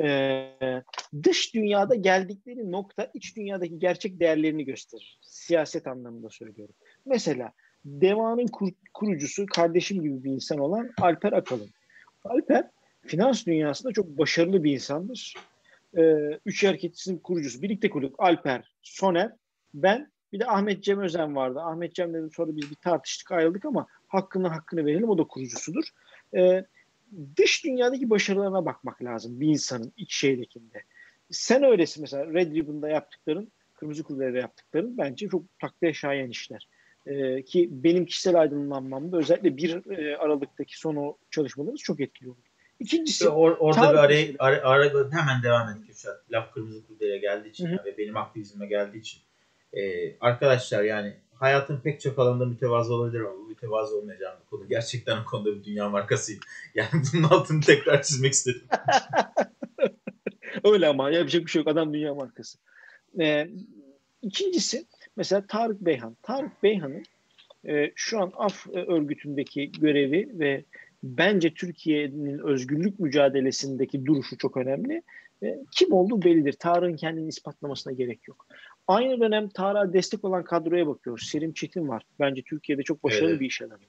Ee, 0.00 0.82
dış 1.22 1.54
dünyada 1.54 1.94
geldikleri 1.94 2.72
nokta 2.72 3.10
iç 3.14 3.36
dünyadaki 3.36 3.78
gerçek 3.78 4.20
değerlerini 4.20 4.64
gösterir. 4.64 5.18
Siyaset 5.22 5.86
anlamında 5.86 6.30
söylüyorum. 6.30 6.74
Mesela 7.06 7.52
Deva'nın 7.84 8.46
kur, 8.46 8.72
kurucusu 8.94 9.46
kardeşim 9.46 10.02
gibi 10.02 10.24
bir 10.24 10.30
insan 10.30 10.58
olan 10.58 10.90
Alper 11.00 11.32
Akalın. 11.32 11.70
Alper 12.24 12.70
finans 13.06 13.46
dünyasında 13.46 13.92
çok 13.92 14.18
başarılı 14.18 14.64
bir 14.64 14.72
insandır. 14.72 15.34
Ee, 15.96 16.38
üç 16.46 16.64
hareketçisinin 16.64 17.18
kurucusu. 17.18 17.62
Birlikte 17.62 17.90
kurduk. 17.90 18.14
Alper, 18.18 18.72
Soner, 18.82 19.32
ben 19.74 20.10
bir 20.32 20.40
de 20.40 20.46
Ahmet 20.46 20.84
Cem 20.84 21.00
Özen 21.00 21.36
vardı. 21.36 21.60
Ahmet 21.60 21.94
Cem 21.94 22.14
dedim 22.14 22.30
sonra 22.32 22.56
biz 22.56 22.70
bir 22.70 22.76
tartıştık 22.76 23.32
ayrıldık 23.32 23.64
ama 23.64 23.86
hakkını 24.08 24.48
hakkını 24.48 24.86
verelim. 24.86 25.08
O 25.08 25.18
da 25.18 25.24
kurucusudur. 25.24 25.84
Ee, 26.36 26.64
dış 27.36 27.64
dünyadaki 27.64 28.10
başarılarına 28.10 28.64
bakmak 28.64 29.02
lazım 29.02 29.40
bir 29.40 29.48
insanın 29.48 29.92
iç 29.96 30.14
şeydekinde. 30.14 30.82
Sen 31.30 31.62
öylesin 31.62 32.00
mesela 32.00 32.26
Red 32.26 32.54
Ribbon'da 32.54 32.88
yaptıkların, 32.88 33.52
Kırmızı 33.74 34.02
Kulübe'de 34.02 34.38
yaptıkların 34.38 34.98
bence 34.98 35.28
çok 35.28 35.58
takdire 35.58 35.92
şayan 35.92 36.30
işler. 36.30 36.68
Ee, 37.06 37.42
ki 37.42 37.68
benim 37.70 38.06
kişisel 38.06 38.40
aydınlanmamda 38.40 39.16
özellikle 39.16 39.56
bir 39.56 39.98
e, 39.98 40.16
Aralık'taki 40.16 40.78
son 40.78 40.96
o 40.96 41.16
çalışmalarımız 41.30 41.80
çok 41.80 42.00
etkili 42.00 42.30
oldu. 42.30 42.38
İkincisi 42.80 43.28
or, 43.28 43.56
orada 43.58 43.92
bir 43.92 43.98
araya, 43.98 44.34
ara, 44.38 44.62
ara, 44.62 44.84
hemen 45.12 45.42
devam 45.42 45.68
et 45.68 45.86
Kürşat. 45.86 46.30
Laf 46.30 46.52
Kırmızı 46.54 46.86
Kulübe'ye 46.86 47.18
geldiği 47.18 47.48
için 47.48 47.66
hı 47.66 47.76
hı. 47.76 47.84
ve 47.84 47.98
benim 47.98 48.16
aktivizme 48.16 48.66
geldiği 48.66 48.98
için. 48.98 49.20
Ee, 49.72 50.16
arkadaşlar 50.20 50.82
yani 50.82 51.14
hayatın 51.34 51.80
pek 51.80 52.00
çok 52.00 52.18
alanında 52.18 52.46
mütevazı 52.46 52.94
olabilir 52.94 53.20
ama 53.20 53.34
bu 53.34 53.48
mütevazı 53.48 53.96
olmayacağım 53.96 54.38
bir 54.40 54.46
konu. 54.50 54.68
Gerçekten 54.68 55.16
o 55.16 55.24
konuda 55.24 55.56
bir 55.56 55.64
dünya 55.64 55.88
markasıyım. 55.88 56.40
Yani 56.74 56.88
bunun 57.12 57.22
altını 57.22 57.60
tekrar 57.60 58.02
çizmek 58.02 58.32
istedim. 58.32 58.62
Öyle 60.64 60.88
ama 60.88 61.10
yapacak 61.10 61.44
bir 61.44 61.50
şey 61.50 61.60
yok. 61.60 61.68
Adam 61.68 61.94
dünya 61.94 62.14
markası. 62.14 62.58
Ee, 63.20 63.48
ikincisi 64.22 64.86
mesela 65.16 65.46
Tarık 65.48 65.80
Beyhan. 65.80 66.16
Tarık 66.22 66.62
Beyhan'ın 66.62 67.02
e, 67.68 67.92
şu 67.94 68.20
an 68.20 68.32
AF 68.36 68.66
örgütündeki 68.66 69.72
görevi 69.72 70.38
ve 70.38 70.64
bence 71.02 71.54
Türkiye'nin 71.54 72.38
özgürlük 72.38 73.00
mücadelesindeki 73.00 74.06
duruşu 74.06 74.38
çok 74.38 74.56
önemli. 74.56 75.02
E, 75.42 75.58
kim 75.70 75.92
olduğu 75.92 76.22
bellidir. 76.22 76.52
Tarık'ın 76.52 76.96
kendini 76.96 77.28
ispatlamasına 77.28 77.92
gerek 77.92 78.28
yok. 78.28 78.46
Aynı 78.86 79.20
dönem 79.20 79.48
Tarık'a 79.48 79.92
destek 79.92 80.24
olan 80.24 80.44
kadroya 80.44 80.86
bakıyoruz. 80.86 81.28
Selim 81.28 81.52
Çetin 81.52 81.88
var. 81.88 82.02
Bence 82.20 82.42
Türkiye'de 82.42 82.82
çok 82.82 83.04
başarılı 83.04 83.30
evet. 83.30 83.40
bir 83.40 83.46
iş 83.46 83.62
adamı. 83.62 83.80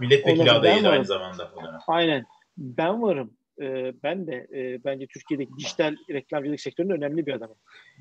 Milletvekili 0.00 0.50
adayıydı 0.50 0.88
aynı 0.88 1.04
zamanda. 1.04 1.52
Aynen. 1.86 2.24
Ben 2.56 3.02
varım. 3.02 3.30
Ee, 3.60 3.92
ben 4.02 4.26
de 4.26 4.32
e, 4.32 4.84
bence 4.84 5.06
Türkiye'deki 5.06 5.50
dijital 5.58 5.96
reklamcılık 6.10 6.60
sektöründe 6.60 6.92
önemli 6.92 7.26
bir 7.26 7.32
adamım. 7.32 7.56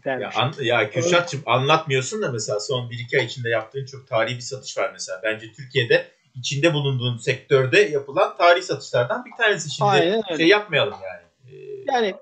Ya, 0.05 0.31
an, 0.35 0.53
ya 0.61 0.89
Kürşat'cığım 0.89 1.41
anlatmıyorsun 1.45 2.21
da 2.21 2.31
mesela 2.31 2.59
son 2.59 2.89
1-2 2.89 3.19
ay 3.19 3.25
içinde 3.25 3.49
yaptığın 3.49 3.85
çok 3.85 4.07
tarihi 4.07 4.35
bir 4.35 4.41
satış 4.41 4.77
var 4.77 4.89
mesela. 4.93 5.21
Bence 5.23 5.51
Türkiye'de 5.51 6.11
içinde 6.35 6.73
bulunduğun 6.73 7.17
sektörde 7.17 7.79
yapılan 7.79 8.37
tarihi 8.37 8.63
satışlardan 8.63 9.25
bir 9.25 9.43
tanesi. 9.43 9.69
Şimdi 9.69 9.91
Aynen 9.91 10.21
öyle. 10.29 10.37
şey 10.37 10.47
yapmayalım 10.47 10.97
yani. 11.03 11.55
Ee, 11.55 11.83
yani 11.87 12.15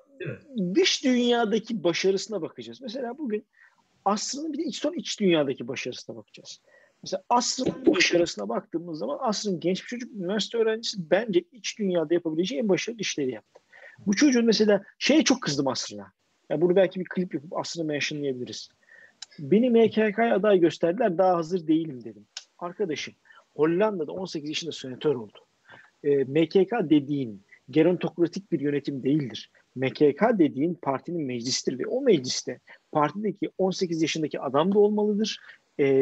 dış 0.75 1.03
dünyadaki 1.03 1.83
başarısına 1.83 2.41
bakacağız. 2.41 2.81
Mesela 2.81 3.17
bugün 3.17 3.45
Asr'ın 4.05 4.53
bir 4.53 4.57
de 4.57 4.63
iç, 4.63 4.77
son 4.77 4.93
iç 4.93 5.19
dünyadaki 5.19 5.67
başarısına 5.67 6.15
bakacağız. 6.15 6.61
Mesela 7.03 7.23
Asr'ın 7.29 7.85
başarısına 7.85 8.49
baktığımız 8.49 8.99
zaman 8.99 9.17
Asr'ın 9.21 9.59
genç 9.59 9.83
bir 9.83 9.87
çocuk 9.87 10.15
üniversite 10.15 10.57
öğrencisi 10.57 10.97
bence 11.11 11.43
iç 11.51 11.79
dünyada 11.79 12.13
yapabileceği 12.13 12.61
en 12.61 12.69
başarılı 12.69 13.01
işleri 13.01 13.31
yaptı. 13.31 13.61
Bu 14.05 14.15
çocuğun 14.15 14.45
mesela 14.45 14.83
şeye 14.99 15.23
çok 15.23 15.41
kızdım 15.41 15.67
Asr'ına. 15.67 16.11
Yani 16.49 16.61
bunu 16.61 16.75
belki 16.75 16.99
bir 16.99 17.05
klip 17.05 17.33
yapıp 17.33 17.57
Asr'ı 17.57 17.83
mentionlayabiliriz. 17.83 18.69
Beni 19.39 19.69
MKK 19.69 20.19
aday 20.19 20.59
gösterdiler 20.59 21.17
daha 21.17 21.35
hazır 21.35 21.67
değilim 21.67 22.03
dedim. 22.03 22.25
Arkadaşım 22.59 23.13
Hollanda'da 23.55 24.11
18 24.11 24.49
yaşında 24.49 24.71
senatör 24.71 25.15
oldu. 25.15 25.39
E, 26.03 26.23
MKK 26.23 26.89
dediğin 26.89 27.43
gerontokratik 27.69 28.51
bir 28.51 28.59
yönetim 28.59 29.03
değildir. 29.03 29.51
MKK 29.75 30.23
dediğin 30.39 30.73
partinin 30.73 31.25
meclisidir 31.25 31.79
ve 31.79 31.87
o 31.87 32.01
mecliste 32.01 32.59
partideki 32.91 33.49
18 33.57 34.01
yaşındaki 34.01 34.39
adam 34.39 34.73
da 34.73 34.79
olmalıdır. 34.79 35.39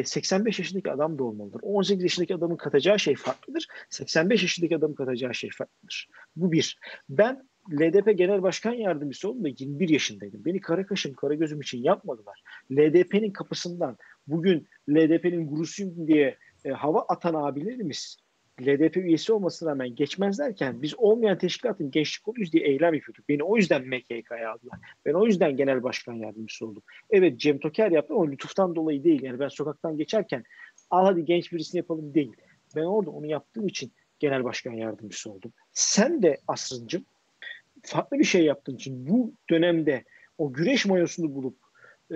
85 0.06 0.60
yaşındaki 0.60 0.92
adam 0.92 1.20
da 1.20 1.24
olmalıdır. 1.24 1.60
18 1.64 2.04
yaşındaki 2.04 2.36
adamın 2.36 2.56
katacağı 2.56 3.00
şey 3.00 3.16
farklıdır. 3.16 3.68
85 3.90 4.42
yaşındaki 4.42 4.78
adamın 4.78 4.96
katacağı 4.96 5.34
şey 5.34 5.50
farklıdır. 5.50 6.10
Bu 6.36 6.52
bir. 6.52 6.80
Ben 7.10 7.48
LDP 7.72 8.18
Genel 8.18 8.44
Başkan 8.44 8.74
Yardımcısı 8.74 9.30
oldum 9.30 9.44
da 9.44 9.48
21 9.48 9.90
yaşındaydım. 9.90 10.46
Beni 10.46 10.62
kara 10.62 10.86
kaşım, 10.86 11.14
kara 11.14 11.34
gözüm 11.34 11.62
için 11.62 11.84
yapmadılar. 11.84 12.44
LDP'nin 12.72 13.32
kapısından 13.32 13.98
bugün 14.28 14.68
LDP'nin 14.90 15.48
gurusuyum 15.48 16.08
diye 16.08 16.38
e, 16.66 16.70
hava 16.70 17.02
atan 17.02 17.34
abilerimiz 17.34 18.18
LDP 18.62 18.98
üyesi 18.98 19.34
olmasına 19.34 19.70
rağmen 19.70 19.96
geçmezlerken 19.96 20.82
biz 20.82 21.00
olmayan 21.00 21.38
teşkilatın 21.38 21.92
gençlik 21.92 22.26
koluyuz 22.26 22.54
diye 22.54 22.64
eylem 22.64 22.94
yapıyorduk. 22.94 23.30
Beni 23.30 23.44
o 23.44 23.58
yüzden 23.58 23.88
MKK'ya 23.88 24.52
aldılar. 24.52 24.80
Ben 25.06 25.14
o 25.14 25.26
yüzden 25.26 25.58
genel 25.58 25.84
başkan 25.84 26.14
yardımcısı 26.14 26.66
oldum. 26.66 26.84
Evet 27.10 27.40
Cem 27.40 27.60
Toker 27.60 27.92
yaptı 27.92 28.14
ama 28.14 28.30
lütuftan 28.30 28.76
dolayı 28.76 29.04
değil. 29.04 29.24
Yani 29.24 29.40
ben 29.40 29.48
sokaktan 29.48 29.98
geçerken 29.98 30.44
al 30.90 31.06
hadi 31.06 31.26
genç 31.26 31.54
birisini 31.54 31.78
yapalım 31.80 32.14
değil. 32.14 32.34
Ben 32.76 32.84
orada 32.84 33.12
onu 33.12 33.26
yaptığım 33.26 33.68
için 33.68 33.92
genel 34.20 34.44
başkan 34.44 34.74
yardımcısı 34.74 35.32
oldum. 35.32 35.54
Sen 35.74 36.22
de 36.22 36.38
Asrıncım 36.48 37.06
farklı 37.82 38.20
bir 38.20 38.24
şey 38.24 38.44
yaptığın 38.44 38.76
için 38.76 39.08
bu 39.08 39.34
dönemde 39.50 40.04
o 40.38 40.54
güreş 40.54 40.86
mayosunu 40.86 41.36
bulup 41.36 41.58
e, 42.12 42.16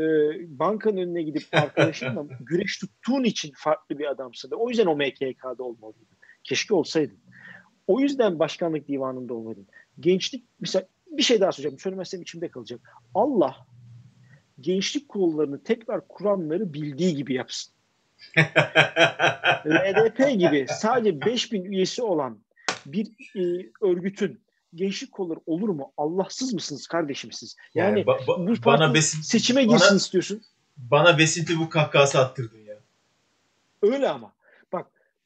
bankanın 0.59 0.97
önüne 0.97 1.21
gidip 1.21 1.43
arkadaşınla 1.51 2.25
güreş 2.39 2.77
tuttuğun 2.77 3.23
için 3.23 3.51
farklı 3.55 3.99
bir 3.99 4.11
adamsın. 4.11 4.51
O 4.51 4.69
yüzden 4.69 4.85
o 4.85 4.95
MKK'da 4.95 5.63
olmalıydın. 5.63 6.07
Keşke 6.43 6.73
olsaydın. 6.73 7.17
O 7.87 7.99
yüzden 7.99 8.39
başkanlık 8.39 8.87
divanında 8.87 9.33
olmalıydın. 9.33 9.67
Gençlik 9.99 10.45
mesela 10.59 10.87
bir 11.07 11.23
şey 11.23 11.41
daha 11.41 11.51
söyleyeceğim. 11.51 11.79
Söylemezsem 11.79 12.21
içimde 12.21 12.47
kalacak. 12.47 12.81
Allah 13.15 13.55
gençlik 14.59 15.09
kollarını 15.09 15.63
tekrar 15.63 16.07
kuranları 16.07 16.73
bildiği 16.73 17.15
gibi 17.15 17.33
yapsın. 17.33 17.73
LDP 19.67 20.39
gibi 20.39 20.65
sadece 20.69 21.21
5000 21.21 21.65
üyesi 21.65 22.03
olan 22.03 22.39
bir 22.85 23.07
e, 23.35 23.71
örgütün 23.81 24.41
gençlik 24.75 25.11
kolları 25.11 25.39
olur 25.45 25.69
mu? 25.69 25.93
Allahsız 25.97 26.53
mısınız 26.53 26.87
kardeşim 26.87 27.31
siz? 27.31 27.55
Yani, 27.73 27.99
yani 27.99 28.01
ba- 28.01 28.25
ba- 28.25 28.47
bu 28.47 28.65
bana 28.65 28.93
besin, 28.93 29.21
seçime 29.21 29.63
girsin 29.63 29.87
bana, 29.89 29.97
istiyorsun. 29.97 30.41
Bana 30.77 31.17
Besinti 31.17 31.59
bu 31.59 31.69
kahkahası 31.69 32.19
attırdın 32.19 32.65
ya. 32.65 32.77
Öyle 33.81 34.09
ama. 34.09 34.33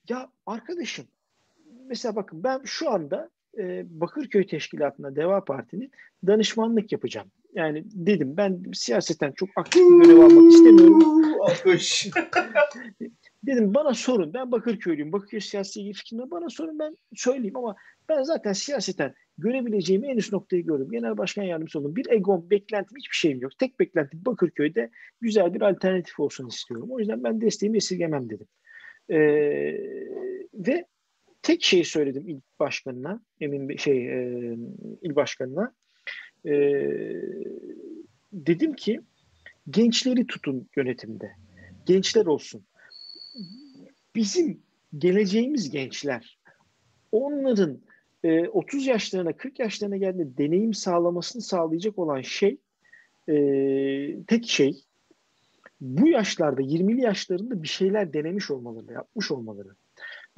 Ya 0.10 0.30
arkadaşım 0.46 1.06
mesela 1.88 2.16
bakın 2.16 2.44
ben 2.44 2.62
şu 2.66 2.90
anda 2.90 3.30
e, 3.58 3.86
Bakırköy 4.02 4.48
Teşkilatı'na 4.48 5.16
Deva 5.16 5.44
Parti'nin 5.44 5.92
danışmanlık 6.28 6.92
yapacağım. 6.92 7.28
Yani 7.54 7.84
dedim 7.86 8.38
ben 8.38 8.64
siyasetten 8.74 9.32
çok 9.32 9.50
aktif 9.56 9.82
bir 9.82 10.04
görev 10.04 10.20
almak 10.20 10.52
istemiyorum. 10.52 11.02
Dedim 13.44 13.74
bana 13.74 13.94
sorun. 13.94 14.34
Ben 14.34 14.52
Bakırköylüyüm. 14.52 15.12
Bakırköy 15.12 15.40
siyasi 15.40 15.82
ilgili 15.82 15.94
fikrimde 15.94 16.32
bana 16.32 16.50
sorun 16.50 16.80
ben 16.80 16.98
söyleyeyim 17.16 17.58
ama 17.58 17.76
ben 18.10 18.24
zaten 18.24 18.54
siyaseten 18.54 19.14
görebileceğim 19.38 20.06
en 20.06 20.18
üst 20.18 20.34
noktayı 20.34 20.66
gördüm. 20.66 20.92
Genel 20.92 21.18
başkan 21.18 21.44
yardımcısı 21.44 21.80
oldum. 21.80 21.96
Bir 21.96 22.10
egom, 22.10 22.50
beklentim 22.50 22.98
hiçbir 22.98 23.16
şeyim 23.16 23.42
yok. 23.42 23.60
Tek 23.60 23.80
beklentim 23.80 24.26
Bakırköy'de 24.26 24.90
güzel 25.22 25.54
bir 25.54 25.62
alternatif 25.62 26.20
olsun 26.20 26.48
istiyorum. 26.48 26.88
O 26.92 27.00
yüzden 27.00 27.24
ben 27.24 27.42
desteğimi 27.42 27.78
esirgemem 27.78 28.30
dedim. 28.30 28.48
Ee, 29.10 29.18
ve 30.54 30.86
tek 31.42 31.64
şeyi 31.64 31.86
söyledim 31.86 32.28
il 32.28 32.42
başkanına, 32.60 33.22
emin 33.42 33.78
şey 33.78 34.08
e, 34.08 34.58
il 35.02 35.16
başkanına. 35.16 35.74
E, 36.46 36.54
dedim 38.34 38.74
ki 38.74 39.02
gençleri 39.70 40.28
tutun 40.28 40.70
yönetimde. 40.76 41.32
Gençler 41.86 42.26
olsun. 42.26 42.66
Bizim 44.16 44.62
geleceğimiz 44.98 45.70
gençler. 45.70 46.40
Onların 47.12 47.82
e, 48.24 48.48
30 48.48 48.88
yaşlarına 48.88 49.34
40 49.34 49.60
yaşlarına 49.60 49.98
geldiğinde 49.98 50.38
deneyim 50.38 50.74
sağlamasını 50.74 51.42
sağlayacak 51.42 52.00
olan 52.00 52.22
şey 52.22 52.58
e, 53.30 53.36
tek 54.28 54.48
şey 54.48 54.84
bu 55.86 56.08
yaşlarda 56.08 56.62
20'li 56.62 57.02
yaşlarında 57.02 57.64
bir 57.64 57.68
şeyler 57.68 58.14
denemiş 58.14 58.52
olmaları, 58.52 58.94
yapmış 58.94 59.32
olmaları. 59.32 59.76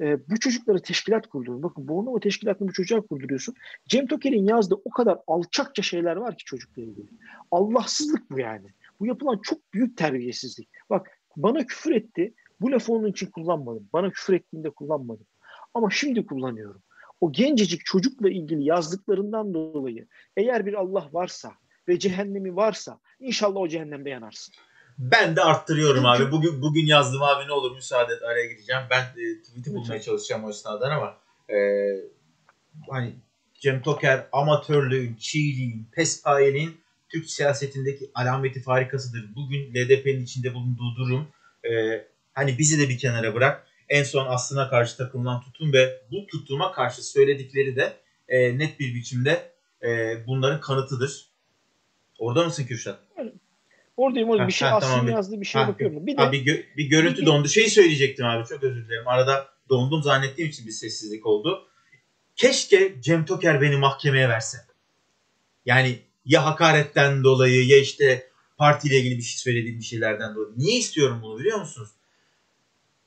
E, 0.00 0.28
bu 0.30 0.40
çocukları 0.40 0.82
teşkilat 0.82 1.26
kurduruyor. 1.26 1.62
Bakın 1.62 1.88
Bornova 1.88 2.20
teşkilatını 2.20 2.68
bu 2.68 2.72
çocuğa 2.72 3.00
kurduruyorsun. 3.00 3.54
Cem 3.86 4.06
Toker'in 4.06 4.44
yazdığı 4.44 4.74
o 4.84 4.90
kadar 4.90 5.18
alçakça 5.26 5.82
şeyler 5.82 6.16
var 6.16 6.36
ki 6.36 6.44
çocukla 6.44 6.82
ilgili. 6.82 7.08
Allahsızlık 7.50 8.30
bu 8.30 8.38
yani. 8.38 8.66
Bu 9.00 9.06
yapılan 9.06 9.40
çok 9.42 9.74
büyük 9.74 9.96
terbiyesizlik. 9.96 10.68
Bak 10.90 11.10
bana 11.36 11.66
küfür 11.66 11.92
etti. 11.92 12.34
Bu 12.60 12.72
lafı 12.72 12.92
onun 12.92 13.10
için 13.10 13.30
kullanmadım. 13.30 13.88
Bana 13.92 14.10
küfür 14.10 14.34
ettiğinde 14.34 14.70
kullanmadım. 14.70 15.26
Ama 15.74 15.90
şimdi 15.90 16.26
kullanıyorum. 16.26 16.82
o 17.20 17.32
gencecik 17.32 17.84
çocukla 17.84 18.30
ilgili 18.30 18.64
yazdıklarından 18.64 19.54
dolayı 19.54 20.06
eğer 20.36 20.66
bir 20.66 20.74
Allah 20.74 21.08
varsa 21.12 21.52
ve 21.88 21.98
cehennemi 21.98 22.56
varsa 22.56 23.00
inşallah 23.20 23.60
o 23.60 23.68
cehennemde 23.68 24.10
yanarsın. 24.10 24.54
Ben 24.98 25.36
de 25.36 25.40
arttırıyorum 25.42 26.06
abi. 26.06 26.30
Bugün 26.30 26.62
bugün 26.62 26.86
yazdım 26.86 27.22
abi 27.22 27.48
ne 27.48 27.52
olur 27.52 27.76
müsaade 27.76 28.12
et 28.12 28.22
araya 28.22 28.46
gideceğim. 28.46 28.82
Ben 28.90 29.02
e, 29.02 29.42
tweet'i 29.42 29.74
bulmaya 29.74 30.00
çalışacağım 30.00 30.44
o 30.44 30.50
esnadan 30.50 30.90
ama 30.90 31.16
e, 31.50 31.58
hani 32.90 33.14
Cem 33.54 33.82
Toker 33.82 34.26
amatörlüğün, 34.32 35.14
çiğliğin, 35.14 35.88
pespayeliğin 35.92 36.80
Türk 37.08 37.30
siyasetindeki 37.30 38.10
alameti 38.14 38.62
farikasıdır. 38.62 39.34
Bugün 39.36 39.74
LDP'nin 39.74 40.24
içinde 40.24 40.54
bulunduğu 40.54 40.96
durum 40.96 41.28
e, 41.64 42.04
hani 42.32 42.58
bizi 42.58 42.78
de 42.78 42.88
bir 42.88 42.98
kenara 42.98 43.34
bırak. 43.34 43.66
En 43.88 44.02
son 44.02 44.26
aslına 44.26 44.70
karşı 44.70 44.96
takılan 44.96 45.40
tutum 45.40 45.72
ve 45.72 46.02
bu 46.10 46.26
tutuma 46.26 46.72
karşı 46.72 47.02
söyledikleri 47.02 47.76
de 47.76 47.96
e, 48.28 48.58
net 48.58 48.80
bir 48.80 48.94
biçimde 48.94 49.52
e, 49.82 50.16
bunların 50.26 50.60
kanıtıdır. 50.60 51.28
Orada 52.18 52.44
mısın 52.44 52.64
Kürşat? 52.64 52.98
Oradayım 53.98 54.30
oğlum. 54.30 54.48
Bir 54.48 54.52
şey 54.52 54.68
Aslında 54.68 54.92
tamam, 54.92 55.08
yazdığı 55.08 55.40
bir 55.40 55.46
şeye 55.46 55.64
ha, 55.64 55.68
bakıyorum. 55.68 56.06
Bir, 56.06 56.16
de, 56.16 56.22
ha, 56.22 56.32
bir, 56.32 56.46
gö- 56.46 56.64
bir 56.76 56.84
görüntü 56.84 57.20
bir, 57.20 57.26
dondu. 57.26 57.48
Şeyi 57.48 57.70
söyleyecektim 57.70 58.26
abi 58.26 58.46
çok 58.48 58.62
özür 58.62 58.84
dilerim. 58.86 59.08
Arada 59.08 59.48
dondum 59.68 60.02
zannettiğim 60.02 60.50
için 60.50 60.66
bir 60.66 60.72
sessizlik 60.72 61.26
oldu. 61.26 61.68
Keşke 62.36 62.94
Cem 63.00 63.24
Toker 63.24 63.60
beni 63.60 63.76
mahkemeye 63.76 64.28
verse. 64.28 64.58
Yani 65.66 65.98
ya 66.24 66.46
hakaretten 66.46 67.24
dolayı 67.24 67.66
ya 67.66 67.78
işte 67.78 68.28
partiyle 68.56 68.98
ilgili 68.98 69.18
bir 69.18 69.22
şey 69.22 69.38
söylediğim 69.38 69.78
bir 69.78 69.84
şeylerden 69.84 70.34
dolayı. 70.34 70.52
Niye 70.56 70.78
istiyorum 70.78 71.20
bunu 71.22 71.38
biliyor 71.38 71.58
musunuz? 71.58 71.88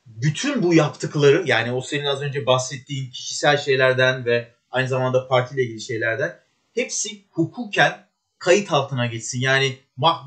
Bütün 0.06 0.64
bu 0.64 0.74
yaptıkları 0.74 1.44
yani 1.46 1.72
o 1.72 1.82
senin 1.82 2.06
az 2.06 2.22
önce 2.22 2.46
bahsettiğin 2.46 3.12
kişisel 3.12 3.58
şeylerden 3.58 4.26
ve 4.26 4.52
aynı 4.72 4.88
zamanda 4.88 5.28
partiyle 5.28 5.64
ilgili 5.64 5.82
şeylerden 5.82 6.40
hepsi 6.76 7.22
hukuken 7.30 8.11
kayıt 8.42 8.72
altına 8.72 9.06
geçsin. 9.06 9.40
Yani 9.40 9.78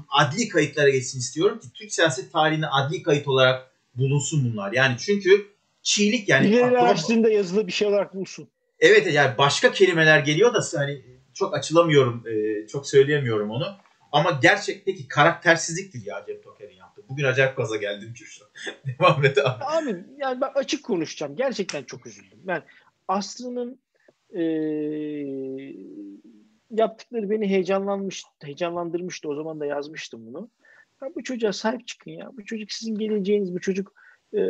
adli 0.09 0.49
kayıtlara 0.49 0.91
geçsin 0.91 1.19
istiyorum 1.19 1.61
ki 1.61 1.67
Türk 1.75 1.93
siyaset 1.93 2.33
tarihinde 2.33 2.67
adli 2.67 3.03
kayıt 3.03 3.29
olarak 3.29 3.71
bulunsun 3.95 4.53
bunlar. 4.53 4.73
Yani 4.73 4.97
çünkü 4.99 5.47
çiğlik 5.83 6.29
yani. 6.29 6.47
Birileri 6.47 6.79
araştırında 6.79 7.31
yazılı 7.31 7.67
bir 7.67 7.73
şey 7.73 7.89
olarak 7.89 8.15
bulsun. 8.15 8.49
Evet 8.81 9.13
yani 9.13 9.39
başka 9.39 9.73
kelimeler 9.73 10.19
geliyor 10.19 10.55
da 10.55 10.61
hani 10.75 11.03
çok 11.35 11.55
açılamıyorum, 11.55 12.25
e, 12.29 12.67
çok 12.67 12.89
söyleyemiyorum 12.89 13.51
onu. 13.51 13.77
Ama 14.13 14.39
gerçekteki 14.43 15.09
karaktersizliktir 15.09 16.07
ya 16.07 16.25
Cem 16.27 16.43
Toker'in 16.43 16.77
yaptığı. 16.77 17.03
Bugün 17.09 17.25
acayip 17.25 17.57
gaza 17.57 17.77
geldim 17.77 18.15
Kürşat. 18.15 18.49
Devam 18.87 19.25
et 19.25 19.39
abi. 19.39 19.65
Abi 19.65 20.05
yani 20.19 20.41
ben 20.41 20.51
açık 20.55 20.85
konuşacağım. 20.85 21.37
Gerçekten 21.37 21.83
çok 21.83 22.07
üzüldüm. 22.07 22.39
Ben 22.43 22.63
Aslı'nın 23.09 23.79
e, 24.35 24.43
yaptıkları 26.71 27.31
beni 27.31 27.49
heyecanlanmış, 27.49 28.25
heyecanlandırmıştı. 28.43 29.29
O 29.29 29.35
zaman 29.35 29.61
da 29.61 29.67
yazmıştım 29.67 30.27
bunu. 30.27 30.51
Ya 31.03 31.09
bu 31.15 31.23
çocuğa 31.23 31.53
sahip 31.53 31.87
çıkın 31.87 32.11
ya. 32.11 32.31
Bu 32.37 32.45
çocuk 32.45 32.73
sizin 32.73 32.95
geleceğiniz, 32.95 33.55
bu 33.55 33.61
çocuk 33.61 33.93
e, 34.35 34.41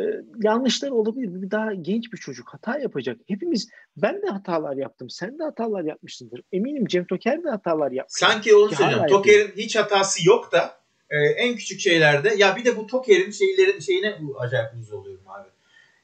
yanlışlar 0.43 0.89
olabilir. 0.89 1.41
Bir 1.41 1.51
daha 1.51 1.73
genç 1.73 2.13
bir 2.13 2.17
çocuk 2.17 2.53
hata 2.53 2.79
yapacak. 2.79 3.17
Hepimiz 3.27 3.69
ben 3.97 4.21
de 4.21 4.27
hatalar 4.27 4.75
yaptım. 4.75 5.09
Sen 5.09 5.39
de 5.39 5.43
hatalar 5.43 5.83
yapmışsındır. 5.83 6.41
Eminim 6.51 6.85
Cem 6.85 7.05
Toker 7.05 7.43
de 7.43 7.49
hatalar 7.49 7.91
yapmış. 7.91 8.19
Sanki 8.19 8.55
onu 8.55 8.75
söylüyorum. 8.75 9.07
Toker'in 9.07 9.51
hiç 9.57 9.75
hatası 9.75 10.27
yok 10.27 10.51
da 10.51 10.77
e, 11.09 11.17
en 11.17 11.55
küçük 11.55 11.79
şeylerde 11.79 12.35
ya 12.37 12.55
bir 12.55 12.65
de 12.65 12.77
bu 12.77 12.87
Toker'in 12.87 13.31
şeylerin 13.31 13.79
şeyine 13.79 14.19
acayip 14.39 14.73
yüz 14.75 14.93
oluyorum 14.93 15.27
abi. 15.27 15.49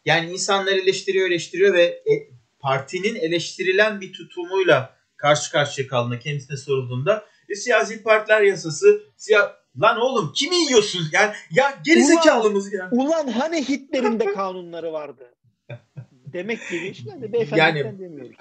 Yani 0.05 0.31
insanlar 0.31 0.71
eleştiriyor 0.71 1.27
eleştiriyor 1.27 1.73
ve 1.73 1.83
e, 1.83 2.29
partinin 2.59 3.15
eleştirilen 3.15 4.01
bir 4.01 4.13
tutumuyla 4.13 5.00
karşı 5.21 5.51
karşıya 5.51 5.87
kaldığında 5.87 6.19
kendisine 6.19 6.57
sorulduğunda 6.57 7.25
e, 7.49 7.55
siyasi 7.55 8.03
partiler 8.03 8.41
yasası 8.41 9.03
siyah 9.17 9.61
Lan 9.81 9.97
oğlum 9.97 10.33
kimi 10.33 10.55
yiyorsun? 10.55 11.07
Yani 11.11 11.33
ya 11.51 11.79
geri 11.85 12.03
zekalımız 12.03 12.73
ya. 12.73 12.89
Ulan 12.91 13.27
hani 13.27 13.69
Hitler'in 13.69 14.19
de 14.19 14.33
kanunları 14.33 14.93
vardı. 14.93 15.33
Demek 16.33 16.69
gibi 16.69 16.87
işte 16.87 17.21
de 17.21 17.33
beyefendiden 17.33 17.75
yani, 17.75 17.99
demiyoruz. 17.99 18.35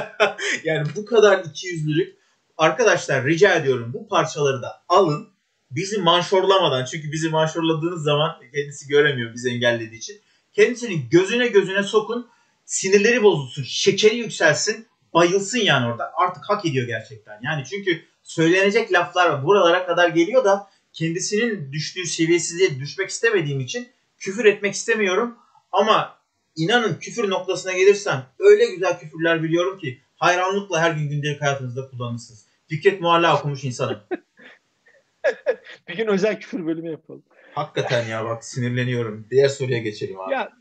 yani 0.64 0.88
bu 0.96 1.04
kadar 1.04 1.44
ikiyüzlülük 1.44 2.16
arkadaşlar 2.56 3.24
rica 3.24 3.54
ediyorum 3.54 3.90
bu 3.94 4.08
parçaları 4.08 4.62
da 4.62 4.82
alın. 4.88 5.28
Bizi 5.70 5.98
manşorlamadan 5.98 6.84
çünkü 6.84 7.12
bizi 7.12 7.28
manşorladığınız 7.28 8.02
zaman 8.02 8.40
kendisi 8.54 8.88
göremiyor 8.88 9.34
bizi 9.34 9.50
engellediği 9.50 9.98
için. 9.98 10.20
Kendisini 10.52 11.08
gözüne 11.08 11.46
gözüne 11.46 11.82
sokun. 11.82 12.28
Sinirleri 12.64 13.22
bozulsun. 13.22 13.62
Şekeri 13.62 14.16
yükselsin. 14.16 14.86
Bayılsın 15.16 15.58
yani 15.58 15.86
orada. 15.86 16.12
Artık 16.16 16.44
hak 16.48 16.64
ediyor 16.66 16.86
gerçekten. 16.86 17.40
Yani 17.42 17.64
çünkü 17.64 18.04
söylenecek 18.22 18.92
laflar 18.92 19.30
var. 19.30 19.44
Buralara 19.44 19.86
kadar 19.86 20.08
geliyor 20.08 20.44
da 20.44 20.70
kendisinin 20.92 21.72
düştüğü 21.72 22.06
seviyesizliğe 22.06 22.80
düşmek 22.80 23.10
istemediğim 23.10 23.60
için 23.60 23.88
küfür 24.18 24.44
etmek 24.44 24.74
istemiyorum. 24.74 25.38
Ama 25.72 26.18
inanın 26.56 26.94
küfür 26.94 27.30
noktasına 27.30 27.72
gelirsem 27.72 28.26
öyle 28.38 28.66
güzel 28.66 28.98
küfürler 28.98 29.42
biliyorum 29.42 29.78
ki 29.78 30.00
hayranlıkla 30.16 30.80
her 30.80 30.90
gün 30.90 31.08
gündelik 31.08 31.42
hayatınızda 31.42 31.90
kullanırsınız. 31.90 32.46
Fikret 32.68 33.00
Muhalla 33.00 33.38
okumuş 33.38 33.64
insanım. 33.64 34.00
bir 35.88 35.96
gün 35.96 36.06
özel 36.06 36.40
küfür 36.40 36.66
bölümü 36.66 36.90
yapalım. 36.90 37.22
Hakikaten 37.54 38.06
ya 38.06 38.24
bak 38.24 38.44
sinirleniyorum. 38.44 39.26
Diğer 39.30 39.48
soruya 39.48 39.78
geçelim 39.78 40.20
abi. 40.20 40.32
Ya 40.32 40.52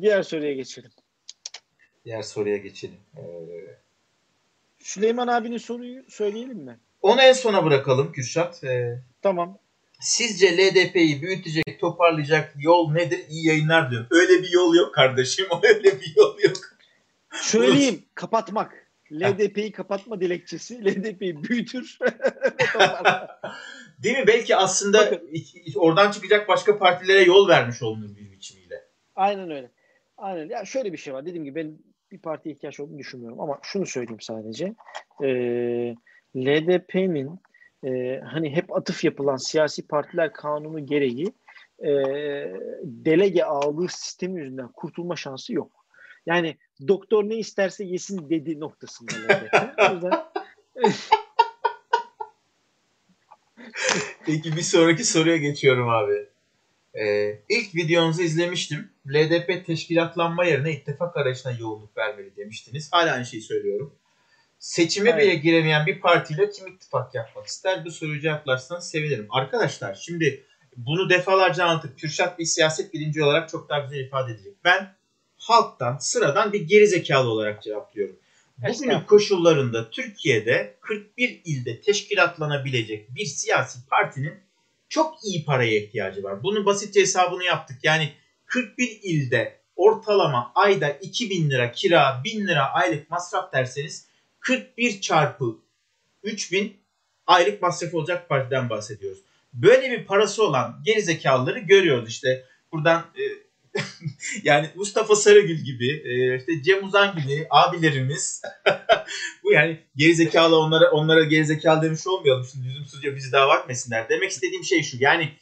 diğer 0.00 0.22
soruya 0.22 0.52
geçelim. 0.52 0.90
Diğer 2.04 2.22
soruya 2.22 2.56
geçelim. 2.56 2.98
Ee... 3.16 3.79
Süleyman 4.80 5.28
abinin 5.28 5.58
soruyu 5.58 6.02
söyleyelim 6.08 6.58
mi? 6.58 6.78
Onu 7.02 7.22
en 7.22 7.32
sona 7.32 7.64
bırakalım 7.64 8.12
Kürşat. 8.12 8.64
Ee, 8.64 9.02
tamam. 9.22 9.58
Sizce 10.00 10.56
LDP'yi 10.56 11.22
büyütecek, 11.22 11.80
toparlayacak 11.80 12.54
yol 12.58 12.92
nedir? 12.92 13.20
İyi 13.28 13.46
yayınlar 13.46 13.90
diyorum. 13.90 14.06
Öyle 14.10 14.42
bir 14.42 14.50
yol 14.52 14.74
yok 14.74 14.94
kardeşim. 14.94 15.46
Öyle 15.62 16.00
bir 16.00 16.14
yol 16.16 16.38
yok. 16.44 16.56
Söyleyeyim. 17.32 18.02
kapatmak. 18.14 18.86
LDP'yi 19.12 19.72
kapatma 19.72 20.20
dilekçesi. 20.20 20.84
LDP'yi 20.84 21.44
büyütür. 21.44 21.98
Değil 24.02 24.18
mi? 24.18 24.24
Belki 24.26 24.56
aslında 24.56 24.98
Bakın. 24.98 25.30
oradan 25.74 26.10
çıkacak 26.10 26.48
başka 26.48 26.78
partilere 26.78 27.22
yol 27.22 27.48
vermiş 27.48 27.82
olunur 27.82 28.16
bir 28.16 28.32
biçimiyle. 28.32 28.84
Aynen 29.16 29.50
öyle. 29.50 29.70
Aynen. 30.18 30.48
Ya 30.48 30.64
şöyle 30.64 30.92
bir 30.92 30.98
şey 30.98 31.14
var. 31.14 31.26
Dediğim 31.26 31.44
gibi 31.44 31.54
ben 31.54 31.78
bir 32.12 32.18
partiye 32.18 32.54
ihtiyaç 32.54 32.80
olduğunu 32.80 32.98
düşünmüyorum 32.98 33.40
ama 33.40 33.58
şunu 33.62 33.86
söyleyeyim 33.86 34.20
sadece. 34.20 34.74
Ee, 35.22 35.94
LDP'nin 36.36 37.40
e, 37.84 38.20
hani 38.20 38.56
hep 38.56 38.76
atıf 38.76 39.04
yapılan 39.04 39.36
siyasi 39.36 39.86
partiler 39.86 40.32
kanunu 40.32 40.86
gereği 40.86 41.32
e, 41.84 41.92
delege 42.82 43.42
ağlığı 43.42 43.88
sistemi 43.88 44.40
yüzünden 44.40 44.68
kurtulma 44.68 45.16
şansı 45.16 45.52
yok. 45.52 45.86
Yani 46.26 46.56
doktor 46.88 47.24
ne 47.24 47.36
isterse 47.36 47.84
yesin 47.84 48.30
dedi 48.30 48.60
noktasında 48.60 49.12
o 49.90 49.94
yüzden 49.94 50.24
Peki 54.26 54.56
bir 54.56 54.62
sonraki 54.62 55.04
soruya 55.04 55.36
geçiyorum 55.36 55.88
abi. 55.88 56.29
Ee, 56.94 57.38
ilk 57.48 57.74
videonuzu 57.74 58.22
izlemiştim. 58.22 58.90
LDP 59.08 59.66
teşkilatlanma 59.66 60.44
yerine 60.44 60.72
ittifak 60.72 61.16
arayışına 61.16 61.52
yoğunluk 61.52 61.96
vermeli 61.96 62.36
demiştiniz. 62.36 62.92
Hala 62.92 63.12
aynı 63.12 63.26
şeyi 63.26 63.42
söylüyorum. 63.42 63.94
Seçime 64.58 65.10
evet. 65.10 65.22
bile 65.22 65.34
giremeyen 65.34 65.86
bir 65.86 66.00
partiyle 66.00 66.50
kim 66.50 66.66
ittifak 66.66 67.14
yapmak 67.14 67.46
ister? 67.46 67.84
Bu 67.84 67.90
soruyu 67.90 68.20
cevaplarsanız 68.20 68.90
sevinirim. 68.90 69.26
Arkadaşlar 69.30 69.94
şimdi 69.94 70.44
bunu 70.76 71.10
defalarca 71.10 71.64
anlatıp 71.64 71.98
Kürşat 71.98 72.38
bir 72.38 72.44
siyaset 72.44 72.94
bilinci 72.94 73.24
olarak 73.24 73.48
çok 73.48 73.68
daha 73.68 73.78
güzel 73.78 74.04
ifade 74.04 74.32
edecek. 74.32 74.54
Ben 74.64 74.94
halktan, 75.36 75.98
sıradan 75.98 76.52
bir 76.52 76.60
gerizekalı 76.60 77.28
olarak 77.28 77.62
cevaplıyorum. 77.62 78.16
Bugünün 78.58 79.00
koşullarında 79.00 79.90
Türkiye'de 79.90 80.76
41 80.80 81.40
ilde 81.44 81.80
teşkilatlanabilecek 81.80 83.14
bir 83.14 83.24
siyasi 83.24 83.78
partinin 83.86 84.34
çok 84.90 85.24
iyi 85.24 85.44
paraya 85.44 85.76
ihtiyacı 85.76 86.22
var. 86.22 86.42
Bunun 86.42 86.66
basitçe 86.66 87.00
hesabını 87.00 87.44
yaptık. 87.44 87.78
Yani 87.82 88.12
41 88.46 89.00
ilde 89.02 89.60
ortalama 89.76 90.52
ayda 90.54 90.90
2000 90.90 91.50
lira 91.50 91.72
kira, 91.72 92.20
1000 92.24 92.46
lira 92.46 92.72
aylık 92.72 93.10
masraf 93.10 93.52
derseniz 93.52 94.06
41 94.40 95.00
çarpı 95.00 95.56
3000 96.22 96.76
aylık 97.26 97.62
masraf 97.62 97.94
olacak 97.94 98.28
partiden 98.28 98.70
bahsediyoruz. 98.70 99.18
Böyle 99.52 99.90
bir 99.90 100.04
parası 100.04 100.44
olan 100.46 100.82
gerizekalıları 100.84 101.58
görüyoruz 101.58 102.08
işte. 102.08 102.44
Buradan 102.72 103.00
e, 103.00 103.22
yani 104.44 104.70
Mustafa 104.74 105.16
Sarıgül 105.16 105.58
gibi, 105.64 106.02
e, 106.04 106.38
işte 106.38 106.62
Cem 106.62 106.84
Uzan 106.84 107.16
gibi 107.16 107.46
abilerimiz 107.50 108.42
bu 109.44 109.52
yani 109.52 109.80
gerizekalı 109.96 110.58
onlara 110.58 110.90
onlara 110.90 111.24
gerizekalı 111.24 111.82
demiş 111.82 112.06
olmayalım 112.06 112.46
şimdi 112.52 112.68
lüzumsuzca 112.68 113.16
bizi 113.16 113.32
davet 113.32 113.60
etmesinler. 113.62 114.08
Demek 114.08 114.30
istediğim 114.30 114.64
şey 114.64 114.82
şu. 114.82 114.96
Yani 115.00 115.32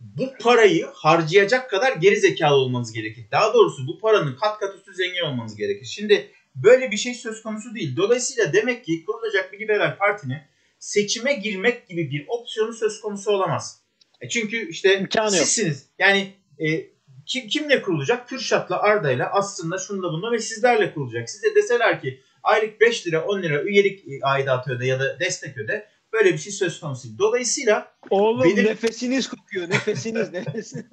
bu 0.00 0.32
parayı 0.40 0.86
harcayacak 0.94 1.70
kadar 1.70 1.96
gerizekalı 1.96 2.54
olmanız 2.54 2.92
gerekir. 2.92 3.24
Daha 3.30 3.54
doğrusu 3.54 3.86
bu 3.86 3.98
paranın 3.98 4.36
kat 4.36 4.58
kat 4.58 4.76
üstü 4.76 4.94
zengin 4.94 5.22
olmanız 5.22 5.56
gerekir. 5.56 5.86
Şimdi 5.86 6.30
böyle 6.54 6.90
bir 6.90 6.96
şey 6.96 7.14
söz 7.14 7.42
konusu 7.42 7.74
değil. 7.74 7.96
Dolayısıyla 7.96 8.52
demek 8.52 8.84
ki 8.84 9.04
kurulacak 9.04 9.52
bir 9.52 9.60
liberal 9.60 9.96
partinin 9.98 10.38
seçime 10.78 11.34
girmek 11.34 11.88
gibi 11.88 12.10
bir 12.10 12.24
opsiyonu 12.28 12.72
söz 12.72 13.00
konusu 13.00 13.30
olamaz. 13.30 13.80
E 14.20 14.28
çünkü 14.28 14.68
işte 14.68 14.98
İmkanı 14.98 15.30
sizsiniz. 15.30 15.78
Yok. 15.80 15.90
Yani 15.98 16.32
e, 16.58 16.93
kim, 17.26 17.48
kimle 17.48 17.82
kurulacak? 17.82 18.28
Kürşat'la, 18.28 18.82
Arda'yla, 18.82 19.30
aslında 19.32 19.78
şunla 19.78 20.12
bununla 20.12 20.32
ve 20.32 20.38
sizlerle 20.38 20.94
kurulacak. 20.94 21.30
Size 21.30 21.54
deseler 21.54 22.00
ki 22.00 22.22
aylık 22.42 22.80
5 22.80 23.06
lira 23.06 23.24
10 23.24 23.42
lira 23.42 23.62
üyelik 23.62 24.04
aidatı 24.22 24.72
öde 24.72 24.86
ya 24.86 25.00
da 25.00 25.20
destek 25.20 25.58
öde 25.58 25.88
böyle 26.12 26.32
bir 26.32 26.38
şey 26.38 26.52
söz 26.52 26.80
konusu. 26.80 27.18
Dolayısıyla 27.18 27.92
Oğlum 28.10 28.44
belir... 28.44 28.64
nefesiniz 28.64 29.28
kokuyor. 29.28 29.70
Nefesiniz 29.70 30.32
nefesiniz. 30.32 30.84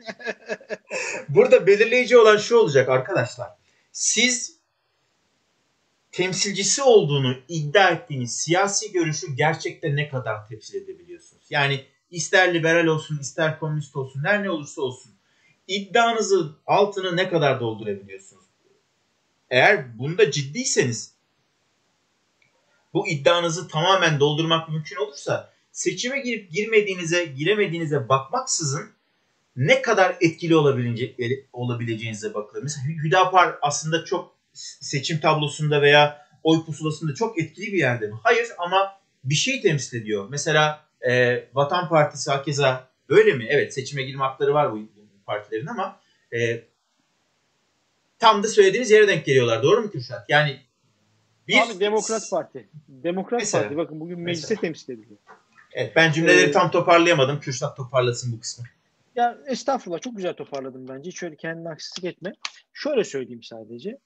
Burada 1.29 1.67
belirleyici 1.67 2.17
olan 2.17 2.37
şu 2.37 2.55
olacak 2.55 2.89
arkadaşlar. 2.89 3.49
Siz 3.91 4.57
temsilcisi 6.11 6.81
olduğunu 6.81 7.37
iddia 7.47 7.89
ettiğiniz 7.89 8.35
siyasi 8.35 8.91
görüşü 8.91 9.35
gerçekten 9.35 9.95
ne 9.95 10.09
kadar 10.09 10.47
temsil 10.47 10.75
edebiliyorsunuz? 10.75 11.43
Yani 11.49 11.85
ister 12.11 12.53
liberal 12.53 12.85
olsun, 12.85 13.19
ister 13.21 13.59
komünist 13.59 13.95
olsun, 13.95 14.23
her 14.25 14.43
ne 14.43 14.49
olursa 14.49 14.81
olsun 14.81 15.11
iddianızı 15.67 16.55
altını 16.67 17.17
ne 17.17 17.29
kadar 17.29 17.59
doldurabiliyorsunuz? 17.59 18.45
Eğer 19.49 19.99
bunda 19.99 20.31
ciddiyseniz 20.31 21.13
bu 22.93 23.07
iddianızı 23.07 23.67
tamamen 23.67 24.19
doldurmak 24.19 24.69
mümkün 24.69 24.95
olursa 24.95 25.53
seçime 25.71 26.19
girip 26.19 26.51
girmediğinize, 26.51 27.25
giremediğinize 27.25 28.09
bakmaksızın 28.09 28.91
ne 29.55 29.81
kadar 29.81 30.17
etkili 30.21 30.55
olabileceğinize 31.53 32.33
bakılır. 32.33 32.63
Mesela 32.63 32.85
Hüdapar 32.87 33.55
aslında 33.61 34.05
çok 34.05 34.35
seçim 34.53 35.19
tablosunda 35.19 35.81
veya 35.81 36.27
oy 36.43 36.65
pusulasında 36.65 37.13
çok 37.13 37.39
etkili 37.39 37.73
bir 37.73 37.77
yerde 37.77 38.07
mi? 38.07 38.13
Hayır 38.23 38.47
ama 38.57 39.01
bir 39.23 39.35
şey 39.35 39.61
temsil 39.61 40.01
ediyor. 40.01 40.27
Mesela 40.29 40.85
e, 41.01 41.43
Vatan 41.53 41.89
Partisi 41.89 42.31
hakeza 42.31 42.87
böyle 43.09 43.33
mi? 43.33 43.45
Evet 43.49 43.73
seçime 43.73 44.03
girme 44.03 44.23
hakları 44.23 44.53
var 44.53 44.71
bu 44.71 44.77
partilerin 45.25 45.67
ama 45.67 45.99
e, 46.33 46.63
tam 48.19 48.43
da 48.43 48.47
söylediğiniz 48.47 48.91
yere 48.91 49.07
denk 49.07 49.25
geliyorlar. 49.25 49.63
Doğru 49.63 49.81
mu 49.81 49.91
Kürşat? 49.91 50.29
Yani 50.29 50.59
bir... 51.47 51.57
Abi 51.57 51.79
Demokrat 51.79 52.29
Parti. 52.31 52.69
Demokrat 52.87 53.39
mesela, 53.39 53.63
Parti 53.63 53.77
bakın 53.77 53.99
bugün 53.99 54.19
meclise 54.19 54.41
mesela. 54.43 54.61
temsil 54.61 54.93
ediliyor. 54.93 55.19
Evet 55.73 55.95
ben 55.95 56.11
cümleleri 56.11 56.49
ee, 56.49 56.51
tam 56.51 56.71
toparlayamadım. 56.71 57.39
Kürşat 57.39 57.77
toparlasın 57.77 58.33
bu 58.33 58.39
kısmı. 58.39 58.65
Ya 59.15 59.37
estağfurullah 59.47 60.01
çok 60.01 60.15
güzel 60.15 60.33
toparladım 60.33 60.87
bence. 60.87 61.09
Hiç 61.09 61.23
öyle 61.23 61.35
kendine 61.35 61.67
haksızlık 61.67 62.05
etme. 62.05 62.33
Şöyle 62.73 63.03
söyleyeyim 63.03 63.43
sadece. 63.43 63.97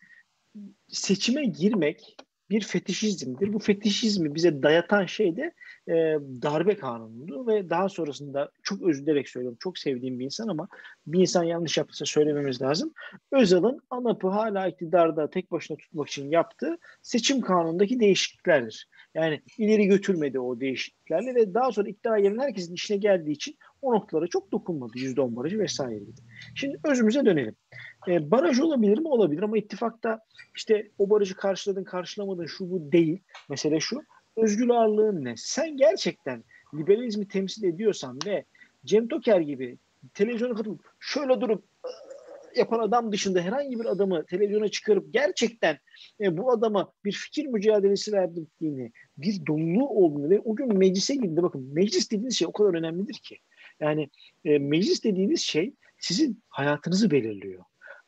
Seçime 0.88 1.46
girmek 1.46 2.18
bir 2.50 2.62
fetişizmdir. 2.62 3.54
Bu 3.54 3.60
fetişizmi 3.60 4.36
bize 4.36 4.64
dayatan 4.64 5.06
şey 5.06 5.38
de 5.38 5.54
e, 5.88 5.94
darbe 6.42 6.78
kanunudu 6.78 7.48
ve 7.48 7.70
daha 7.70 7.90
sonrasında 7.90 8.52
çok 8.64 8.80
dilerim 8.80 9.26
söylüyorum. 9.26 9.58
Çok 9.62 9.78
sevdiğim 9.78 10.20
bir 10.20 10.26
insan 10.26 10.48
ama 10.48 10.68
bir 11.08 11.20
insan 11.20 11.44
yanlış 11.44 11.78
yaptıysa 11.78 12.06
söylememiz 12.06 12.62
lazım. 12.62 12.94
Özal'ın 13.32 13.80
ANAP'ı 13.90 14.28
hala 14.28 14.68
iktidarda 14.68 15.30
tek 15.30 15.52
başına 15.52 15.78
tutmak 15.78 16.08
için 16.08 16.30
yaptığı 16.30 16.78
seçim 17.02 17.42
kanunundaki 17.42 18.00
değişikliklerdir. 18.00 18.88
Yani 19.14 19.42
ileri 19.58 19.86
götürmedi 19.86 20.40
o 20.40 20.60
değişikliklerle 20.60 21.36
ve 21.36 21.54
daha 21.54 21.72
sonra 21.72 21.90
iktidara 21.90 22.20
gelen 22.20 22.40
herkesin 22.40 22.74
işine 22.74 22.98
geldiği 22.98 23.32
için 23.32 23.58
o 23.82 23.94
noktalara 23.94 24.28
çok 24.28 24.52
dokunmadı. 24.52 24.98
%10 24.98 25.36
barajı 25.36 25.60
vesaire 25.60 26.00
gibi. 26.00 26.22
Şimdi 26.56 26.80
özümüze 26.84 27.26
dönelim. 27.26 27.56
E, 28.08 28.32
baraj 28.32 28.60
olabilir 28.60 28.98
mi? 28.98 29.08
Olabilir 29.08 29.42
ama 29.42 29.58
ittifakta 29.58 30.20
işte 30.56 30.92
o 30.98 31.10
barajı 31.10 31.36
karşıladın 31.36 31.84
karşılamadın 31.84 32.46
şu 32.46 32.72
bu 32.72 32.92
değil. 32.92 33.20
Mesele 33.50 33.80
şu. 33.80 34.02
Özgür 34.38 34.70
ağırlığın 34.70 35.26
ne? 35.26 35.34
Sen 35.38 35.78
gerçekten 35.78 36.44
liberalizmi 36.74 37.28
temsil 37.28 37.64
ediyorsan 37.64 38.20
ve 38.26 38.46
Cem 38.86 39.08
Toker 39.08 39.40
gibi 39.40 39.78
televizyona 40.14 40.56
katılıp 40.56 40.82
şöyle 41.00 41.42
durup 41.42 41.64
yapan 42.56 42.80
adam 42.80 43.12
dışında 43.12 43.42
herhangi 43.42 43.80
bir 43.80 43.86
adamı 43.86 44.26
televizyona 44.26 44.68
çıkarıp 44.68 45.14
gerçekten 45.14 45.78
e, 46.22 46.38
bu 46.38 46.52
adama 46.52 46.92
bir 47.06 47.12
fikir 47.12 47.46
mücadelesi 47.46 48.12
verdiğini, 48.12 48.92
bir 49.18 49.46
doluluğu 49.46 49.90
olduğunu 49.90 50.30
ve 50.30 50.40
o 50.40 50.56
gün 50.56 50.78
meclise 50.78 51.16
girdi. 51.16 51.44
Bakın 51.44 51.74
meclis 51.74 52.12
dediğiniz 52.12 52.38
şey 52.38 52.48
o 52.48 52.52
kadar 52.52 52.74
önemlidir 52.74 53.14
ki. 53.14 53.38
Yani 53.80 54.10
e, 54.46 54.60
meclis 54.60 55.04
dediğiniz 55.04 55.42
şey 55.42 55.74
sizin 56.00 56.44
hayatınızı 56.50 57.12
belirliyor. 57.12 57.64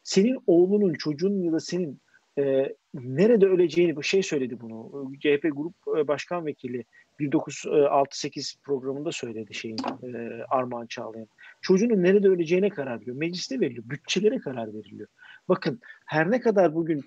Senin 0.07 0.39
oğlunun, 0.47 0.93
çocuğunun 0.93 1.43
ya 1.43 1.51
da 1.51 1.59
senin 1.59 2.01
e, 2.39 2.75
nerede 2.93 3.45
öleceğini 3.45 3.95
bu 3.95 4.03
şey 4.03 4.23
söyledi 4.23 4.59
bunu. 4.61 5.11
CHP 5.19 5.41
Grup 5.41 5.75
e, 5.97 6.07
Başkan 6.07 6.45
Vekili 6.45 6.85
1968 7.19 8.55
programında 8.63 9.11
söyledi 9.11 9.53
şeyin 9.53 9.77
e, 10.03 10.43
Armağan 10.49 10.87
Çağlayan. 10.87 11.27
Çocuğunun 11.61 12.03
nerede 12.03 12.27
öleceğine 12.27 12.69
karar 12.69 13.01
veriyor. 13.01 13.15
Mecliste 13.15 13.59
veriliyor. 13.59 13.89
Bütçelere 13.89 14.37
karar 14.37 14.73
veriliyor. 14.73 15.07
Bakın 15.49 15.79
her 16.05 16.31
ne 16.31 16.39
kadar 16.39 16.75
bugün 16.75 17.03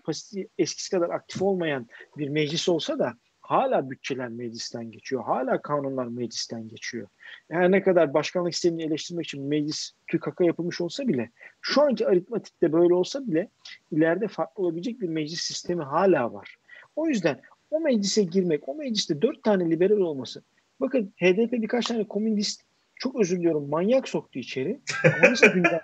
eskisi 0.59 0.91
kadar 0.91 1.11
aktif 1.11 1.43
olmayan 1.43 1.87
bir 2.19 2.29
meclis 2.29 2.69
olsa 2.69 2.99
da 2.99 3.15
hala 3.51 3.91
bütçeler 3.91 4.29
meclisten 4.29 4.91
geçiyor. 4.91 5.25
Hala 5.25 5.63
kanunlar 5.63 6.07
meclisten 6.07 6.69
geçiyor. 6.69 7.09
Her 7.51 7.71
ne 7.71 7.83
kadar 7.83 8.15
başkanlık 8.15 8.55
sistemini 8.55 8.83
eleştirmek 8.83 9.25
için 9.25 9.43
meclis 9.43 9.93
TÜKAK'a 10.07 10.45
yapılmış 10.45 10.81
olsa 10.81 11.09
bile 11.09 11.31
şu 11.61 11.83
anki 11.83 12.07
aritmatikte 12.07 12.73
böyle 12.73 12.95
olsa 12.95 13.27
bile 13.27 13.49
ileride 13.91 14.29
farklı 14.29 14.63
olabilecek 14.63 15.01
bir 15.01 15.09
meclis 15.09 15.41
sistemi 15.41 15.83
hala 15.83 16.33
var. 16.33 16.57
O 16.97 17.07
yüzden 17.07 17.41
o 17.71 17.81
meclise 17.81 18.23
girmek, 18.23 18.69
o 18.69 18.75
mecliste 18.75 19.23
dört 19.23 19.43
tane 19.43 19.71
liberal 19.71 20.01
olması. 20.01 20.43
Bakın 20.81 21.13
HDP 21.17 21.53
birkaç 21.53 21.87
tane 21.87 22.09
komünist 22.09 22.63
çok 22.95 23.21
özür 23.21 23.39
diliyorum 23.39 23.69
manyak 23.69 24.09
soktu 24.09 24.39
içeri. 24.39 24.81
Ama 25.05 25.35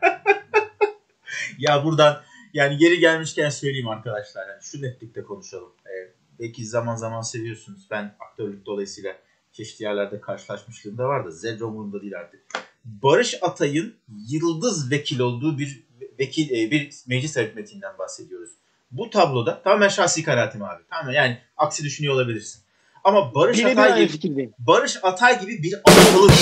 ya 1.59 1.85
buradan 1.85 2.17
yani 2.53 2.77
geri 2.77 2.99
gelmişken 2.99 3.49
söyleyeyim 3.49 3.89
arkadaşlar. 3.89 4.49
Yani 4.49 4.63
şu 4.63 4.83
netlikte 4.83 5.23
konuşalım. 5.23 5.73
Ee, 5.87 6.26
belki 6.41 6.67
zaman 6.67 6.97
zaman 6.97 7.21
seviyorsunuz. 7.21 7.87
Ben 7.91 8.17
aktörlük 8.21 8.67
dolayısıyla 8.67 9.17
çeşitli 9.53 9.83
yerlerde 9.83 10.21
karşılaşmışlığım 10.21 10.99
da 10.99 11.09
var 11.09 11.25
da 11.25 11.31
zerre 11.31 11.65
umurumda 11.65 12.03
değil 12.03 12.19
artık. 12.19 12.41
Barış 12.85 13.35
Atay'ın 13.43 13.95
yıldız 14.29 14.91
vekil 14.91 15.21
olduğu 15.21 15.59
bir 15.59 15.87
vekil 16.19 16.51
e, 16.51 16.71
bir 16.71 16.91
meclis 17.07 17.37
aritmetiğinden 17.37 17.99
bahsediyoruz. 17.99 18.51
Bu 18.91 19.11
tabloda 19.11 19.63
tamamen 19.63 19.89
şahsi 19.89 20.23
kanaatim 20.23 20.63
abi. 20.63 20.83
Tamam 20.91 21.15
yani 21.15 21.39
aksi 21.57 21.85
düşünüyor 21.85 22.15
olabilirsin. 22.15 22.63
Ama 23.05 23.35
Barış 23.35 23.59
Bile 23.59 23.71
Atay 23.71 24.09
gibi 24.09 24.51
Barış 24.59 24.97
Atay 25.03 25.41
gibi 25.41 25.63
bir 25.63 25.75
akıllı 25.85 26.33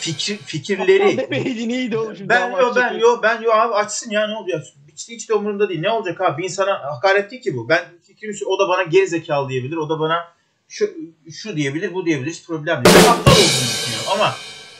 fikir 0.00 0.36
fikirleri 0.36 1.16
neydi 1.68 1.98
oğlum 1.98 2.16
Ben 2.20 2.50
yo 2.50 2.72
ben 2.76 2.98
yo 2.98 3.20
ben 3.22 3.42
yo 3.42 3.52
abi 3.52 3.74
açsın 3.74 4.10
ya 4.10 4.26
ne 4.26 4.36
oluyor? 4.36 4.62
Hiç, 4.92 5.08
hiç 5.08 5.28
de 5.28 5.34
umurumda 5.34 5.68
değil. 5.68 5.80
Ne 5.80 5.90
olacak 5.90 6.20
abi? 6.20 6.42
Bir 6.42 6.44
insana 6.44 6.94
hakaret 6.96 7.30
değil 7.30 7.42
ki 7.42 7.56
bu. 7.56 7.68
Ben 7.68 7.84
fikrimi 8.06 8.34
o 8.46 8.58
da 8.58 8.68
bana 8.68 8.82
geri 8.82 9.06
zekalı 9.06 9.48
diyebilir. 9.48 9.76
O 9.76 9.88
da 9.88 10.00
bana 10.00 10.34
şu, 10.68 10.90
şu 11.32 11.56
diyebilir, 11.56 11.94
bu 11.94 12.06
diyebilir. 12.06 12.30
Hiç 12.30 12.46
problem 12.46 12.84
değil. 12.84 12.96
Ben 12.96 13.10
aptal 13.10 13.32
olduğunu 13.32 13.44
düşünüyorum. 13.44 14.08
Ama 14.12 14.34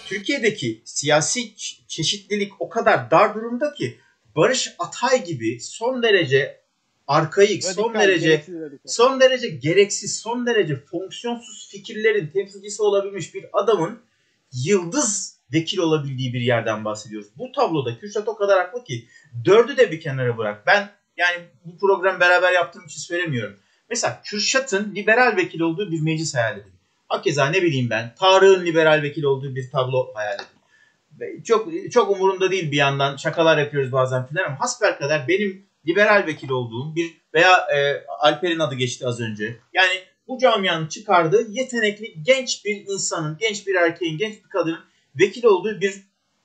Türkiye'deki 0.07 0.83
siyasi 0.85 1.57
çeşitlilik 1.89 2.53
o 2.59 2.69
kadar 2.69 3.11
dar 3.11 3.35
durumda 3.35 3.75
ki 3.75 3.99
Barış 4.37 4.75
Atay 4.79 5.25
gibi 5.25 5.61
son 5.61 6.03
derece 6.03 6.63
arkaik, 7.07 7.65
radikal, 7.65 7.83
son 7.83 7.95
derece 7.95 8.45
son 8.87 9.21
derece 9.21 9.49
gereksiz, 9.49 10.19
son 10.19 10.47
derece 10.47 10.77
fonksiyonsuz 10.77 11.69
fikirlerin 11.71 12.27
temsilcisi 12.27 12.83
olabilmiş 12.83 13.35
bir 13.35 13.47
adamın 13.53 14.01
yıldız 14.53 15.32
vekil 15.53 15.78
olabildiği 15.78 16.34
bir 16.34 16.40
yerden 16.40 16.84
bahsediyoruz. 16.84 17.28
Bu 17.38 17.53
tabloda 17.53 17.98
Kürşat 17.98 18.28
o 18.28 18.36
kadar 18.36 18.59
haklı 18.59 18.84
ki 18.84 19.09
dördü 19.44 19.76
de 19.76 19.92
bir 19.92 20.00
kenara 20.00 20.38
bırak. 20.38 20.66
Ben 20.66 20.90
yani 21.16 21.36
bu 21.64 21.78
program 21.78 22.20
beraber 22.20 22.53
yaptığım 22.53 22.84
için 22.84 23.00
söylemiyorum. 23.00 23.57
Mesela 23.90 24.20
Kürşat'ın 24.24 24.94
liberal 24.94 25.36
vekil 25.36 25.61
olduğu 25.61 25.90
bir 25.90 26.00
meclis 26.00 26.34
hayal 26.34 26.59
edin. 26.59 26.72
Hakeza 27.09 27.46
ne 27.46 27.62
bileyim 27.62 27.90
ben 27.90 28.14
Tarık'ın 28.14 28.66
liberal 28.66 29.03
vekil 29.03 29.22
olduğu 29.22 29.55
bir 29.55 29.70
tablo 29.70 30.14
hayal 30.14 30.34
edin. 30.34 31.42
Çok 31.42 31.68
çok 31.92 32.11
umurumda 32.11 32.50
değil 32.50 32.72
bir 32.72 32.76
yandan 32.76 33.16
şakalar 33.16 33.59
yapıyoruz 33.59 33.92
bazen 33.92 34.26
filan 34.26 34.44
ama 34.44 34.61
hasper 34.61 34.98
kadar 34.98 35.28
benim 35.28 35.66
liberal 35.86 36.26
vekil 36.26 36.50
olduğum 36.50 36.96
bir 36.96 37.14
veya 37.34 37.57
e, 37.74 38.05
Alper'in 38.20 38.59
adı 38.59 38.74
geçti 38.74 39.07
az 39.07 39.20
önce. 39.20 39.57
Yani 39.72 40.00
bu 40.28 40.38
camianın 40.38 40.86
çıkardığı 40.86 41.50
yetenekli 41.50 42.22
genç 42.22 42.64
bir 42.64 42.86
insanın, 42.86 43.36
genç 43.40 43.66
bir 43.66 43.74
erkeğin, 43.74 44.18
genç 44.18 44.34
bir 44.44 44.48
kadının 44.48 44.80
vekil 45.15 45.45
olduğu 45.45 45.81
bir 45.81 45.95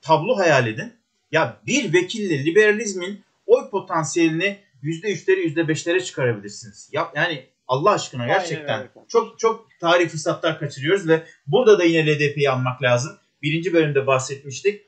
tablo 0.00 0.38
hayal 0.38 0.66
edin. 0.66 0.92
Ya 1.32 1.60
bir 1.66 1.92
vekille 1.92 2.44
liberalizmin 2.44 3.24
oy 3.46 3.70
potansiyelini 3.70 4.58
%3'leri 4.82 5.54
%5'lere 5.54 6.04
çıkarabilirsiniz. 6.04 6.90
Ya, 6.92 7.12
yani 7.14 7.46
Allah 7.68 7.90
aşkına 7.90 8.26
gerçekten 8.26 8.78
Aynen, 8.78 8.90
çok 9.08 9.38
çok 9.38 9.68
tarihi 9.80 10.08
fırsatlar 10.08 10.58
kaçırıyoruz 10.58 11.08
ve 11.08 11.22
burada 11.46 11.78
da 11.78 11.84
yine 11.84 12.06
LDP'yi 12.06 12.50
almak 12.50 12.82
lazım. 12.82 13.18
Birinci 13.42 13.72
bölümde 13.72 14.06
bahsetmiştik. 14.06 14.86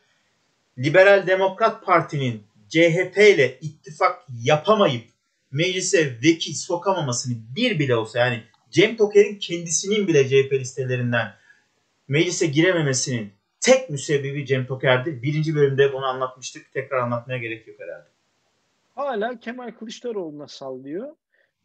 Liberal 0.78 1.26
Demokrat 1.26 1.85
Parti'nin 1.85 2.43
CHP 2.68 3.18
ile 3.18 3.59
ittifak 3.61 4.26
yapamayıp 4.43 5.05
meclise 5.51 6.18
vekil 6.22 6.55
sokamamasını 6.55 7.35
bir 7.57 7.78
bile 7.78 7.97
olsa 7.97 8.18
yani 8.18 8.43
Cem 8.70 8.97
Toker'in 8.97 9.39
kendisinin 9.39 10.09
bile 10.09 10.28
CHP 10.28 10.53
listelerinden 10.53 11.35
meclise 12.09 12.47
girememesinin 12.47 13.33
tek 13.61 13.90
müsebbibi 13.90 14.46
Cem 14.46 14.66
Toker'di. 14.66 15.22
Birinci 15.22 15.54
bölümde 15.54 15.92
bunu 15.92 16.06
anlatmıştık. 16.06 16.72
Tekrar 16.72 16.98
anlatmaya 16.98 17.38
gerek 17.38 17.68
yok 17.68 17.80
herhalde. 17.80 18.08
Hala 18.94 19.40
Kemal 19.40 19.70
Kılıçdaroğlu'na 19.70 20.48
sallıyor 20.48 21.16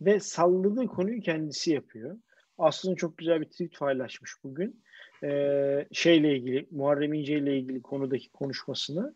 ve 0.02 0.20
salladığı 0.20 0.88
konuyu 0.88 1.22
kendisi 1.22 1.72
yapıyor. 1.72 2.18
Aslında 2.58 2.96
çok 2.96 3.18
güzel 3.18 3.42
bir 3.42 3.46
tweet 3.46 3.80
paylaşmış 3.80 4.32
bugün. 4.44 4.84
Ee, 5.24 5.88
şeyle 5.92 6.38
ilgili, 6.38 6.68
Muharrem 6.72 7.14
İnce 7.14 7.38
ile 7.38 7.58
ilgili 7.58 7.82
konudaki 7.82 8.32
konuşmasını 8.32 9.16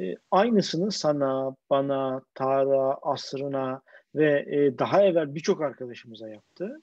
e, 0.00 0.14
aynısını 0.30 0.92
sana, 0.92 1.56
bana, 1.70 2.22
Tara, 2.34 2.98
Asrına 3.02 3.82
ve 4.14 4.46
e, 4.48 4.78
daha 4.78 5.02
evvel 5.02 5.34
birçok 5.34 5.62
arkadaşımıza 5.62 6.28
yaptı. 6.28 6.82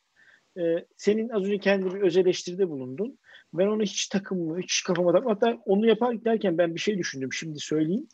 E, 0.58 0.86
senin 0.98 1.30
az 1.30 1.44
önce 1.44 1.58
kendi 1.58 1.94
bir 1.96 2.02
öz 2.02 2.18
eleştiride 2.18 2.70
bulundun. 2.70 3.20
Ben 3.54 3.68
onu 3.68 3.82
hiç 3.82 4.08
takımlı, 4.08 4.60
hiç 4.60 4.84
kafama 4.84 5.12
takmadım. 5.12 5.34
Hatta 5.34 5.62
onu 5.66 5.88
yapar 5.88 6.26
derken 6.26 6.58
ben 6.58 6.76
bir 6.76 6.80
şey 6.80 6.98
düşündüm. 6.98 7.34
Şimdi 7.34 7.60
söyleyeyim. 7.60 8.08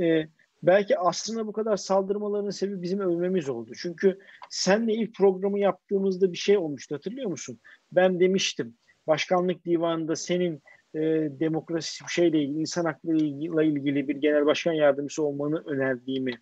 E, 0.00 0.28
belki 0.62 0.98
aslında 0.98 1.46
bu 1.46 1.52
kadar 1.52 1.76
saldırmalarının 1.76 2.50
sebebi 2.50 2.82
bizim 2.82 3.00
övmemiz 3.00 3.48
oldu. 3.48 3.72
Çünkü 3.76 4.18
senle 4.50 4.94
ilk 4.94 5.14
programı 5.14 5.58
yaptığımızda 5.58 6.32
bir 6.32 6.38
şey 6.38 6.58
olmuştu 6.58 6.94
hatırlıyor 6.94 7.30
musun? 7.30 7.60
Ben 7.92 8.20
demiştim 8.20 8.74
başkanlık 9.06 9.64
divanında 9.64 10.16
senin 10.16 10.62
e, 10.94 11.00
demokrasi 11.40 12.04
şeyle 12.08 12.42
ilgili, 12.42 12.60
insan 12.60 12.84
haklarıyla 12.84 13.62
ilgili 13.62 14.08
bir 14.08 14.16
genel 14.16 14.46
başkan 14.46 14.72
yardımcısı 14.72 15.22
olmanı 15.22 15.62
önerdiğimi 15.66 16.32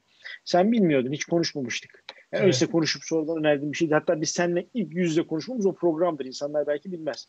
sen 0.45 0.73
bilmiyordun. 0.73 1.13
Hiç 1.13 1.25
konuşmamıştık. 1.25 2.05
Yani 2.09 2.27
evet. 2.33 2.41
Öyleyse 2.41 2.67
konuşup 2.67 3.03
sonradan 3.05 3.39
önerdiğim 3.39 3.73
bir 3.73 3.77
şeydi. 3.77 3.95
Hatta 3.95 4.21
biz 4.21 4.31
seninle 4.31 4.67
ilk 4.75 4.95
yüzde 4.95 5.27
konuşmamız 5.27 5.67
o 5.67 5.75
programdır. 5.75 6.25
İnsanlar 6.25 6.67
belki 6.67 6.93
bilmez. 6.93 7.29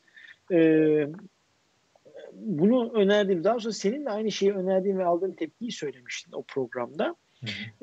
Ee, 0.51 1.07
bunu 2.33 2.93
önerdiğim 2.93 3.43
daha 3.43 3.59
sonra 3.59 3.73
senin 3.73 4.05
de 4.05 4.09
aynı 4.09 4.31
şeyi 4.31 4.53
önerdiğin 4.53 4.97
ve 4.97 5.05
aldığın 5.05 5.31
tepkiyi 5.31 5.71
söylemiştin 5.71 6.31
o 6.31 6.43
programda. 6.43 7.15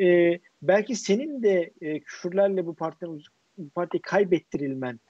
Ee, 0.01 0.39
belki 0.63 0.97
senin 0.97 1.43
de 1.43 1.73
e, 1.81 2.01
küfürlerle 2.01 2.67
bu 2.67 2.75
partinin 2.75 3.23
bu 3.59 3.69
partiyi 3.71 4.03
kaybettirilmen 4.03 5.01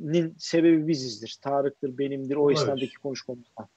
nin 0.00 0.34
sebebi 0.38 0.88
bizizdir. 0.88 1.38
Tarık'tır, 1.42 1.98
benimdir, 1.98 2.36
o 2.36 2.50
esnadaki 2.50 2.94
konuşmamızda. 2.94 3.68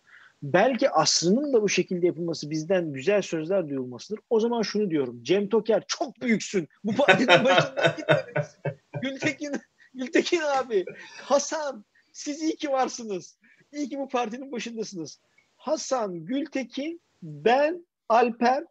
Belki 0.43 0.89
aslının 0.89 1.53
da 1.53 1.61
bu 1.61 1.69
şekilde 1.69 2.05
yapılması 2.05 2.49
bizden 2.49 2.93
güzel 2.93 3.21
sözler 3.21 3.69
duyulmasıdır. 3.69 4.19
O 4.29 4.39
zaman 4.39 4.61
şunu 4.61 4.89
diyorum. 4.89 5.23
Cem 5.23 5.49
Toker 5.49 5.83
çok 5.87 6.21
büyüksün. 6.21 6.67
Bu 6.83 6.95
partinin 6.95 7.27
başından 7.27 7.95
gitmelisin. 7.97 8.61
Gültekin, 9.01 9.51
Gültekin 9.93 10.41
abi, 10.41 10.85
Hasan 11.21 11.85
siz 12.13 12.41
iyi 12.41 12.55
ki 12.55 12.71
varsınız. 12.71 13.37
İyi 13.73 13.89
ki 13.89 13.97
bu 13.97 14.09
partinin 14.09 14.51
başındasınız. 14.51 15.19
Hasan, 15.55 16.25
Gültekin, 16.25 17.01
ben, 17.21 17.85
Alper 18.09 18.63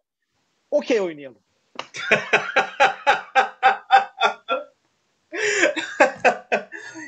okey 0.71 1.01
oynayalım. 1.01 1.41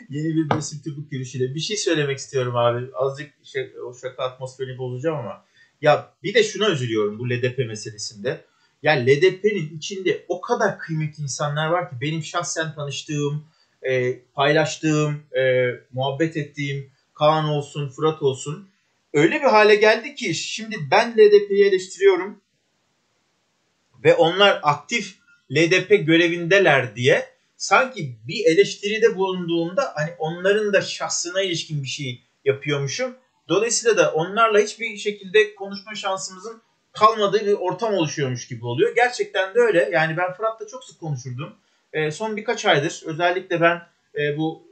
Yeni 0.09 0.36
bir 0.36 0.55
Mesut 0.55 0.84
Tübük 0.84 1.11
girişiyle. 1.11 1.55
Bir 1.55 1.59
şey 1.59 1.77
söylemek 1.77 2.17
istiyorum 2.17 2.55
abi. 2.55 2.89
Azıcık 2.93 3.34
şey, 3.43 3.71
o 3.86 3.93
şaka 3.93 4.23
atmosferini 4.23 4.77
bozacağım 4.77 5.17
ama. 5.17 5.45
Ya 5.82 6.13
bir 6.23 6.34
de 6.34 6.43
şuna 6.43 6.69
üzülüyorum 6.69 7.19
bu 7.19 7.29
LDP 7.29 7.57
meselesinde. 7.57 8.45
Ya 8.84 8.93
LDP'nin 8.93 9.77
içinde 9.77 10.25
o 10.27 10.41
kadar 10.41 10.79
kıymetli 10.79 11.23
insanlar 11.23 11.67
var 11.67 11.89
ki 11.89 11.95
benim 12.01 12.23
şahsen 12.23 12.75
tanıştığım, 12.75 13.45
e, 13.89 14.19
paylaştığım, 14.34 15.23
e, 15.38 15.65
muhabbet 15.91 16.38
ettiğim 16.38 16.91
Kaan 17.13 17.45
olsun, 17.45 17.89
Fırat 17.89 18.21
olsun. 18.21 18.69
Öyle 19.13 19.36
bir 19.36 19.47
hale 19.47 19.75
geldi 19.75 20.15
ki 20.15 20.34
şimdi 20.34 20.75
ben 20.91 21.11
LDP'yi 21.11 21.65
eleştiriyorum 21.65 22.41
ve 24.03 24.15
onlar 24.15 24.59
aktif 24.63 25.15
LDP 25.51 26.05
görevindeler 26.05 26.95
diye 26.95 27.25
sanki 27.57 28.15
bir 28.27 28.45
eleştiride 28.45 29.15
bulunduğunda 29.15 29.91
hani 29.95 30.11
onların 30.19 30.73
da 30.73 30.82
şahsına 30.82 31.41
ilişkin 31.41 31.84
bir 31.84 31.88
şey 31.88 32.21
yapıyormuşum. 32.45 33.15
Dolayısıyla 33.49 33.97
da 33.97 34.11
onlarla 34.11 34.59
hiçbir 34.59 34.97
şekilde 34.97 35.55
konuşma 35.55 35.95
şansımızın 35.95 36.61
kalmadığı 36.91 37.45
bir 37.45 37.53
ortam 37.53 37.93
oluşuyormuş 37.93 38.47
gibi 38.47 38.65
oluyor. 38.65 38.95
Gerçekten 38.95 39.55
de 39.55 39.59
öyle. 39.59 39.89
Yani 39.91 40.17
ben 40.17 40.34
Fırat'la 40.34 40.67
çok 40.67 40.84
sık 40.84 40.99
konuşurdum. 40.99 41.55
E, 41.93 42.11
son 42.11 42.37
birkaç 42.37 42.65
aydır 42.65 43.03
özellikle 43.05 43.61
ben 43.61 43.81
e, 44.19 44.37
bu 44.37 44.67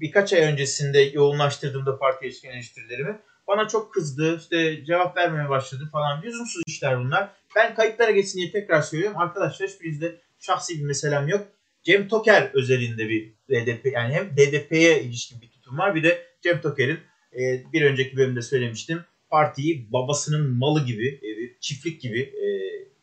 birkaç 0.00 0.32
ay 0.32 0.40
öncesinde 0.40 1.00
yoğunlaştırdığımda 1.00 1.98
parti 1.98 2.26
ilişkin 2.26 2.50
eleştirilerimi 2.50 3.18
bana 3.48 3.68
çok 3.68 3.94
kızdı. 3.94 4.36
İşte 4.40 4.84
cevap 4.84 5.16
vermeye 5.16 5.48
başladı 5.48 5.88
falan. 5.92 6.22
Lüzumsuz 6.22 6.62
işler 6.66 6.98
bunlar. 6.98 7.30
Ben 7.56 7.74
kayıtlara 7.74 8.10
geçsin 8.10 8.38
diye 8.38 8.52
tekrar 8.52 8.82
söylüyorum. 8.82 9.18
Arkadaşlar 9.18 9.68
hiçbirinizde 9.68 10.20
şahsi 10.40 10.78
bir 10.78 10.84
meselem 10.84 11.28
yok. 11.28 11.46
Cem 11.82 12.08
Toker 12.08 12.50
özelinde 12.54 13.08
bir 13.08 13.32
DDP 13.50 13.86
yani 13.92 14.14
hem 14.14 14.30
DDP'ye 14.36 15.02
ilişkin 15.02 15.40
bir 15.40 15.50
tutum 15.50 15.78
var 15.78 15.94
bir 15.94 16.02
de 16.02 16.26
Cem 16.42 16.60
Toker'in 16.60 16.98
e, 17.32 17.72
bir 17.72 17.82
önceki 17.82 18.16
bölümde 18.16 18.42
söylemiştim 18.42 19.04
partiyi 19.30 19.92
babasının 19.92 20.50
malı 20.50 20.86
gibi 20.86 21.08
e, 21.08 21.60
çiftlik 21.60 22.00
gibi 22.00 22.20
e, 22.20 22.46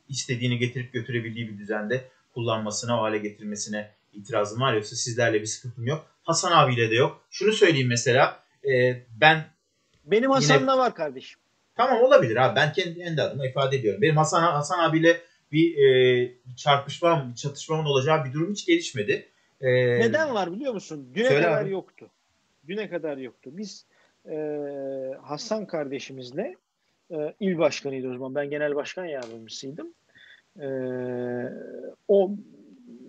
istediğini 0.09 0.57
getirip 0.57 0.93
götürebildiği 0.93 1.47
bir 1.47 1.57
düzende 1.57 2.09
kullanmasına 2.33 2.97
hale 2.97 3.17
getirmesine 3.17 3.91
itirazım 4.13 4.61
var 4.61 4.73
yoksa 4.73 4.95
sizlerle 4.95 5.41
bir 5.41 5.45
sıkıntım 5.45 5.87
yok. 5.87 6.05
Hasan 6.23 6.51
abiyle 6.51 6.91
de 6.91 6.95
yok. 6.95 7.21
Şunu 7.29 7.51
söyleyeyim 7.51 7.87
mesela 7.87 8.43
e, 8.73 9.01
ben 9.21 9.45
benim 10.05 10.31
Hasan'la 10.31 10.71
yine... 10.71 10.81
var 10.81 10.95
kardeşim. 10.95 11.39
Tamam 11.75 12.01
olabilir 12.01 12.35
abi 12.35 12.55
ben 12.55 12.73
kendi, 12.73 12.97
kendi 12.97 13.21
adıma 13.21 13.47
ifade 13.47 13.77
ediyorum. 13.77 14.01
Benim 14.01 14.17
Hasan 14.17 14.41
Hasan 14.41 14.79
abiyle 14.79 15.21
bir 15.51 15.77
e, 15.77 16.31
çarpışma, 16.57 17.27
bir 17.31 17.35
çatışmanın 17.35 17.85
olacağı 17.85 18.25
bir 18.25 18.33
durum 18.33 18.51
hiç 18.51 18.65
gelişmedi. 18.65 19.29
E, 19.61 19.69
Neden 19.99 20.33
var 20.33 20.51
biliyor 20.51 20.73
musun? 20.73 21.11
Düne 21.15 21.27
kadar 21.29 21.61
abi. 21.61 21.71
yoktu. 21.71 22.09
Düne 22.67 22.89
kadar 22.89 23.17
yoktu. 23.17 23.49
Biz 23.53 23.85
e, 24.29 24.35
Hasan 25.21 25.65
kardeşimizle 25.65 26.55
e, 27.11 27.33
il 27.39 27.57
başkanıydı 27.57 28.09
o 28.09 28.13
zaman. 28.13 28.35
Ben 28.35 28.49
genel 28.49 28.75
başkan 28.75 29.05
yardımcısıydım. 29.05 29.93
E, 30.59 30.67
o 32.07 32.31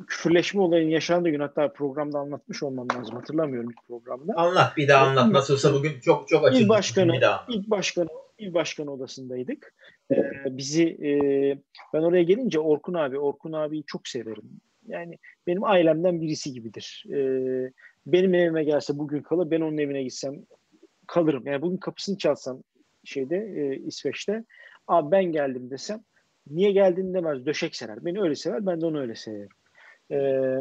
küfürleşme 0.07 0.61
olayının 0.61 0.91
yaşandığı 0.91 1.29
gün 1.29 1.41
hatta 1.41 1.73
programda 1.73 2.19
anlatmış 2.19 2.63
olmam 2.63 2.87
lazım. 2.97 3.17
Hatırlamıyorum 3.17 3.71
ilk 3.71 3.87
programda. 3.89 4.33
Anlat 4.37 4.77
bir 4.77 4.89
daha 4.89 5.07
anlat. 5.07 5.33
Nasılsa 5.33 5.75
bugün 5.75 6.01
çok 6.01 6.29
çok 6.29 6.47
açıldı. 6.47 6.63
İl 6.63 6.69
başkanı. 6.69 7.17
İl 7.49 7.71
başkanı, 7.71 8.09
il 8.39 8.55
başkanı 8.55 8.93
odasındaydık. 8.93 9.75
Ee, 10.11 10.17
bizi 10.47 10.85
e, 10.85 11.13
ben 11.93 12.03
oraya 12.03 12.23
gelince 12.23 12.61
Orkun 12.61 12.95
abi, 12.95 13.19
Orkun 13.19 13.53
abiyi 13.53 13.85
çok 13.87 14.09
severim. 14.09 14.61
Yani 14.87 15.19
benim 15.47 15.65
ailemden 15.65 16.21
birisi 16.21 16.53
gibidir. 16.53 17.05
Ee, 17.13 17.73
benim 18.07 18.35
evime 18.35 18.65
gelse 18.65 18.99
bugün 18.99 19.23
kalır, 19.23 19.51
ben 19.51 19.61
onun 19.61 19.79
evine 19.79 20.03
gitsem 20.03 20.35
kalırım. 21.07 21.47
Yani 21.47 21.63
bugün 21.63 21.77
kapısını 21.77 22.19
çalsam 22.19 22.63
şeyde 23.05 23.37
e, 23.37 23.77
İsveç'te, 23.77 24.45
abi 24.89 25.11
ben 25.11 25.25
geldim 25.25 25.71
desem 25.71 26.05
niye 26.51 26.73
geldin 26.73 27.15
demez, 27.15 27.47
döşek 27.47 27.77
serer. 27.77 28.05
Beni 28.05 28.21
öyle 28.21 28.35
sever, 28.35 28.67
ben 28.67 28.81
de 28.81 28.87
onu 28.87 29.01
öyle 29.01 29.15
severim. 29.15 29.49
Ee, 30.11 30.57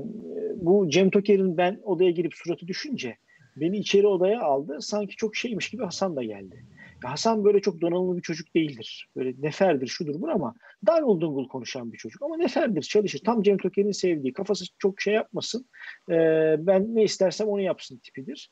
bu 0.55 0.89
Cem 0.89 1.09
Toker'in 1.09 1.57
ben 1.57 1.79
odaya 1.83 2.11
girip 2.11 2.33
suratı 2.33 2.67
düşünce 2.67 3.17
beni 3.55 3.77
içeri 3.77 4.07
odaya 4.07 4.41
aldı. 4.41 4.77
Sanki 4.81 5.15
çok 5.15 5.35
şeymiş 5.35 5.69
gibi 5.69 5.83
Hasan 5.83 6.15
da 6.15 6.23
geldi. 6.23 6.65
Hasan 7.03 7.43
böyle 7.43 7.61
çok 7.61 7.81
donanımlı 7.81 8.17
bir 8.17 8.21
çocuk 8.21 8.55
değildir. 8.55 9.09
Böyle 9.15 9.33
neferdir, 9.41 9.87
şudur 9.87 10.21
bu 10.21 10.29
ama 10.29 10.55
dar 10.87 11.01
dungul 11.01 11.47
konuşan 11.47 11.93
bir 11.93 11.97
çocuk. 11.97 12.21
Ama 12.21 12.37
neferdir, 12.37 12.81
çalışır. 12.81 13.21
Tam 13.25 13.41
Cem 13.41 13.57
Toker'in 13.57 13.91
sevdiği. 13.91 14.33
Kafası 14.33 14.65
çok 14.79 15.01
şey 15.01 15.13
yapmasın. 15.13 15.65
E, 16.09 16.15
ben 16.59 16.95
ne 16.95 17.03
istersem 17.03 17.47
onu 17.47 17.61
yapsın 17.61 17.97
tipidir. 17.97 18.51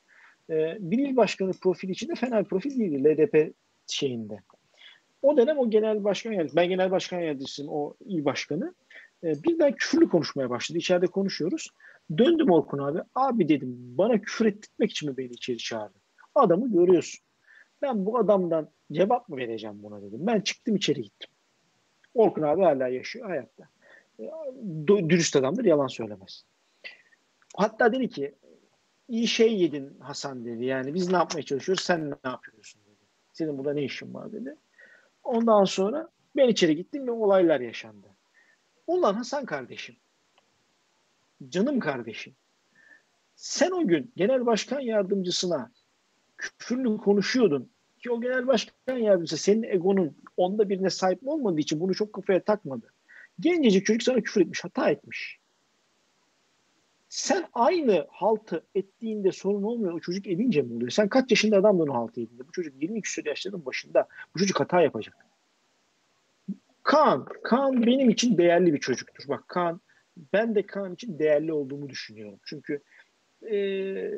E, 0.50 0.78
bir 0.80 0.98
il 0.98 1.16
başkanı 1.16 1.52
profili 1.64 1.92
için 1.92 2.10
de 2.10 2.16
fena 2.16 2.40
bir 2.40 2.50
profil 2.50 2.80
değildi 2.80 3.04
LDP 3.04 3.54
şeyinde. 3.88 4.40
O 5.22 5.38
dönem 5.38 5.58
o 5.58 5.70
genel 5.70 6.04
başkan 6.04 6.32
yardımcısı. 6.32 6.56
Ben 6.56 6.70
genel 6.70 6.92
başkan 6.92 7.20
yardımcısıyım 7.20 7.72
o 7.72 7.94
il 8.06 8.26
başkanı. 8.26 8.74
E, 9.24 9.44
birden 9.44 9.76
küfürlü 9.76 10.10
konuşmaya 10.10 10.50
başladı. 10.50 10.78
İçeride 10.78 11.08
konuşuyoruz. 11.08 11.70
Döndüm 12.18 12.52
Orkun 12.52 12.78
abi. 12.78 13.00
Abi 13.16 13.50
dedim 13.50 13.78
bana 13.98 14.22
küfür 14.22 14.46
ettirmek 14.46 14.92
için 14.92 15.10
mi 15.10 15.18
beni 15.18 15.32
içeri 15.32 15.58
çağırdı? 15.58 16.00
Adamı 16.36 16.72
görüyorsun. 16.72 17.26
Ben 17.82 18.06
bu 18.06 18.18
adamdan 18.18 18.70
cevap 18.92 19.30
mı 19.30 19.38
vereceğim 19.38 19.84
buna 19.84 20.02
dedim. 20.02 20.20
Ben 20.22 20.42
çıktım 20.42 20.76
içeri 20.76 21.02
gittim. 21.02 21.30
Orkun 22.14 22.42
abi 22.42 22.62
hala 22.62 22.88
yaşıyor 22.88 23.28
hayatta. 23.28 23.64
E, 24.20 24.30
dürüst 24.88 25.36
adamdır 25.36 25.66
yalan 25.66 25.88
söylemez. 25.88 26.46
Hatta 27.56 27.94
dedi 27.94 28.10
ki 28.10 28.36
iyi 29.08 29.28
şey 29.28 29.60
yedin 29.60 30.00
Hasan 30.00 30.46
dedi. 30.46 30.66
Yani 30.66 30.94
biz 30.94 31.12
ne 31.12 31.18
yapmaya 31.18 31.44
çalışıyoruz 31.44 31.84
sen 31.84 32.12
ne 32.12 32.16
yapıyorsun 32.26 32.82
dedi. 32.86 32.96
Senin 33.34 33.58
burada 33.58 33.74
ne 33.74 33.84
işin 33.84 34.14
var 34.14 34.32
dedi. 34.32 34.56
Ondan 35.24 35.64
sonra 35.64 36.10
ben 36.36 36.48
içeri 36.48 36.76
gittim 36.76 37.08
ve 37.08 37.12
olaylar 37.12 37.60
yaşandı. 37.60 38.08
Ulan 38.88 39.14
Hasan 39.14 39.46
kardeşim 39.46 39.96
canım 41.50 41.80
kardeşim 41.80 42.36
sen 43.36 43.72
o 43.72 43.88
gün 43.88 44.12
genel 44.16 44.46
başkan 44.46 44.80
yardımcısına 44.80 45.72
küfürlü 46.38 46.98
konuşuyordun 46.98 47.72
ki 48.00 48.12
o 48.12 48.22
genel 48.22 48.48
başkan 48.48 48.98
yardımcısı 48.98 49.44
senin 49.44 49.64
egonun 49.64 50.18
onda 50.38 50.70
birine 50.70 50.90
sahip 50.90 51.28
olmadığı 51.28 51.60
için 51.60 51.80
bunu 51.80 51.96
çok 51.96 52.14
kafaya 52.14 52.44
takmadı. 52.44 52.94
Gencecik 53.40 53.86
çocuk 53.86 54.04
sana 54.04 54.22
küfür 54.22 54.42
etmiş, 54.42 54.64
hata 54.64 54.90
etmiş. 54.90 55.41
Sen 57.12 57.46
aynı 57.54 58.08
haltı 58.10 58.66
ettiğinde 58.76 59.32
sorun 59.32 59.64
olmuyor. 59.64 59.94
O 59.94 60.00
çocuk 60.00 60.28
edince 60.28 60.62
mi 60.62 60.74
oluyor? 60.74 60.90
Sen 60.90 61.10
kaç 61.10 61.32
yaşında 61.32 61.58
adamdın 61.58 61.88
o 61.88 61.94
haltı 61.94 62.22
ettiğinde? 62.22 62.48
Bu 62.48 62.52
çocuk 62.52 62.84
20 62.84 63.02
küsur 63.02 63.26
yaşlarının 63.26 63.66
başında. 63.66 64.08
Bu 64.36 64.40
çocuk 64.40 64.60
hata 64.60 64.82
yapacak. 64.82 65.16
Kaan, 66.84 67.26
Kaan 67.44 67.86
benim 67.86 68.10
için 68.10 68.38
değerli 68.38 68.74
bir 68.74 68.80
çocuktur. 68.80 69.24
Bak 69.28 69.48
Kaan, 69.48 69.82
ben 70.34 70.56
de 70.56 70.66
Kaan 70.66 70.94
için 70.94 71.20
değerli 71.20 71.54
olduğumu 71.54 71.90
düşünüyorum. 71.90 72.40
Çünkü 72.46 72.82
e, 73.52 74.12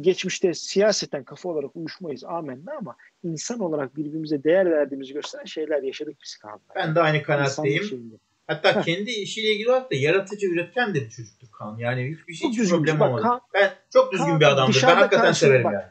geçmişte 0.00 0.54
siyaseten 0.54 1.24
kafa 1.24 1.48
olarak 1.48 1.76
uyuşmayız 1.76 2.24
amenna 2.24 2.72
ama 2.78 2.96
insan 3.22 3.60
olarak 3.60 3.96
birbirimize 3.96 4.44
değer 4.44 4.70
verdiğimizi 4.70 5.12
gösteren 5.14 5.44
şeyler 5.44 5.82
yaşadık 5.82 6.16
biz 6.24 6.36
Kaan'la. 6.36 6.74
Ben 6.76 6.94
de 6.94 7.00
aynı 7.00 7.22
kanaatteyim. 7.22 8.18
Hatta 8.46 8.82
kendi 8.82 9.10
işiyle 9.10 9.52
ilgili 9.52 9.70
olarak 9.70 9.90
da 9.90 9.94
yaratıcı, 9.94 10.46
üretken 10.46 10.94
de 10.94 11.00
bir 11.00 11.10
çocuktur 11.10 11.48
Kaan. 11.58 11.78
Yani 11.78 12.16
hiçbir 12.16 12.34
şey 12.34 12.50
hiç 12.50 12.70
problem 12.70 13.00
olmadı. 13.00 13.22
Kaan, 13.22 13.40
ben 13.54 13.72
çok 13.92 14.12
düzgün 14.12 14.26
Kaan, 14.26 14.40
bir 14.40 14.46
adamdır. 14.46 14.84
Ben 14.86 14.96
hakikaten 14.96 15.32
severim 15.32 15.64
bak, 15.64 15.72
yani. 15.72 15.84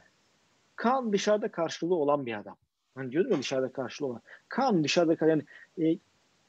Kaan 0.75 1.13
dışarıda 1.13 1.51
karşılığı 1.51 1.95
olan 1.95 2.25
bir 2.25 2.39
adam. 2.39 2.57
Hani 2.95 3.11
diyordum 3.11 3.31
ya 3.31 3.39
dışarıda 3.39 3.71
karşılığı 3.71 4.07
olan. 4.07 4.21
Kaan 4.49 4.83
dışarıda 4.83 5.25
yani 5.27 5.43
e, 5.81 5.97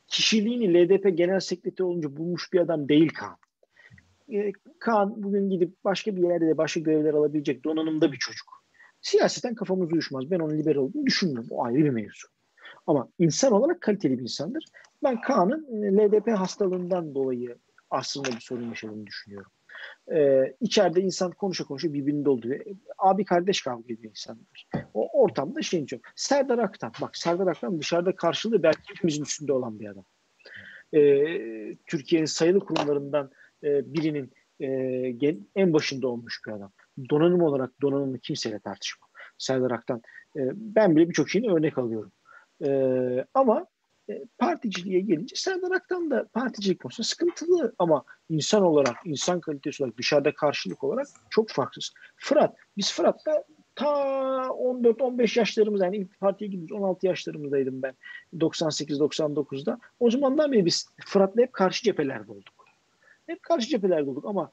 kişiliğini 0.09 0.75
LDP 0.75 1.19
genel 1.19 1.41
sekreteri 1.41 1.83
olunca 1.83 2.17
bulmuş 2.17 2.53
bir 2.53 2.61
adam 2.61 2.89
değil 2.89 3.09
Kaan. 3.15 3.37
E, 4.33 4.53
Kaan 4.79 5.23
bugün 5.23 5.51
gidip 5.51 5.85
başka 5.85 6.17
bir 6.17 6.23
yerde 6.23 6.47
de 6.47 6.59
başka 6.59 6.81
görevler 6.81 7.15
alabilecek 7.15 7.65
donanımda 7.65 8.13
bir 8.13 8.19
çocuk. 8.19 8.47
Siyaseten 9.01 9.55
kafamız 9.55 9.93
uyuşmaz. 9.93 10.31
Ben 10.31 10.39
onun 10.39 10.59
liberal 10.59 10.77
olduğunu 10.77 11.07
düşünmüyorum. 11.07 11.49
O 11.51 11.65
ayrı 11.65 11.85
bir 11.85 11.91
mevzu. 11.91 12.29
Ama 12.87 13.09
insan 13.19 13.53
olarak 13.53 13.81
kaliteli 13.81 14.19
bir 14.19 14.23
insandır. 14.23 14.65
Ben 15.03 15.21
Kaan'ın 15.21 15.83
e, 15.83 15.97
LDP 15.97 16.29
hastalığından 16.29 17.15
dolayı 17.15 17.59
aslında 17.91 18.29
bir 18.29 18.41
sorun 18.41 18.69
yaşadığını 18.69 19.07
düşünüyorum. 19.07 19.51
Ee, 20.15 20.55
içeride 20.61 21.01
insan 21.01 21.31
konuşa 21.31 21.65
konuşa 21.65 21.93
birbirini 21.93 22.25
dolduruyor. 22.25 22.65
Abi 22.99 23.25
kardeş 23.25 23.63
kavga 23.63 23.95
ediyor 23.95 24.11
insanlar. 24.11 24.69
O 24.95 25.23
ortamda 25.23 25.63
şey 25.63 25.87
çok. 25.87 26.01
Serdar 26.17 26.59
Aktan. 26.59 26.93
Bak 27.01 27.17
Serdar 27.17 27.47
Aktan 27.47 27.81
dışarıda 27.81 28.17
karşılığı 28.17 28.63
belki 28.63 28.81
hepimizin 28.89 29.23
üstünde 29.23 29.53
olan 29.53 29.81
bir 29.81 29.87
adam. 29.87 30.05
Ee, 30.95 31.77
Türkiye'nin 31.87 32.27
sayılı 32.27 32.61
kurumlarından 32.61 33.31
e, 33.65 33.95
birinin 33.95 34.33
e, 34.61 34.69
en 35.57 35.73
başında 35.73 36.09
olmuş 36.09 36.41
bir 36.47 36.53
adam. 36.53 36.73
Donanım 37.11 37.43
olarak 37.43 37.81
donanımı 37.83 38.19
kimseyle 38.19 38.59
tartışmam. 38.59 39.09
Serdar 39.39 39.71
Aktan. 39.71 40.03
E, 40.37 40.41
ben 40.55 40.97
bile 40.97 41.09
birçok 41.09 41.31
şeyin 41.31 41.49
örnek 41.49 41.79
alıyorum. 41.79 42.13
E, 42.65 43.25
ama 43.35 43.67
e, 44.11 44.25
particiliğe 44.39 45.01
gelince 45.01 45.37
Serdar 45.37 45.71
Aktan 45.71 46.11
da 46.11 46.27
particilik 46.33 46.83
konusunda 46.83 47.07
sıkıntılı 47.07 47.75
ama 47.79 48.05
insan 48.29 48.63
olarak, 48.63 48.97
insan 49.05 49.41
kalitesi 49.41 49.83
olarak 49.83 49.99
dışarıda 49.99 50.35
karşılık 50.35 50.85
olarak 50.85 51.07
çok 51.31 51.51
farksız. 51.51 51.93
Fırat, 52.17 52.57
biz 52.77 52.93
Fırat'ta 52.93 53.45
ta 53.75 53.87
14-15 53.87 55.39
yaşlarımız 55.39 55.81
yani 55.81 55.97
ilk 55.97 56.21
partiye 56.21 56.51
gidiyoruz 56.51 56.73
16 56.73 57.07
yaşlarımızdaydım 57.07 57.83
ben 57.83 57.95
98-99'da. 58.35 59.79
O 60.01 60.11
zamandan 60.11 60.53
beri 60.53 60.65
biz 60.65 60.89
Fırat'la 61.07 61.43
hep 61.43 61.53
karşı 61.53 61.85
cephelerde 61.85 62.33
olduk. 62.33 62.67
Hep 63.27 63.43
karşı 63.43 63.69
cephelerde 63.69 64.11
olduk 64.11 64.25
ama 64.25 64.51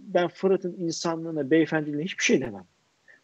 ben 0.00 0.28
Fırat'ın 0.28 0.74
insanlığına, 0.78 1.50
beyefendiliğine 1.50 2.04
hiçbir 2.04 2.24
şey 2.24 2.40
demem. 2.40 2.64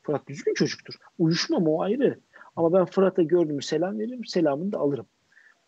Fırat 0.02 0.28
düzgün 0.28 0.54
çocuktur. 0.54 0.94
Uyuşmam 1.18 1.66
o 1.66 1.82
ayrı. 1.82 2.18
Ama 2.56 2.72
ben 2.72 2.84
Fırat'a 2.84 3.22
gördüğümü 3.22 3.62
selam 3.62 3.98
veririm, 3.98 4.24
selamını 4.24 4.72
da 4.72 4.78
alırım. 4.78 5.06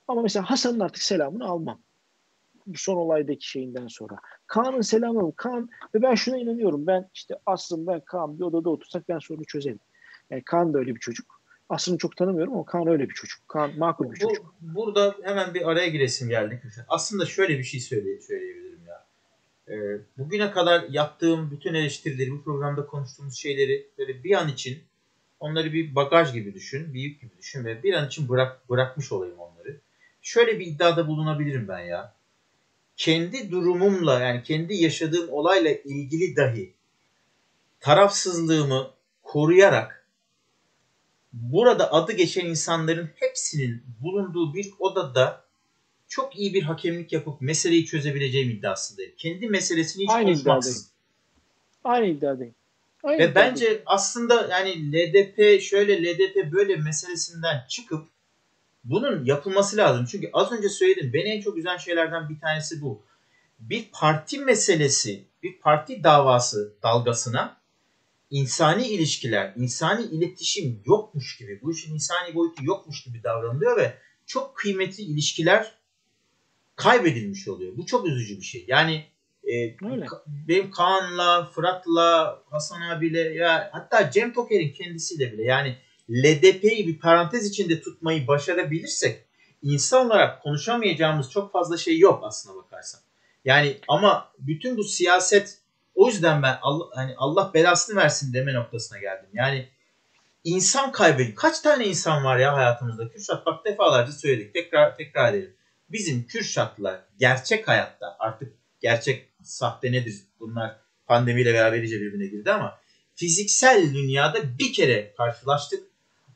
Ama 0.09 0.23
mesela 0.23 0.51
Hasan'ın 0.51 0.81
artık 0.81 1.03
selamını 1.03 1.45
almam. 1.45 1.81
Bu 2.67 2.79
son 2.79 2.97
olaydaki 2.97 3.51
şeyinden 3.51 3.87
sonra. 3.87 4.17
Kaan'ın 4.47 4.81
selamını 4.81 5.33
Kaan 5.37 5.69
ve 5.95 6.03
ben 6.03 6.15
şuna 6.15 6.39
inanıyorum. 6.39 6.87
Ben 6.87 7.11
işte 7.15 7.35
aslında 7.47 7.93
ben 7.93 8.01
Kaan 8.01 8.39
bir 8.39 8.45
odada 8.45 8.71
otursak 8.71 9.09
ben 9.09 9.19
sorunu 9.19 9.45
çözerim. 9.45 9.81
Yani 10.31 10.43
Kaan 10.45 10.75
da 10.75 10.79
öyle 10.79 10.95
bir 10.95 11.01
çocuk. 11.01 11.41
Aslında 11.69 11.99
çok 11.99 12.17
tanımıyorum 12.17 12.53
ama 12.53 12.65
Kaan 12.65 12.87
öyle 12.87 13.09
bir 13.09 13.15
çocuk. 13.15 13.49
Kaan 13.49 13.79
makul 13.79 14.13
bir 14.13 14.17
çocuk. 14.17 14.55
Bu, 14.61 14.75
burada 14.75 15.15
hemen 15.23 15.55
bir 15.55 15.71
araya 15.71 15.89
giresim 15.89 16.29
geldi. 16.29 16.63
Aslında 16.89 17.27
şöyle 17.27 17.59
bir 17.59 17.65
şey 17.65 17.81
söyle, 17.81 18.21
söyleyebilirim 18.21 18.87
ya. 18.87 19.07
Ee, 19.69 20.01
bugüne 20.19 20.51
kadar 20.51 20.85
yaptığım 20.89 21.51
bütün 21.51 21.75
eleştirileri, 21.75 22.31
bu 22.31 22.43
programda 22.43 22.87
konuştuğumuz 22.87 23.37
şeyleri 23.37 23.87
böyle 23.99 24.25
bir 24.25 24.35
an 24.35 24.49
için 24.49 24.79
onları 25.45 25.73
bir 25.73 25.95
bagaj 25.95 26.33
gibi 26.33 26.55
düşün, 26.55 26.95
bir 26.95 27.01
yük 27.01 27.21
gibi 27.21 27.31
düşün 27.39 27.65
ve 27.65 27.83
bir 27.83 27.95
an 27.95 28.07
için 28.07 28.29
bırak, 28.29 28.71
bırakmış 28.71 29.13
olayım 29.13 29.39
onları 29.39 29.81
şöyle 30.23 30.59
bir 30.59 30.67
iddiada 30.67 31.09
bulunabilirim 31.09 31.69
ben 31.69 31.79
ya. 31.79 32.15
Kendi 32.97 33.51
durumumla 33.51 34.21
yani 34.21 34.43
kendi 34.43 34.75
yaşadığım 34.75 35.31
olayla 35.31 35.71
ilgili 35.71 36.37
dahi 36.37 36.73
tarafsızlığımı 37.81 38.91
koruyarak 39.23 40.07
burada 41.33 41.93
adı 41.93 42.13
geçen 42.13 42.47
insanların 42.47 43.11
hepsinin 43.17 43.83
bulunduğu 44.03 44.55
bir 44.55 44.71
odada 44.79 45.45
çok 46.09 46.39
iyi 46.39 46.55
bir 46.55 46.63
hakemlik 46.63 47.13
yapıp 47.13 47.41
meseleyi 47.41 47.87
çözebileceğim 47.87 48.51
iddiasındayım. 48.51 49.13
Kendi 49.19 49.49
meselesini 49.49 50.03
hiç 50.03 50.11
Aynı 50.11 50.31
iddiadayım. 50.31 50.79
Aynı 51.85 52.07
iddiadayım. 52.07 52.55
Aynı 53.05 53.19
Ve 53.19 53.35
bence 53.35 53.83
aslında 53.87 54.49
yani 54.51 54.93
LDP 54.93 55.63
şöyle 55.63 56.03
LDP 56.03 56.53
böyle 56.53 56.77
meselesinden 56.77 57.65
çıkıp 57.69 58.09
bunun 58.85 59.25
yapılması 59.25 59.77
lazım. 59.77 60.07
Çünkü 60.11 60.31
az 60.33 60.53
önce 60.53 60.69
söyledim. 60.69 61.13
Beni 61.13 61.29
en 61.29 61.41
çok 61.41 61.57
üzen 61.57 61.77
şeylerden 61.77 62.29
bir 62.29 62.41
tanesi 62.41 62.83
bu. 62.83 63.03
Bir 63.59 63.89
parti 63.93 64.39
meselesi, 64.39 65.25
bir 65.43 65.59
parti 65.59 66.05
davası 66.05 66.75
dalgasına 66.83 67.61
insani 68.31 68.89
ilişkiler, 68.89 69.53
insani 69.57 70.05
iletişim 70.05 70.83
yokmuş 70.87 71.37
gibi, 71.37 71.61
bu 71.63 71.73
işin 71.73 71.95
insani 71.95 72.35
boyutu 72.35 72.65
yokmuş 72.65 73.05
gibi 73.05 73.23
davranılıyor 73.23 73.77
ve 73.77 73.99
çok 74.27 74.57
kıymetli 74.57 75.03
ilişkiler 75.03 75.75
kaybedilmiş 76.77 77.49
oluyor. 77.49 77.77
Bu 77.77 77.87
çok 77.87 78.07
üzücü 78.07 78.37
bir 78.37 78.45
şey. 78.45 78.65
Yani 78.69 79.05
e, 79.47 79.87
Öyle. 79.93 80.07
benim 80.27 80.71
Kaan'la, 80.71 81.45
Fırat'la, 81.45 82.43
Hasan 82.51 82.81
abiyle 82.81 83.21
ya 83.21 83.71
hatta 83.73 84.11
Cem 84.11 84.33
Toker'in 84.33 84.73
kendisiyle 84.73 85.33
bile 85.33 85.43
yani 85.45 85.77
LDP'yi 86.11 86.87
bir 86.87 86.99
parantez 86.99 87.47
içinde 87.47 87.81
tutmayı 87.81 88.27
başarabilirsek 88.27 89.25
insan 89.63 90.07
olarak 90.07 90.43
konuşamayacağımız 90.43 91.31
çok 91.31 91.53
fazla 91.53 91.77
şey 91.77 91.99
yok 91.99 92.21
aslına 92.25 92.57
bakarsan. 92.57 93.01
Yani 93.45 93.79
ama 93.89 94.33
bütün 94.39 94.77
bu 94.77 94.85
siyaset 94.85 95.59
o 95.95 96.09
yüzden 96.09 96.43
ben 96.43 96.59
Allah, 96.63 96.85
hani 96.95 97.15
Allah 97.17 97.51
belasını 97.55 97.97
versin 97.97 98.33
deme 98.33 98.55
noktasına 98.55 98.99
geldim. 98.99 99.31
Yani 99.33 99.69
insan 100.45 100.93
kaybediyor. 100.93 101.35
Kaç 101.35 101.61
tane 101.61 101.87
insan 101.87 102.25
var 102.25 102.39
ya 102.39 102.57
hayatımızda? 102.57 103.09
Kürşat 103.09 103.47
bak 103.47 103.65
defalarca 103.65 104.13
söyledik. 104.13 104.55
Tekrar 104.55 104.97
tekrar 104.97 105.33
edelim. 105.33 105.55
Bizim 105.89 106.27
Kürşat'la 106.27 107.05
gerçek 107.19 107.69
hayatta 107.69 108.17
artık 108.19 108.53
gerçek 108.81 109.29
sahte 109.45 109.93
nedir? 109.93 110.15
Bunlar 110.41 110.77
pandemiyle 111.07 111.55
beraber 111.55 111.79
iyice 111.79 112.01
birbirine 112.01 112.27
girdi 112.27 112.53
ama 112.53 112.79
fiziksel 113.15 113.95
dünyada 113.95 114.59
bir 114.59 114.73
kere 114.73 115.15
karşılaştık 115.17 115.85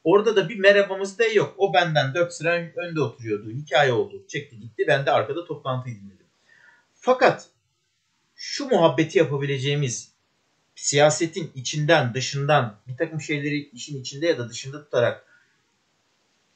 Orada 0.04 0.36
da 0.36 0.48
bir 0.48 0.58
merhabamız 0.58 1.18
da 1.18 1.26
yok. 1.26 1.54
O 1.58 1.74
benden 1.74 2.14
4 2.14 2.32
sıra 2.32 2.70
önde 2.76 3.00
oturuyordu. 3.00 3.50
Hikaye 3.50 3.92
oldu. 3.92 4.24
Çekti 4.28 4.60
gitti. 4.60 4.84
Ben 4.88 5.06
de 5.06 5.10
arkada 5.10 5.44
toplantıyı 5.44 5.96
dinledim. 5.96 6.26
Fakat 6.94 7.48
şu 8.34 8.68
muhabbeti 8.68 9.18
yapabileceğimiz 9.18 10.12
siyasetin 10.74 11.52
içinden 11.54 12.14
dışından 12.14 12.76
bir 12.86 12.96
takım 12.96 13.20
şeyleri 13.20 13.68
işin 13.68 14.00
içinde 14.00 14.26
ya 14.26 14.38
da 14.38 14.48
dışında 14.48 14.84
tutarak 14.84 15.24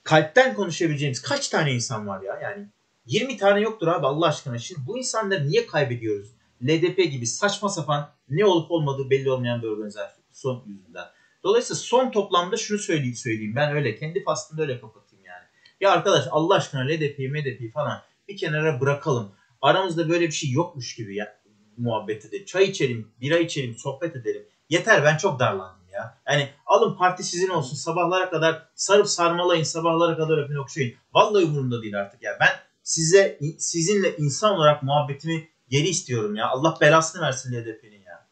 kalpten 0.02 0.54
konuşabileceğimiz 0.54 1.22
kaç 1.22 1.48
tane 1.48 1.72
insan 1.72 2.08
var 2.08 2.22
ya? 2.22 2.40
Yani 2.42 2.66
20 3.06 3.36
tane 3.36 3.60
yoktur 3.60 3.88
abi 3.88 4.06
Allah 4.06 4.26
aşkına. 4.26 4.58
Şimdi 4.58 4.86
bu 4.86 4.98
insanları 4.98 5.48
niye 5.48 5.66
kaybediyoruz? 5.66 6.28
LDP 6.62 6.96
gibi 6.96 7.26
saçma 7.26 7.68
sapan 7.68 8.10
ne 8.28 8.44
olup 8.44 8.70
olmadığı 8.70 9.10
belli 9.10 9.30
olmayan 9.30 9.62
bir 9.62 9.66
organizasyon 9.66 10.62
yüzünden. 10.66 11.04
Dolayısıyla 11.44 11.78
son 11.78 12.10
toplamda 12.10 12.56
şunu 12.56 12.78
söyleyeyim, 12.78 13.14
söyleyeyim. 13.14 13.56
Ben 13.56 13.76
öyle 13.76 13.96
kendi 13.96 14.24
faslımda 14.24 14.62
öyle 14.62 14.80
kapatayım 14.80 15.24
yani. 15.24 15.44
Ya 15.80 15.90
arkadaş 15.90 16.24
Allah 16.30 16.54
aşkına 16.54 16.80
LDP'yi 16.80 17.28
MDP'yi 17.30 17.70
falan 17.70 18.02
bir 18.28 18.36
kenara 18.36 18.80
bırakalım. 18.80 19.32
Aramızda 19.60 20.08
böyle 20.08 20.26
bir 20.26 20.32
şey 20.32 20.50
yokmuş 20.50 20.94
gibi 20.94 21.16
ya 21.16 21.42
muhabbet 21.76 22.24
edelim. 22.24 22.44
Çay 22.44 22.64
içelim, 22.64 23.12
bira 23.20 23.38
içelim, 23.38 23.76
sohbet 23.76 24.16
edelim. 24.16 24.46
Yeter 24.68 25.04
ben 25.04 25.16
çok 25.16 25.40
darlandım 25.40 25.88
ya. 25.92 26.18
Yani 26.28 26.48
alın 26.66 26.96
parti 26.96 27.22
sizin 27.22 27.48
olsun 27.48 27.76
sabahlara 27.76 28.30
kadar 28.30 28.68
sarıp 28.74 29.08
sarmalayın 29.08 29.62
sabahlara 29.62 30.16
kadar 30.16 30.38
öpün 30.38 30.56
okşayın. 30.56 30.94
Vallahi 31.14 31.44
umurumda 31.44 31.82
değil 31.82 32.00
artık 32.00 32.22
ya. 32.22 32.36
Ben 32.40 32.48
size 32.82 33.38
sizinle 33.58 34.16
insan 34.16 34.54
olarak 34.54 34.82
muhabbetimi 34.82 35.48
geri 35.72 35.88
istiyorum 35.88 36.36
ya. 36.36 36.48
Allah 36.48 36.78
belasını 36.80 37.22
versin 37.22 37.52
LDP'nin 37.52 38.02
ya. 38.02 38.28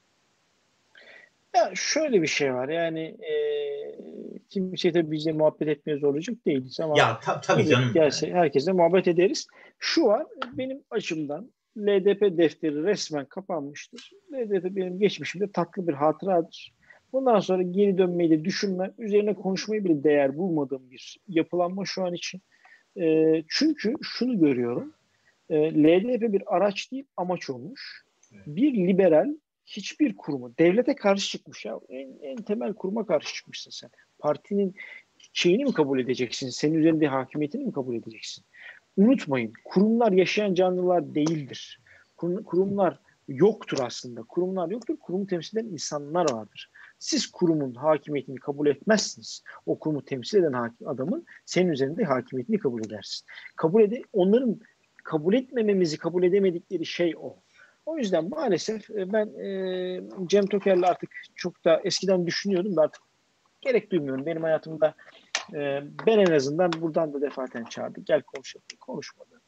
Ya 1.54 1.70
şöyle 1.74 2.22
bir 2.22 2.26
şey 2.26 2.54
var 2.54 2.68
yani 2.68 3.00
e, 3.00 3.34
kimse 4.48 4.92
tabii 4.92 5.10
bizle 5.10 5.32
muhabbet 5.32 5.68
etmeye 5.68 5.98
zorlayacak 5.98 6.46
değiliz 6.46 6.80
ama 6.80 6.98
ya 6.98 7.20
tab- 7.22 7.42
tabii 7.42 7.60
evet, 7.60 7.70
canım. 7.70 7.92
Gelse 7.94 8.32
herkesle 8.32 8.72
muhabbet 8.72 9.08
ederiz. 9.08 9.46
Şu 9.78 10.04
var 10.04 10.26
benim 10.52 10.82
açımdan 10.90 11.50
LDP 11.78 12.38
defteri 12.38 12.84
resmen 12.84 13.24
kapanmıştır. 13.24 14.10
LDP 14.32 14.76
benim 14.76 14.98
geçmişimde 14.98 15.52
tatlı 15.52 15.88
bir 15.88 15.92
hatıradır. 15.92 16.72
Bundan 17.12 17.40
sonra 17.40 17.62
geri 17.62 17.98
dönmeyi 17.98 18.30
de 18.30 18.44
düşünmem, 18.44 18.92
üzerine 18.98 19.34
konuşmayı 19.34 19.84
bile 19.84 20.04
değer 20.04 20.36
bulmadığım 20.36 20.90
bir 20.90 21.18
yapılanma 21.28 21.84
şu 21.84 22.04
an 22.04 22.14
için. 22.14 22.42
E, 23.00 23.34
çünkü 23.48 23.94
şunu 24.02 24.40
görüyorum. 24.40 24.92
E, 25.50 25.74
LDP 25.74 26.32
bir 26.32 26.56
araç 26.56 26.92
değil 26.92 27.04
amaç 27.16 27.50
olmuş. 27.50 28.04
Bir 28.46 28.74
liberal 28.88 29.34
hiçbir 29.66 30.16
kurumu, 30.16 30.52
devlete 30.58 30.94
karşı 30.94 31.28
çıkmış 31.28 31.64
ya. 31.64 31.80
En, 31.88 32.18
en 32.22 32.36
temel 32.36 32.74
kuruma 32.74 33.06
karşı 33.06 33.34
çıkmışsın 33.34 33.70
sen. 33.70 33.90
Partinin 34.18 34.74
şeyini 35.32 35.64
mi 35.64 35.72
kabul 35.72 36.00
edeceksin? 36.00 36.48
Senin 36.48 36.74
üzerinde 36.74 37.06
hakimiyetini 37.06 37.64
mi 37.64 37.72
kabul 37.72 37.94
edeceksin? 37.94 38.44
Unutmayın, 38.96 39.52
kurumlar 39.64 40.12
yaşayan 40.12 40.54
canlılar 40.54 41.14
değildir. 41.14 41.80
Kurumlar 42.16 42.98
yoktur 43.28 43.78
aslında. 43.82 44.22
Kurumlar 44.22 44.70
yoktur. 44.70 44.96
Kurumu 44.96 45.26
temsil 45.26 45.58
eden 45.58 45.68
insanlar 45.68 46.32
vardır. 46.32 46.70
Siz 46.98 47.26
kurumun 47.26 47.74
hakimiyetini 47.74 48.36
kabul 48.36 48.66
etmezsiniz. 48.66 49.42
O 49.66 49.78
kurumu 49.78 50.04
temsil 50.04 50.38
eden 50.38 50.52
hakim, 50.52 50.88
adamın 50.88 51.26
senin 51.44 51.70
üzerinde 51.70 52.04
hakimiyetini 52.04 52.58
kabul 52.58 52.84
edersin. 52.84 53.26
Kabul 53.56 53.82
ede 53.82 54.02
onların 54.12 54.60
kabul 55.10 55.34
etmememizi 55.34 55.98
kabul 55.98 56.22
edemedikleri 56.22 56.86
şey 56.86 57.14
o. 57.16 57.36
O 57.86 57.98
yüzden 57.98 58.28
maalesef 58.28 58.90
e, 58.90 59.12
ben 59.12 59.26
e, 59.26 60.00
Cem 60.26 60.46
Toker'le 60.46 60.82
artık 60.82 61.10
çok 61.34 61.64
da 61.64 61.80
eskiden 61.84 62.26
düşünüyordum 62.26 62.76
da 62.76 62.82
artık 62.82 63.02
gerek 63.60 63.90
duymuyorum. 63.90 64.26
Benim 64.26 64.42
hayatımda 64.42 64.94
e, 65.54 65.82
ben 66.06 66.18
en 66.18 66.32
azından 66.32 66.72
buradan 66.72 67.12
da 67.12 67.20
defaten 67.20 67.64
çağırdık. 67.64 68.06
Gel 68.06 68.22
konuşalım. 68.22 68.64
Konuşmadı. 68.80 69.40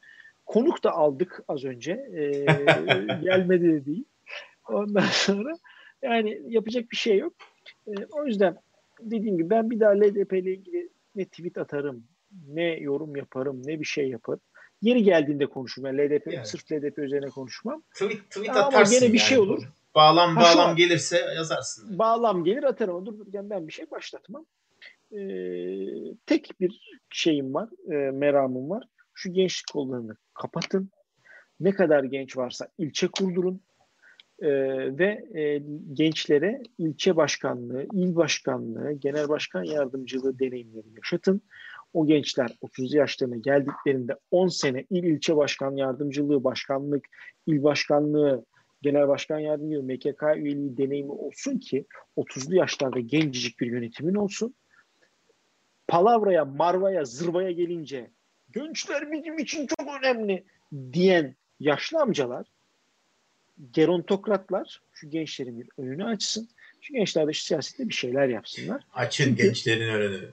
Konuk 0.45 0.83
da 0.83 0.91
aldık 0.91 1.43
az 1.47 1.63
önce. 1.63 1.91
E, 1.91 2.21
gelmedi 3.23 3.73
de 3.73 3.85
değil. 3.85 4.05
Ondan 4.69 5.05
sonra 5.11 5.53
yani 6.01 6.41
yapacak 6.47 6.91
bir 6.91 6.97
şey 6.97 7.17
yok. 7.17 7.33
E, 7.87 7.91
o 8.11 8.25
yüzden 8.25 8.57
dediğim 8.99 9.37
gibi 9.37 9.49
ben 9.49 9.69
bir 9.69 9.79
daha 9.79 9.91
LDP 9.91 10.33
ile 10.33 10.53
ilgili 10.53 10.89
ne 11.15 11.25
tweet 11.25 11.57
atarım, 11.57 12.03
ne 12.47 12.63
yorum 12.63 13.15
yaparım, 13.15 13.61
ne 13.65 13.79
bir 13.79 13.85
şey 13.85 14.09
yaparım. 14.09 14.41
Yeri 14.83 15.03
geldiğinde 15.03 15.45
konuşurum. 15.45 15.85
Yani 15.85 16.09
LDP, 16.09 16.33
yani. 16.33 16.45
sırf 16.45 16.71
LDP 16.71 16.97
üzerine 16.97 17.29
konuşmam. 17.29 17.83
Tweet, 17.93 18.29
tweet 18.29 18.49
ama 18.49 18.59
atarsın 18.59 18.99
gene 18.99 19.13
bir 19.13 19.19
yani. 19.19 19.27
şey 19.27 19.39
olur. 19.39 19.63
Bağlam 19.95 20.35
bağlam 20.35 20.69
ha, 20.69 20.73
gelirse 20.73 21.17
yazarsın. 21.35 21.99
Bağlam 21.99 22.43
gelir 22.43 22.63
atarım 22.63 22.95
ama 22.95 23.05
dururken 23.05 23.49
ben 23.49 23.67
bir 23.67 23.73
şey 23.73 23.91
başlatmam. 23.91 24.45
Ee, 25.11 25.17
tek 26.25 26.49
bir 26.59 26.97
şeyim 27.09 27.53
var, 27.53 27.69
e, 27.87 28.11
meramım 28.11 28.69
var. 28.69 28.83
Şu 29.13 29.33
gençlik 29.33 29.71
kollarını 29.73 30.15
kapatın. 30.33 30.89
Ne 31.59 31.71
kadar 31.71 32.03
genç 32.03 32.37
varsa 32.37 32.67
ilçe 32.77 33.07
kurdurun. 33.07 33.61
Ee, 34.39 34.49
ve 34.97 35.39
e, 35.39 35.63
gençlere 35.93 36.61
ilçe 36.77 37.15
başkanlığı, 37.15 37.85
il 37.93 38.15
başkanlığı, 38.15 38.91
genel 38.91 39.29
başkan 39.29 39.63
yardımcılığı 39.63 40.39
deneyimleri 40.39 40.87
yaşatın. 40.95 41.41
O 41.93 42.07
gençler 42.07 42.57
30 42.61 42.93
yaşlarına 42.93 43.37
geldiklerinde 43.37 44.17
10 44.31 44.47
sene 44.47 44.85
il 44.89 45.03
ilçe 45.03 45.35
başkan 45.35 45.75
yardımcılığı, 45.75 46.43
başkanlık, 46.43 47.05
il 47.47 47.63
başkanlığı, 47.63 48.45
genel 48.81 49.07
başkan 49.07 49.39
yardımcılığı, 49.39 49.83
MKK 49.83 50.23
üyeliği 50.35 50.77
deneyimi 50.77 51.11
olsun 51.11 51.59
ki 51.59 51.85
30'lu 52.17 52.55
yaşlarda 52.55 52.99
gencecik 52.99 53.59
bir 53.59 53.67
yönetimin 53.67 54.15
olsun. 54.15 54.55
Palavraya, 55.87 56.45
marvaya, 56.45 57.05
zırvaya 57.05 57.51
gelince 57.51 58.11
gençler 58.53 59.11
bizim 59.11 59.39
için 59.39 59.67
çok 59.67 59.87
önemli 59.99 60.43
diyen 60.93 61.35
yaşlı 61.59 61.99
amcalar, 61.99 62.47
gerontokratlar 63.71 64.81
şu 64.93 65.09
gençlerin 65.09 65.59
bir 65.59 65.69
önünü 65.77 66.05
açsın. 66.05 66.49
Şu 66.81 66.93
gençler 66.93 67.27
de 67.27 67.33
şu 67.33 67.43
siyasette 67.43 67.89
bir 67.89 67.93
şeyler 67.93 68.27
yapsınlar. 68.27 68.83
Açın 68.93 69.23
Çünkü, 69.23 69.43
gençlerin 69.43 69.89
önünü. 69.89 70.29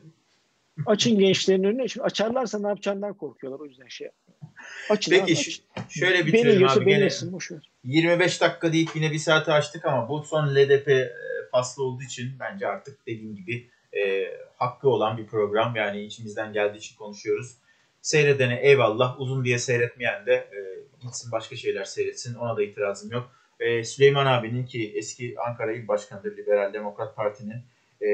Açın 0.87 1.19
gençlerin 1.19 1.65
önünü. 1.65 1.89
Çünkü 1.89 2.05
açarlarsa 2.05 2.59
ne 2.59 2.69
yapacağından 2.69 3.15
korkuyorlar. 3.15 3.61
O 3.61 3.67
yüzden 3.67 3.89
şey 3.89 4.07
yapmıyor. 4.07 4.53
Açın 4.91 5.11
Peki 5.13 5.33
aç. 5.33 5.61
şöyle 5.89 6.27
bitirelim 6.27 6.69
abi. 6.69 6.85
Gene 6.85 7.05
yesin, 7.05 7.41
25 7.85 8.41
dakika 8.41 8.73
deyip 8.73 8.89
yine 8.95 9.13
bir 9.13 9.19
saate 9.19 9.53
açtık 9.53 9.85
ama 9.85 10.09
bu 10.09 10.23
son 10.23 10.55
LDP 10.55 10.89
e, 10.89 11.11
faslı 11.51 11.85
olduğu 11.85 12.03
için 12.03 12.33
bence 12.41 12.67
artık 12.67 13.07
dediğim 13.07 13.37
gibi 13.37 13.71
e, 13.93 14.27
hakkı 14.57 14.89
olan 14.89 15.19
bir 15.19 15.27
program. 15.27 15.77
Yani 15.77 16.03
içimizden 16.03 16.53
geldiği 16.53 16.79
için 16.79 16.97
konuşuyoruz. 16.97 17.57
Seyredene 18.03 18.61
eyvallah. 18.63 19.21
Uzun 19.21 19.45
diye 19.45 19.59
seyretmeyen 19.59 20.27
de 20.27 20.33
e, 20.33 20.59
gitsin 21.03 21.33
başka 21.33 21.57
şeyler 21.57 21.85
seyretsin. 21.85 22.35
Ona 22.35 22.57
da 22.57 22.63
itirazım 22.63 23.11
yok. 23.13 23.31
E, 23.61 23.85
Süleyman 23.85 24.27
abinin 24.27 24.67
ki 24.67 24.93
eski 24.97 25.35
Ankara 25.49 25.73
İl 25.73 25.89
Başkanı'dır 25.89 26.37
Liberal 26.37 26.73
Demokrat 26.73 27.17
Parti'nin 27.17 27.63
e, 28.03 28.09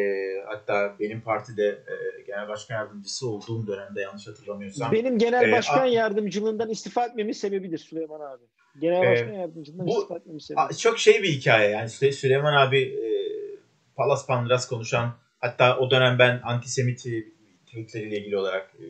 hatta 0.47 0.97
benim 1.01 1.21
partide 1.21 1.65
e, 1.67 2.23
genel 2.27 2.49
başkan 2.49 2.75
yardımcısı 2.75 3.29
olduğum 3.29 3.67
dönemde 3.67 4.01
yanlış 4.01 4.27
hatırlamıyorsam. 4.27 4.93
Benim 4.93 5.19
genel 5.19 5.53
başkan 5.53 5.89
e, 5.89 5.91
yardımcılığından 5.91 6.71
istifa 6.71 7.07
etmemin 7.07 7.33
sebebidir 7.33 7.79
Süleyman 7.79 8.21
abi. 8.21 8.45
Genel 8.81 9.03
e, 9.03 9.11
başkan 9.11 9.33
yardımcılığından 9.33 9.87
bu, 9.87 9.91
istifa 9.91 10.17
etmemin 10.17 10.39
sebebi. 10.39 10.77
Çok 10.77 10.99
şey 10.99 11.23
bir 11.23 11.29
hikaye 11.29 11.71
yani 11.71 11.89
Süleyman 12.13 12.67
abi 12.67 12.83
e, 12.83 13.09
Palas 13.97 14.27
Pandras 14.27 14.69
konuşan 14.69 15.15
hatta 15.39 15.79
o 15.79 15.91
dönem 15.91 16.19
ben 16.19 16.41
antisemit 16.45 17.07
tweetleriyle 17.67 18.19
ilgili 18.19 18.37
olarak 18.37 18.75
e, 18.81 18.85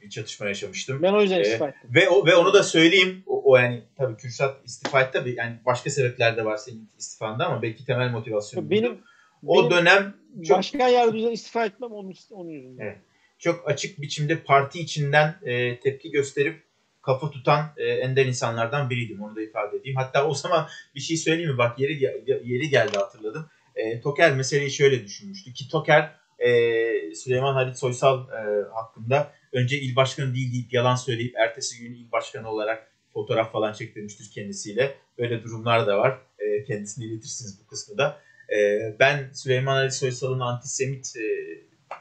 bir 0.00 0.10
çatışma 0.10 0.46
yaşamıştım. 0.46 1.02
Ben 1.02 1.12
o 1.12 1.22
yüzden 1.22 1.40
istifa 1.40 1.68
ettim. 1.68 1.90
Ve 1.94 2.08
o 2.08 2.26
ve 2.26 2.34
onu 2.34 2.52
da 2.52 2.62
söyleyeyim. 2.62 3.22
O, 3.26 3.52
o 3.52 3.56
yani 3.56 3.82
tabii 3.96 4.16
Kürşat 4.16 4.56
istifa 4.64 5.00
etti 5.00 5.10
tabii. 5.12 5.34
Yani 5.38 5.56
başka 5.66 5.90
sebepler 5.90 6.36
de 6.36 6.44
var 6.44 6.56
senin 6.56 6.90
istifanda 6.98 7.46
ama 7.46 7.62
belki 7.62 7.84
temel 7.84 8.10
motivasyon. 8.10 8.70
Benim 8.70 8.98
o 9.46 9.70
benim 9.70 9.70
dönem 9.70 10.16
çok, 10.48 10.58
başkan 10.58 10.88
yardımcısından 10.88 11.32
istifa 11.32 11.64
etmem 11.64 11.92
onun, 11.92 12.14
onun 12.30 12.50
yüzünden. 12.50 12.84
Evet. 12.84 12.98
Çok 13.38 13.70
açık 13.70 14.00
biçimde 14.00 14.42
parti 14.42 14.80
içinden 14.80 15.36
e, 15.42 15.80
tepki 15.80 16.10
gösterip 16.10 16.62
kafa 17.02 17.30
tutan 17.30 17.72
e, 17.76 17.84
ender 17.84 18.26
insanlardan 18.26 18.90
biriydim. 18.90 19.22
Onu 19.22 19.36
da 19.36 19.42
ifade 19.42 19.76
edeyim. 19.76 19.96
Hatta 19.96 20.28
o 20.28 20.34
zaman 20.34 20.68
bir 20.94 21.00
şey 21.00 21.16
söyleyeyim 21.16 21.50
mi? 21.50 21.58
Bak 21.58 21.78
yeri 21.78 22.02
yeri 22.44 22.68
geldi 22.68 22.98
hatırladım. 22.98 23.46
E, 23.74 24.00
Toker 24.00 24.34
meseleyi 24.34 24.70
şöyle 24.70 25.04
düşünmüştü 25.04 25.52
ki 25.52 25.68
Toker 25.68 26.14
e, 26.38 27.14
Süleyman 27.14 27.54
Halit 27.54 27.78
Soysal 27.78 28.28
e, 28.28 28.68
hakkında 28.74 29.32
önce 29.52 29.80
il 29.80 29.96
başkanı 29.96 30.34
değil 30.34 30.52
deyip 30.52 30.72
yalan 30.72 30.96
söyleyip 30.96 31.36
ertesi 31.36 31.82
gün 31.82 31.94
il 31.94 32.12
başkanı 32.12 32.50
olarak 32.50 32.92
fotoğraf 33.12 33.52
falan 33.52 33.72
çektirmiştir 33.72 34.30
kendisiyle. 34.34 34.94
Böyle 35.18 35.42
durumlar 35.42 35.86
da 35.86 35.98
var. 35.98 36.18
E, 36.38 36.64
kendisine 36.64 37.04
iletirsiniz 37.04 37.60
bu 37.60 37.66
kısmı 37.66 37.98
da. 37.98 38.20
E, 38.56 38.80
ben 38.98 39.30
Süleyman 39.32 39.76
Ali 39.76 39.92
Soysal'ın 39.92 40.40
antisemit 40.40 41.16
e, 41.16 41.26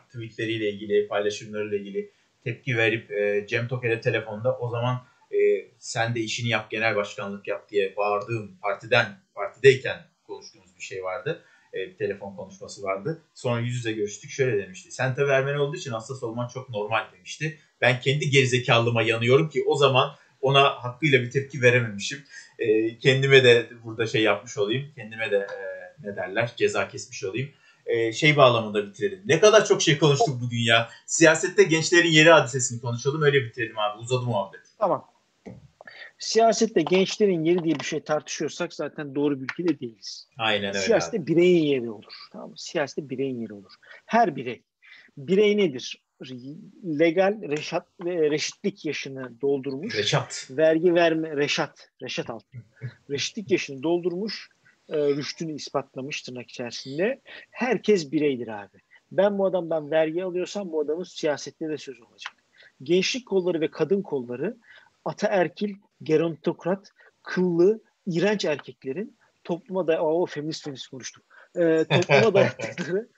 tweetleriyle 0.07 0.69
ilgili, 0.69 1.07
paylaşımlarıyla 1.07 1.77
ilgili 1.77 2.11
tepki 2.43 2.77
verip 2.77 3.11
e, 3.11 3.47
Cem 3.47 3.67
Toker'e 3.67 4.01
telefonda 4.01 4.57
o 4.57 4.69
zaman 4.69 5.03
e, 5.31 5.37
sen 5.79 6.15
de 6.15 6.19
işini 6.19 6.49
yap, 6.49 6.71
genel 6.71 6.95
başkanlık 6.95 7.47
yap 7.47 7.69
diye 7.69 7.95
bağırdığım 7.95 8.57
partiden, 8.61 9.19
partideyken 9.35 9.97
konuştuğumuz 10.27 10.75
bir 10.77 10.83
şey 10.83 11.03
vardı. 11.03 11.43
Bir 11.73 11.97
telefon 11.97 12.35
konuşması 12.35 12.83
vardı. 12.83 13.21
Sonra 13.33 13.61
yüz 13.61 13.75
yüze 13.75 13.91
görüştük. 13.91 14.31
Şöyle 14.31 14.63
demişti. 14.63 14.91
Sen 14.91 15.15
tabii 15.15 15.31
Ermeni 15.31 15.57
olduğu 15.57 15.75
için 15.75 15.91
hassas 15.91 16.23
olman 16.23 16.47
çok 16.47 16.69
normal 16.69 17.05
demişti. 17.13 17.57
Ben 17.81 17.99
kendi 17.99 18.29
gerizekalılığıma 18.29 19.01
yanıyorum 19.01 19.49
ki 19.49 19.63
o 19.67 19.75
zaman 19.75 20.15
ona 20.41 20.83
hakkıyla 20.83 21.21
bir 21.21 21.31
tepki 21.31 21.61
verememişim. 21.61 22.23
Kendime 22.99 23.43
de 23.43 23.69
burada 23.83 24.07
şey 24.07 24.21
yapmış 24.21 24.57
olayım. 24.57 24.91
Kendime 24.95 25.31
de 25.31 25.47
ne 26.03 26.15
derler 26.15 26.53
ceza 26.57 26.87
kesmiş 26.87 27.23
olayım. 27.23 27.49
E, 27.85 28.13
şey 28.13 28.37
bağlamında 28.37 28.87
bitirelim. 28.87 29.21
Ne 29.25 29.39
kadar 29.39 29.65
çok 29.65 29.81
şey 29.81 29.97
konuştuk 29.97 30.41
bugün 30.41 30.59
ya. 30.59 30.89
Siyasette 31.05 31.63
gençlerin 31.63 32.11
yeri 32.11 32.29
hadisesini 32.29 32.81
konuşalım 32.81 33.21
öyle 33.21 33.43
bitirelim 33.43 33.79
abi. 33.79 33.99
Uzadı 33.99 34.25
muhabbet. 34.25 34.61
Tamam. 34.79 35.11
Siyasette 36.19 36.81
gençlerin 36.81 37.43
yeri 37.45 37.63
diye 37.63 37.75
bir 37.75 37.85
şey 37.85 38.03
tartışıyorsak 38.03 38.73
zaten 38.73 39.15
doğru 39.15 39.41
bir 39.41 39.43
ülkede 39.43 39.79
değiliz. 39.79 40.27
Aynen 40.37 40.69
öyle. 40.69 40.79
Siyasette 40.79 41.17
abi. 41.17 41.27
bireyin 41.27 41.65
yeri 41.65 41.91
olur. 41.91 42.13
Tamam 42.31 42.49
mı? 42.49 42.55
Siyasette 42.57 43.09
bireyin 43.09 43.41
yeri 43.41 43.53
olur. 43.53 43.71
Her 44.05 44.35
birey. 44.35 44.61
Birey 45.17 45.57
nedir? 45.57 46.01
Legal 46.83 47.41
reşat, 47.41 47.87
reşitlik 48.05 48.85
yaşını 48.85 49.41
doldurmuş. 49.41 49.97
Reşat. 49.97 50.47
Vergi 50.51 50.95
verme, 50.95 51.37
reşat. 51.37 51.89
Reşat 52.01 52.29
altı. 52.29 52.57
reşitlik 53.09 53.51
yaşını 53.51 53.83
doldurmuş 53.83 54.49
e, 54.91 54.97
rüştünü 54.97 55.53
ispatlamış 55.53 56.21
tırnak 56.21 56.49
içerisinde. 56.49 57.21
Herkes 57.51 58.11
bireydir 58.11 58.47
abi. 58.47 58.77
Ben 59.11 59.37
bu 59.37 59.45
adamdan 59.45 59.91
vergi 59.91 60.23
alıyorsam 60.23 60.71
bu 60.71 60.81
adamın 60.81 61.03
siyasette 61.03 61.69
de 61.69 61.77
söz 61.77 62.01
olacak. 62.01 62.33
Gençlik 62.83 63.27
kolları 63.27 63.61
ve 63.61 63.71
kadın 63.71 64.01
kolları 64.01 64.57
ataerkil, 65.05 65.75
gerontokrat, 66.03 66.91
kıllı, 67.23 67.81
iğrenç 68.05 68.45
erkeklerin 68.45 69.17
topluma 69.43 69.87
da 69.87 70.03
o 70.03 70.25
feminist 70.25 70.63
feminist 70.63 70.87
konuştum. 70.87 71.23
E, 71.55 71.85
topluma 71.89 72.33
dayattıkları 72.33 73.09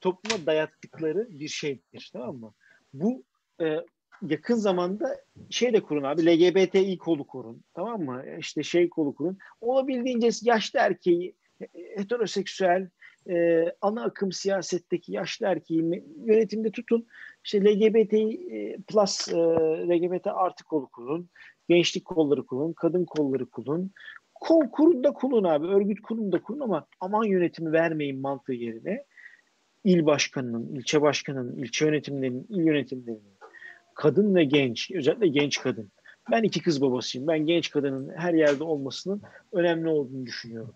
topluma 0.00 0.46
dayattıkları 0.46 1.28
bir 1.30 1.48
şeydir 1.48 2.10
tamam 2.12 2.36
mı? 2.36 2.54
Bu 2.92 3.24
e, 3.60 3.76
yakın 4.22 4.54
zamanda 4.54 5.16
şey 5.50 5.72
de 5.72 5.80
kurun 5.80 6.02
abi 6.02 6.26
LGBTİ 6.26 6.98
kolu 6.98 7.26
kurun 7.26 7.62
tamam 7.74 8.02
mı? 8.02 8.24
İşte 8.38 8.62
şey 8.62 8.88
kolu 8.88 9.14
kurun. 9.14 9.38
Olabildiğince 9.60 10.28
yaşlı 10.42 10.78
erkeği 10.78 11.34
heteroseksüel 11.96 12.88
e, 13.28 13.64
ana 13.80 14.04
akım 14.04 14.32
siyasetteki 14.32 15.12
yaşlı 15.12 15.46
erkeği 15.46 16.04
yönetimde 16.24 16.70
tutun. 16.70 17.06
İşte 17.44 17.64
LGBT 17.64 18.12
e, 18.14 18.76
plus 18.88 19.28
e, 19.28 19.36
LGBT 19.88 20.26
artı 20.26 20.64
kolu 20.64 20.88
kurun. 20.88 21.30
Gençlik 21.68 22.04
kolları 22.04 22.46
kurun. 22.46 22.72
Kadın 22.72 23.04
kolları 23.04 23.46
kurun. 23.46 23.90
Kol 24.34 24.70
kurun 24.70 25.04
da 25.04 25.12
kurun 25.12 25.44
abi. 25.44 25.66
Örgüt 25.66 26.00
kurun 26.00 26.32
da 26.32 26.42
kurun 26.42 26.60
ama 26.60 26.86
aman 27.00 27.24
yönetimi 27.24 27.72
vermeyin 27.72 28.20
mantığı 28.20 28.52
yerine 28.52 29.04
il 29.86 30.06
başkanının, 30.06 30.74
ilçe 30.74 31.02
başkanının, 31.02 31.56
ilçe 31.56 31.86
yönetimlerinin, 31.86 32.46
il 32.48 32.66
yönetimlerinin 32.66 33.35
kadın 33.96 34.34
ve 34.34 34.44
genç, 34.44 34.90
özellikle 34.90 35.28
genç 35.28 35.60
kadın. 35.60 35.90
Ben 36.30 36.42
iki 36.42 36.62
kız 36.62 36.80
babasıyım. 36.80 37.26
Ben 37.26 37.38
genç 37.38 37.70
kadının 37.70 38.12
her 38.16 38.34
yerde 38.34 38.64
olmasının 38.64 39.22
önemli 39.52 39.88
olduğunu 39.88 40.26
düşünüyorum. 40.26 40.74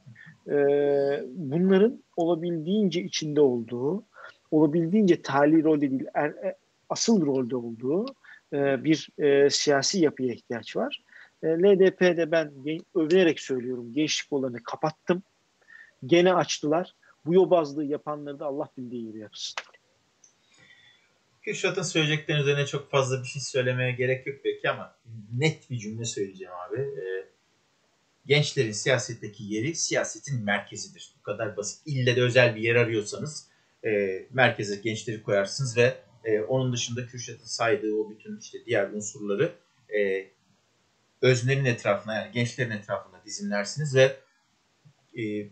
Ee, 0.48 1.24
bunların 1.26 2.02
olabildiğince 2.16 3.02
içinde 3.02 3.40
olduğu, 3.40 4.04
olabildiğince 4.50 5.22
tali 5.22 5.64
rolde 5.64 5.90
değil, 5.90 6.04
er, 6.14 6.28
e, 6.28 6.56
asıl 6.88 7.26
rolde 7.26 7.56
olduğu 7.56 8.06
e, 8.52 8.84
bir 8.84 9.08
e, 9.18 9.50
siyasi 9.50 10.00
yapıya 10.00 10.32
ihtiyaç 10.32 10.76
var. 10.76 11.02
E, 11.42 11.46
LDP'de 11.46 12.30
ben 12.30 12.52
övünerek 12.94 13.40
söylüyorum 13.40 13.92
gençlik 13.92 14.32
olanı 14.32 14.62
kapattım. 14.62 15.22
Gene 16.06 16.34
açtılar. 16.34 16.94
Bu 17.26 17.34
yobazlığı 17.34 17.84
yapanları 17.84 18.38
da 18.38 18.46
Allah 18.46 18.68
bildiği 18.78 19.06
gibi 19.06 19.18
yapsın. 19.18 19.54
Kürşat'ın 21.42 21.82
söyleyeceklerinin 21.82 22.42
üzerine 22.42 22.66
çok 22.66 22.90
fazla 22.90 23.22
bir 23.22 23.28
şey 23.28 23.42
söylemeye 23.42 23.92
gerek 23.92 24.26
yok 24.26 24.36
belki 24.44 24.70
ama 24.70 24.96
net 25.32 25.70
bir 25.70 25.78
cümle 25.78 26.04
söyleyeceğim 26.04 26.52
abi. 26.52 26.80
Ee, 26.80 27.26
gençlerin 28.26 28.72
siyasetteki 28.72 29.44
yeri 29.44 29.74
siyasetin 29.74 30.44
merkezidir. 30.44 31.14
Bu 31.18 31.22
kadar 31.22 31.56
basit. 31.56 31.82
İlle 31.86 32.16
de 32.16 32.22
özel 32.22 32.56
bir 32.56 32.60
yer 32.60 32.76
arıyorsanız 32.76 33.48
e, 33.84 34.22
merkeze 34.30 34.76
gençleri 34.76 35.22
koyarsınız 35.22 35.76
ve 35.76 35.96
e, 36.24 36.40
onun 36.40 36.72
dışında 36.72 37.06
Kürşat'ın 37.06 37.44
saydığı 37.44 37.94
o 37.94 38.10
bütün 38.10 38.38
işte 38.38 38.58
diğer 38.66 38.90
unsurları 38.90 39.52
e, 39.98 40.30
öznenin 41.22 41.64
etrafına 41.64 42.14
yani 42.14 42.32
gençlerin 42.32 42.70
etrafına 42.70 43.24
dizinlersiniz 43.24 43.96
ve 43.96 44.16
e, 45.18 45.48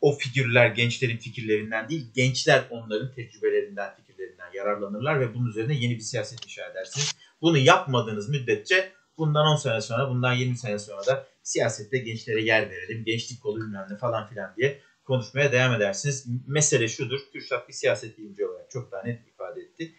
o 0.00 0.12
figürler 0.12 0.66
gençlerin 0.66 1.16
fikirlerinden 1.16 1.88
değil, 1.88 2.06
gençler 2.14 2.64
onların 2.70 3.14
tecrübelerinden, 3.14 3.96
fikirlerinden 4.14 4.52
yararlanırlar 4.54 5.20
ve 5.20 5.34
bunun 5.34 5.48
üzerine 5.48 5.74
yeni 5.74 5.94
bir 5.94 6.00
siyaset 6.00 6.44
inşa 6.44 6.66
edersiniz. 6.66 7.14
Bunu 7.40 7.58
yapmadığınız 7.58 8.28
müddetçe 8.28 8.92
bundan 9.18 9.46
10 9.46 9.56
sene 9.56 9.80
sonra, 9.80 10.10
bundan 10.10 10.32
20 10.32 10.58
sene 10.58 10.78
sonra 10.78 11.06
da 11.06 11.26
siyasette 11.42 11.98
gençlere 11.98 12.42
yer 12.42 12.70
verelim, 12.70 13.04
gençlik 13.04 13.42
kolu 13.42 13.60
bilmem 13.60 13.86
ne 13.90 13.96
falan 13.96 14.28
filan 14.28 14.54
diye 14.56 14.80
konuşmaya 15.04 15.52
devam 15.52 15.74
edersiniz. 15.74 16.26
Mesele 16.46 16.88
şudur, 16.88 17.20
Kürşat 17.32 17.68
bir 17.68 17.72
siyaset 17.72 18.18
bilimci 18.18 18.46
olarak 18.46 18.70
çok 18.70 18.92
daha 18.92 19.02
net 19.02 19.28
ifade 19.28 19.60
etti. 19.60 19.92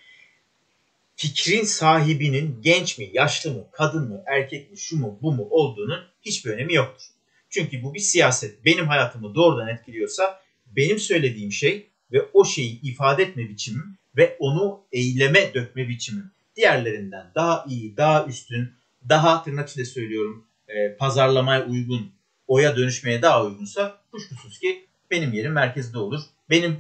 Fikrin 1.16 1.64
sahibinin 1.64 2.62
genç 2.62 2.98
mi, 2.98 3.10
yaşlı 3.14 3.52
mı, 3.52 3.68
kadın 3.72 4.10
mı, 4.10 4.24
erkek 4.26 4.72
mi, 4.72 4.78
şu 4.78 5.00
mu, 5.00 5.20
bu 5.22 5.32
mu 5.32 5.48
olduğunun 5.50 6.04
hiçbir 6.22 6.52
önemi 6.52 6.74
yoktur. 6.74 7.06
Çünkü 7.50 7.84
bu 7.84 7.94
bir 7.94 8.00
siyaset. 8.00 8.66
Benim 8.66 8.88
hayatımı 8.88 9.36
doğrudan 9.36 9.68
etkiliyorsa 9.68 10.42
benim 10.66 11.00
söylediğim 11.00 11.52
şey 11.52 11.90
ve 12.12 12.22
o 12.34 12.46
şeyi 12.46 12.82
ifade 12.82 13.24
etme 13.24 13.50
biçimim 13.50 13.98
ve 14.18 14.38
onu 14.40 14.82
eyleme 14.92 15.54
dökme 15.54 15.88
biçimim 15.88 16.32
diğerlerinden 16.56 17.32
daha 17.36 17.66
iyi, 17.68 17.98
daha 17.98 18.26
üstün, 18.26 18.72
daha 19.10 19.44
tırnak 19.44 19.70
içinde 19.70 19.86
söylüyorum 19.86 20.46
e, 20.68 20.96
pazarlamaya 20.98 21.66
uygun, 21.66 22.12
oya 22.48 22.76
dönüşmeye 22.76 23.22
daha 23.22 23.46
uygunsa 23.46 24.02
kuşkusuz 24.12 24.60
ki 24.60 24.86
benim 25.12 25.34
yerim 25.34 25.52
merkezde 25.52 25.98
olur. 25.98 26.22
Benim 26.50 26.78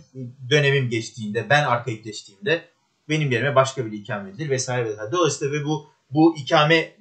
dönemim 0.49 0.89
geçtiğinde, 0.89 1.49
ben 1.49 1.63
arkaikleştiğimde 1.63 2.65
benim 3.09 3.31
yerime 3.31 3.55
başka 3.55 3.85
bir 3.85 3.91
ikame 3.91 4.29
edilir 4.29 4.49
vesaire 4.49 4.89
vesaire. 4.89 5.11
Dolayısıyla 5.11 5.53
ve 5.53 5.65
bu 5.65 5.87
bu 6.09 6.37
ikame 6.37 6.95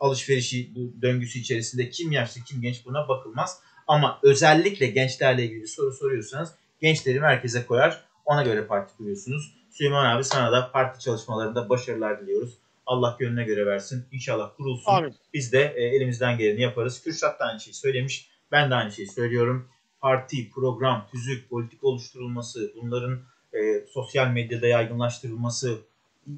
alışverişi 0.00 0.70
döngüsü 1.02 1.38
içerisinde 1.38 1.90
kim 1.90 2.12
yaşlı 2.12 2.40
kim 2.44 2.62
genç 2.62 2.84
buna 2.86 3.08
bakılmaz. 3.08 3.58
Ama 3.86 4.20
özellikle 4.22 4.86
gençlerle 4.86 5.44
ilgili 5.44 5.68
soru 5.68 5.92
soruyorsanız 5.92 6.54
gençleri 6.80 7.20
merkeze 7.20 7.66
koyar 7.66 8.04
ona 8.24 8.42
göre 8.42 8.66
parti 8.66 8.96
kuruyorsunuz. 8.96 9.57
Süleyman 9.78 10.16
abi 10.16 10.24
sana 10.24 10.52
da 10.52 10.72
parti 10.72 11.00
çalışmalarında 11.00 11.68
başarılar 11.68 12.20
diliyoruz. 12.20 12.58
Allah 12.86 13.16
gönlüne 13.18 13.44
göre 13.44 13.66
versin. 13.66 14.06
İnşallah 14.12 14.56
kurulsun. 14.56 14.92
Amin. 14.92 15.14
Biz 15.34 15.52
de 15.52 15.74
e, 15.76 15.82
elimizden 15.82 16.38
geleni 16.38 16.60
yaparız. 16.60 17.02
Kürşat 17.02 17.40
da 17.40 17.44
aynı 17.44 17.60
şeyi 17.60 17.74
söylemiş. 17.74 18.28
Ben 18.52 18.70
de 18.70 18.74
aynı 18.74 18.92
şeyi 18.92 19.08
söylüyorum. 19.08 19.68
Parti, 20.00 20.50
program, 20.50 21.06
tüzük, 21.12 21.50
politik 21.50 21.84
oluşturulması, 21.84 22.72
bunların 22.82 23.20
e, 23.52 23.86
sosyal 23.88 24.28
medyada 24.28 24.66
yaygınlaştırılması, 24.66 25.78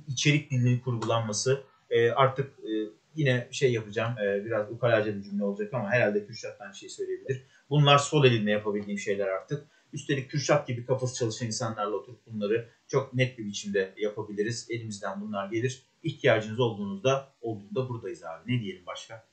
içerik 0.09 0.51
dilinin 0.51 0.79
kurgulanması 0.79 1.63
e, 1.91 2.11
artık 2.11 2.51
e, 2.59 2.73
yine 3.15 3.49
şey 3.51 3.73
yapacağım 3.73 4.19
e, 4.19 4.45
biraz 4.45 4.71
ukalaca 4.71 5.17
bir 5.17 5.23
cümle 5.23 5.45
olacak 5.45 5.75
ama 5.75 5.91
herhalde 5.91 6.27
Kürşat 6.27 6.61
aynı 6.61 6.75
şeyi 6.75 6.91
söyleyebilir. 6.91 7.43
Bunlar 7.71 7.99
sol 7.99 8.25
elinle 8.25 8.51
yapabildiğim 8.51 8.99
şeyler 8.99 9.29
artık. 9.29 9.67
Üstelik 9.93 10.31
Kürşat 10.31 10.69
gibi 10.69 10.87
kafası 10.87 11.15
çalışan 11.15 11.47
insanlarla 11.47 11.97
oturup 11.97 12.27
bunları 12.27 12.69
çok 12.89 13.15
net 13.15 13.39
bir 13.39 13.47
biçimde 13.47 13.95
yapabiliriz. 13.97 14.67
Elimizden 14.71 15.21
bunlar 15.21 15.51
gelir. 15.51 15.83
İhtiyacınız 16.03 16.61
olduğunuzda 16.61 17.33
olduğunda 17.41 17.89
buradayız 17.89 18.25
abi. 18.25 18.55
Ne 18.55 18.61
diyelim 18.61 18.87
başka? 18.87 19.25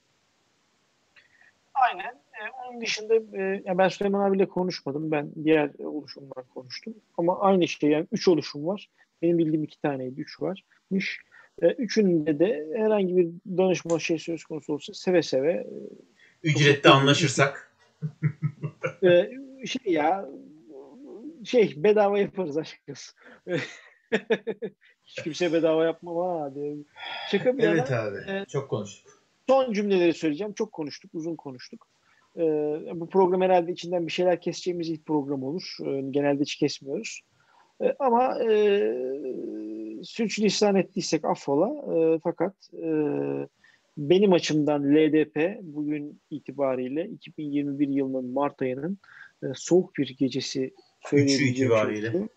Aynen. 1.74 2.22
Ee, 2.34 2.70
onun 2.70 2.82
dışında 2.82 3.16
e, 3.16 3.78
ben 3.78 3.88
Süleyman 3.88 4.30
abiyle 4.30 4.48
konuşmadım. 4.48 5.12
Ben 5.12 5.32
diğer 5.44 5.70
oluşumlar 5.80 6.50
konuştum. 6.54 6.94
Ama 7.18 7.40
aynı 7.40 7.68
şey 7.68 7.90
yani 7.90 8.08
üç 8.12 8.28
oluşum 8.28 8.68
var. 8.68 8.90
Benim 9.22 9.38
bildiğim 9.38 9.64
iki 9.64 9.82
taneydi. 9.82 10.22
Üç 10.22 10.42
varmış. 10.42 11.22
E, 11.62 11.68
üçünde 11.68 12.40
de 12.40 12.68
herhangi 12.76 13.18
bir 13.18 13.28
danışma 13.58 14.00
şey 14.00 14.20
söz 14.20 14.44
konusu 14.44 14.74
olsa 14.74 14.94
seve 14.94 15.22
seve 15.22 15.52
e, 15.52 15.68
ücrette 16.44 16.90
anlaşırsak 16.90 17.74
e, 19.04 19.32
şey 19.66 19.94
ya 19.94 20.30
şey 21.44 21.74
bedava 21.78 22.20
yaparız 22.20 22.58
açıkçası. 22.58 23.14
Hiç 25.06 25.24
kimse 25.24 25.54
bedava 25.54 25.86
yapmam 25.86 26.18
ha 26.18 26.56
diye. 26.56 26.76
Şaka 27.32 27.58
bir 27.58 27.64
Evet 27.64 27.92
yana, 27.92 28.02
abi. 28.02 28.18
E, 28.18 28.46
çok 28.46 28.70
konuştuk. 28.70 29.24
Son 29.50 29.74
cümleleri 29.74 30.14
söyleyeceğim. 30.14 30.54
Çok 30.54 30.72
konuştuk. 30.72 31.12
Uzun 31.14 31.36
konuştuk. 31.36 31.88
E, 32.38 32.42
bu 32.96 33.10
program 33.10 33.42
herhalde 33.42 33.72
içinden 33.72 34.08
bir 34.08 34.12
şeyler 34.12 34.42
keseceğimiz 34.42 34.90
ilk 34.90 35.06
program 35.06 35.44
olur. 35.44 35.78
E, 35.86 36.02
genelde 36.02 36.42
hiç 36.42 36.56
kesmiyoruz. 36.56 37.22
E, 37.82 37.96
ama 38.00 38.44
e, 38.44 38.50
lisan 40.40 40.76
ettiysek 40.76 41.26
affola. 41.26 41.96
E, 41.96 42.20
fakat 42.24 42.54
e, 42.74 42.88
benim 43.98 44.34
açımdan 44.34 44.96
LDP 44.96 45.60
bugün 45.62 46.22
itibariyle 46.30 47.06
2021 47.06 47.88
yılının 47.88 48.26
Mart 48.26 48.62
ayının 48.62 48.98
e, 49.44 49.46
soğuk 49.56 49.96
bir 49.96 50.16
gecesi 50.18 50.74
Üçü 51.14 51.44
itibariyle. 51.44 52.28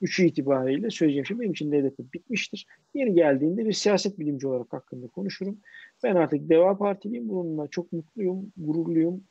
Üçü 0.00 0.26
itibariyle 0.26 0.90
söyleyeceğim 0.90 1.26
şey 1.26 1.40
benim 1.40 1.52
için 1.52 1.72
LDP 1.72 2.14
bitmiştir. 2.14 2.66
Yeni 2.94 3.14
geldiğinde 3.14 3.66
bir 3.66 3.72
siyaset 3.72 4.18
bilimci 4.18 4.46
olarak 4.46 4.72
hakkında 4.72 5.06
konuşurum. 5.06 5.58
Ben 6.02 6.14
artık 6.14 6.48
Deva 6.48 6.78
Partiliyim. 6.78 7.28
Bununla 7.28 7.68
çok 7.68 7.92
mutluyum, 7.92 8.52
gururluyum, 8.56 9.24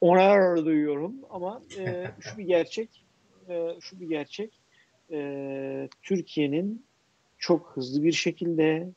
onar 0.00 0.64
duyuyorum. 0.64 1.14
Ama 1.30 1.62
e, 1.78 2.06
şu 2.20 2.38
bir 2.38 2.44
gerçek, 2.44 3.04
e, 3.48 3.68
şu 3.80 4.00
bir 4.00 4.08
gerçek. 4.08 4.60
E, 5.10 5.88
Türkiye'nin 6.02 6.84
çok 7.38 7.72
hızlı 7.74 8.02
bir 8.02 8.12
şekilde, 8.12 8.88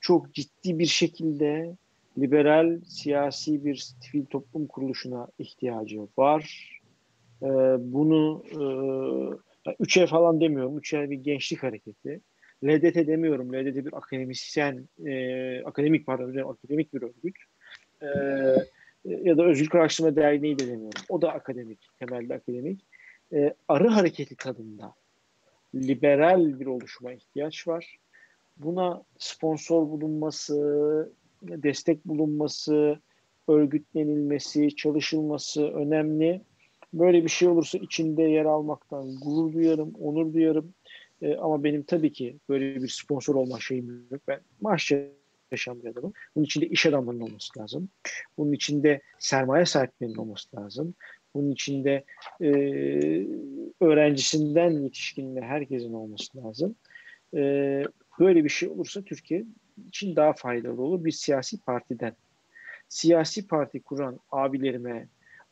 çok 0.00 0.34
ciddi 0.34 0.78
bir 0.78 0.86
şekilde 0.86 1.76
liberal 2.18 2.80
siyasi 2.84 3.64
bir 3.64 3.76
sivil 4.00 4.24
toplum 4.24 4.66
kuruluşuna 4.66 5.28
ihtiyacı 5.38 6.06
var. 6.18 6.77
Ee, 7.42 7.46
bunu 7.78 8.44
e, 8.50 9.72
üçe 9.80 10.06
falan 10.06 10.40
demiyorum. 10.40 10.78
Üçe 10.78 11.10
bir 11.10 11.16
gençlik 11.16 11.62
hareketi. 11.62 12.20
LDT 12.64 13.06
demiyorum. 13.06 13.52
LDT 13.52 13.86
bir 13.86 13.96
akademisyen, 13.96 14.88
e, 15.06 15.62
akademik 15.64 16.06
pardon, 16.06 16.50
akademik 16.50 16.94
bir 16.94 17.02
örgüt. 17.02 17.36
E, 18.02 18.08
ya 19.04 19.36
da 19.36 19.44
Özgürlük 19.44 19.74
Araştırma 19.74 20.16
Derneği 20.16 20.58
de 20.58 20.66
demiyorum. 20.66 21.02
O 21.08 21.22
da 21.22 21.32
akademik, 21.32 21.78
temelde 21.98 22.34
akademik. 22.34 22.80
E, 23.32 23.54
arı 23.68 23.88
hareketi 23.88 24.36
tadında 24.36 24.94
liberal 25.74 26.60
bir 26.60 26.66
oluşuma 26.66 27.12
ihtiyaç 27.12 27.68
var. 27.68 27.96
Buna 28.56 29.02
sponsor 29.18 29.88
bulunması, 29.88 31.12
destek 31.42 32.04
bulunması, 32.04 32.98
örgütlenilmesi, 33.48 34.76
çalışılması 34.76 35.68
önemli. 35.68 36.40
Böyle 36.92 37.24
bir 37.24 37.28
şey 37.28 37.48
olursa 37.48 37.78
içinde 37.78 38.22
yer 38.22 38.44
almaktan 38.44 39.20
gurur 39.20 39.52
duyarım, 39.52 39.94
onur 39.94 40.32
duyarım. 40.32 40.74
E, 41.22 41.36
ama 41.36 41.64
benim 41.64 41.82
tabii 41.82 42.12
ki 42.12 42.36
böyle 42.48 42.82
bir 42.82 42.88
sponsor 42.88 43.34
olma 43.34 43.60
şeyim 43.60 44.06
yok. 44.10 44.20
Ben 44.28 44.40
maaş 44.60 44.92
yaşayan 45.52 45.82
bir 45.82 45.88
adamım. 45.88 46.12
Bunun 46.36 46.44
içinde 46.44 46.66
iş 46.66 46.86
adamlarının 46.86 47.20
olması 47.20 47.58
lazım. 47.60 47.88
Bunun 48.38 48.52
içinde 48.52 49.00
sermaye 49.18 49.66
sahiplerinin 49.66 50.16
olması 50.16 50.56
lazım. 50.56 50.94
Bunun 51.34 51.50
içinde 51.50 52.04
e, 52.40 52.50
öğrencisinden 53.80 54.70
yetişkinine 54.70 55.40
herkesin 55.40 55.92
olması 55.92 56.38
lazım. 56.38 56.74
E, 57.34 57.40
böyle 58.20 58.44
bir 58.44 58.48
şey 58.48 58.68
olursa 58.68 59.02
Türkiye 59.02 59.44
için 59.88 60.16
daha 60.16 60.32
faydalı 60.32 60.82
olur 60.82 61.04
bir 61.04 61.10
siyasi 61.10 61.60
partiden. 61.60 62.16
Siyasi 62.88 63.46
parti 63.46 63.82
kuran 63.82 64.20
abilerime, 64.30 65.08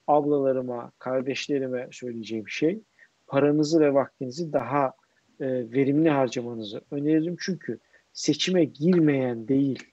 ablalarıma, 0.07 0.93
kardeşlerime 0.99 1.89
söyleyeceğim 1.93 2.49
şey 2.49 2.81
paranızı 3.27 3.81
ve 3.81 3.95
vaktinizi 3.95 4.53
daha 4.53 4.93
e, 5.41 5.47
verimli 5.49 6.11
harcamanızı 6.11 6.81
öneririm. 6.91 7.37
Çünkü 7.41 7.79
seçime 8.13 8.65
girmeyen 8.65 9.49
değil, 9.49 9.85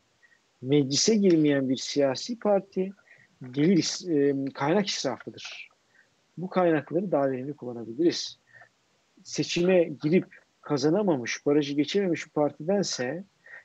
meclise 0.62 1.16
girmeyen 1.16 1.70
bir 1.70 1.78
siyasi 1.78 2.40
parti 2.40 2.92
gelir 3.52 4.10
e, 4.10 4.46
kaynak 4.54 4.88
israfıdır. 4.88 5.70
Bu 6.38 6.50
kaynakları 6.50 7.12
daha 7.12 7.32
verimli 7.32 7.54
kullanabiliriz. 7.54 8.40
Seçime 9.24 9.84
girip 9.84 10.26
kazanamamış, 10.62 11.46
barajı 11.46 11.74
geçememiş 11.74 12.26
bir 12.26 12.32
partidense 12.32 13.24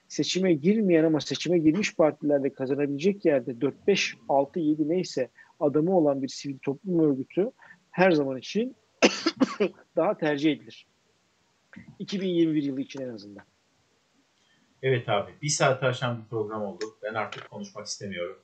seçime 0.09 0.53
girmeyen 0.55 1.05
ama 1.05 1.21
seçime 1.21 1.59
girmiş 1.59 1.95
partilerde 1.95 2.53
kazanabilecek 2.53 3.25
yerde 3.25 3.61
4, 3.61 3.87
5, 3.87 4.15
6, 4.29 4.61
7 4.61 4.89
neyse 4.89 5.29
adamı 5.61 5.97
olan 5.97 6.23
bir 6.23 6.29
sivil 6.29 6.59
toplum 6.59 7.11
örgütü 7.11 7.51
her 7.91 8.11
zaman 8.11 8.39
için 8.39 8.77
daha 9.97 10.19
tercih 10.19 10.53
edilir. 10.53 10.87
2021 11.99 12.63
yılı 12.63 12.81
için 12.81 13.03
en 13.03 13.09
azından. 13.09 13.45
Evet 14.83 15.09
abi. 15.09 15.31
Bir 15.43 15.49
saat 15.49 15.83
aşan 15.83 16.19
bir 16.19 16.29
program 16.29 16.63
oldu. 16.63 16.85
Ben 17.03 17.15
artık 17.15 17.51
konuşmak 17.51 17.87
istemiyorum. 17.87 18.39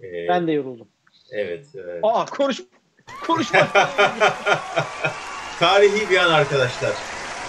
Ee, 0.00 0.28
ben 0.28 0.46
de 0.46 0.52
yoruldum. 0.52 0.88
Evet. 1.30 1.66
evet. 1.74 2.00
Aa 2.02 2.26
konuş 2.26 2.62
konuşma. 3.26 3.68
Tarihi 5.58 6.10
bir 6.10 6.16
an 6.16 6.30
arkadaşlar. 6.30 6.92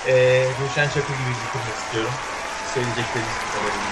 Ee, 0.08 0.44
Ruşen 0.62 0.88
Çakır 0.88 1.14
gibi 1.14 1.30
bitirmek 1.30 1.76
istiyorum. 1.78 2.12
Söyleyecekleriniz 2.74 3.38
kadar. 3.54 3.89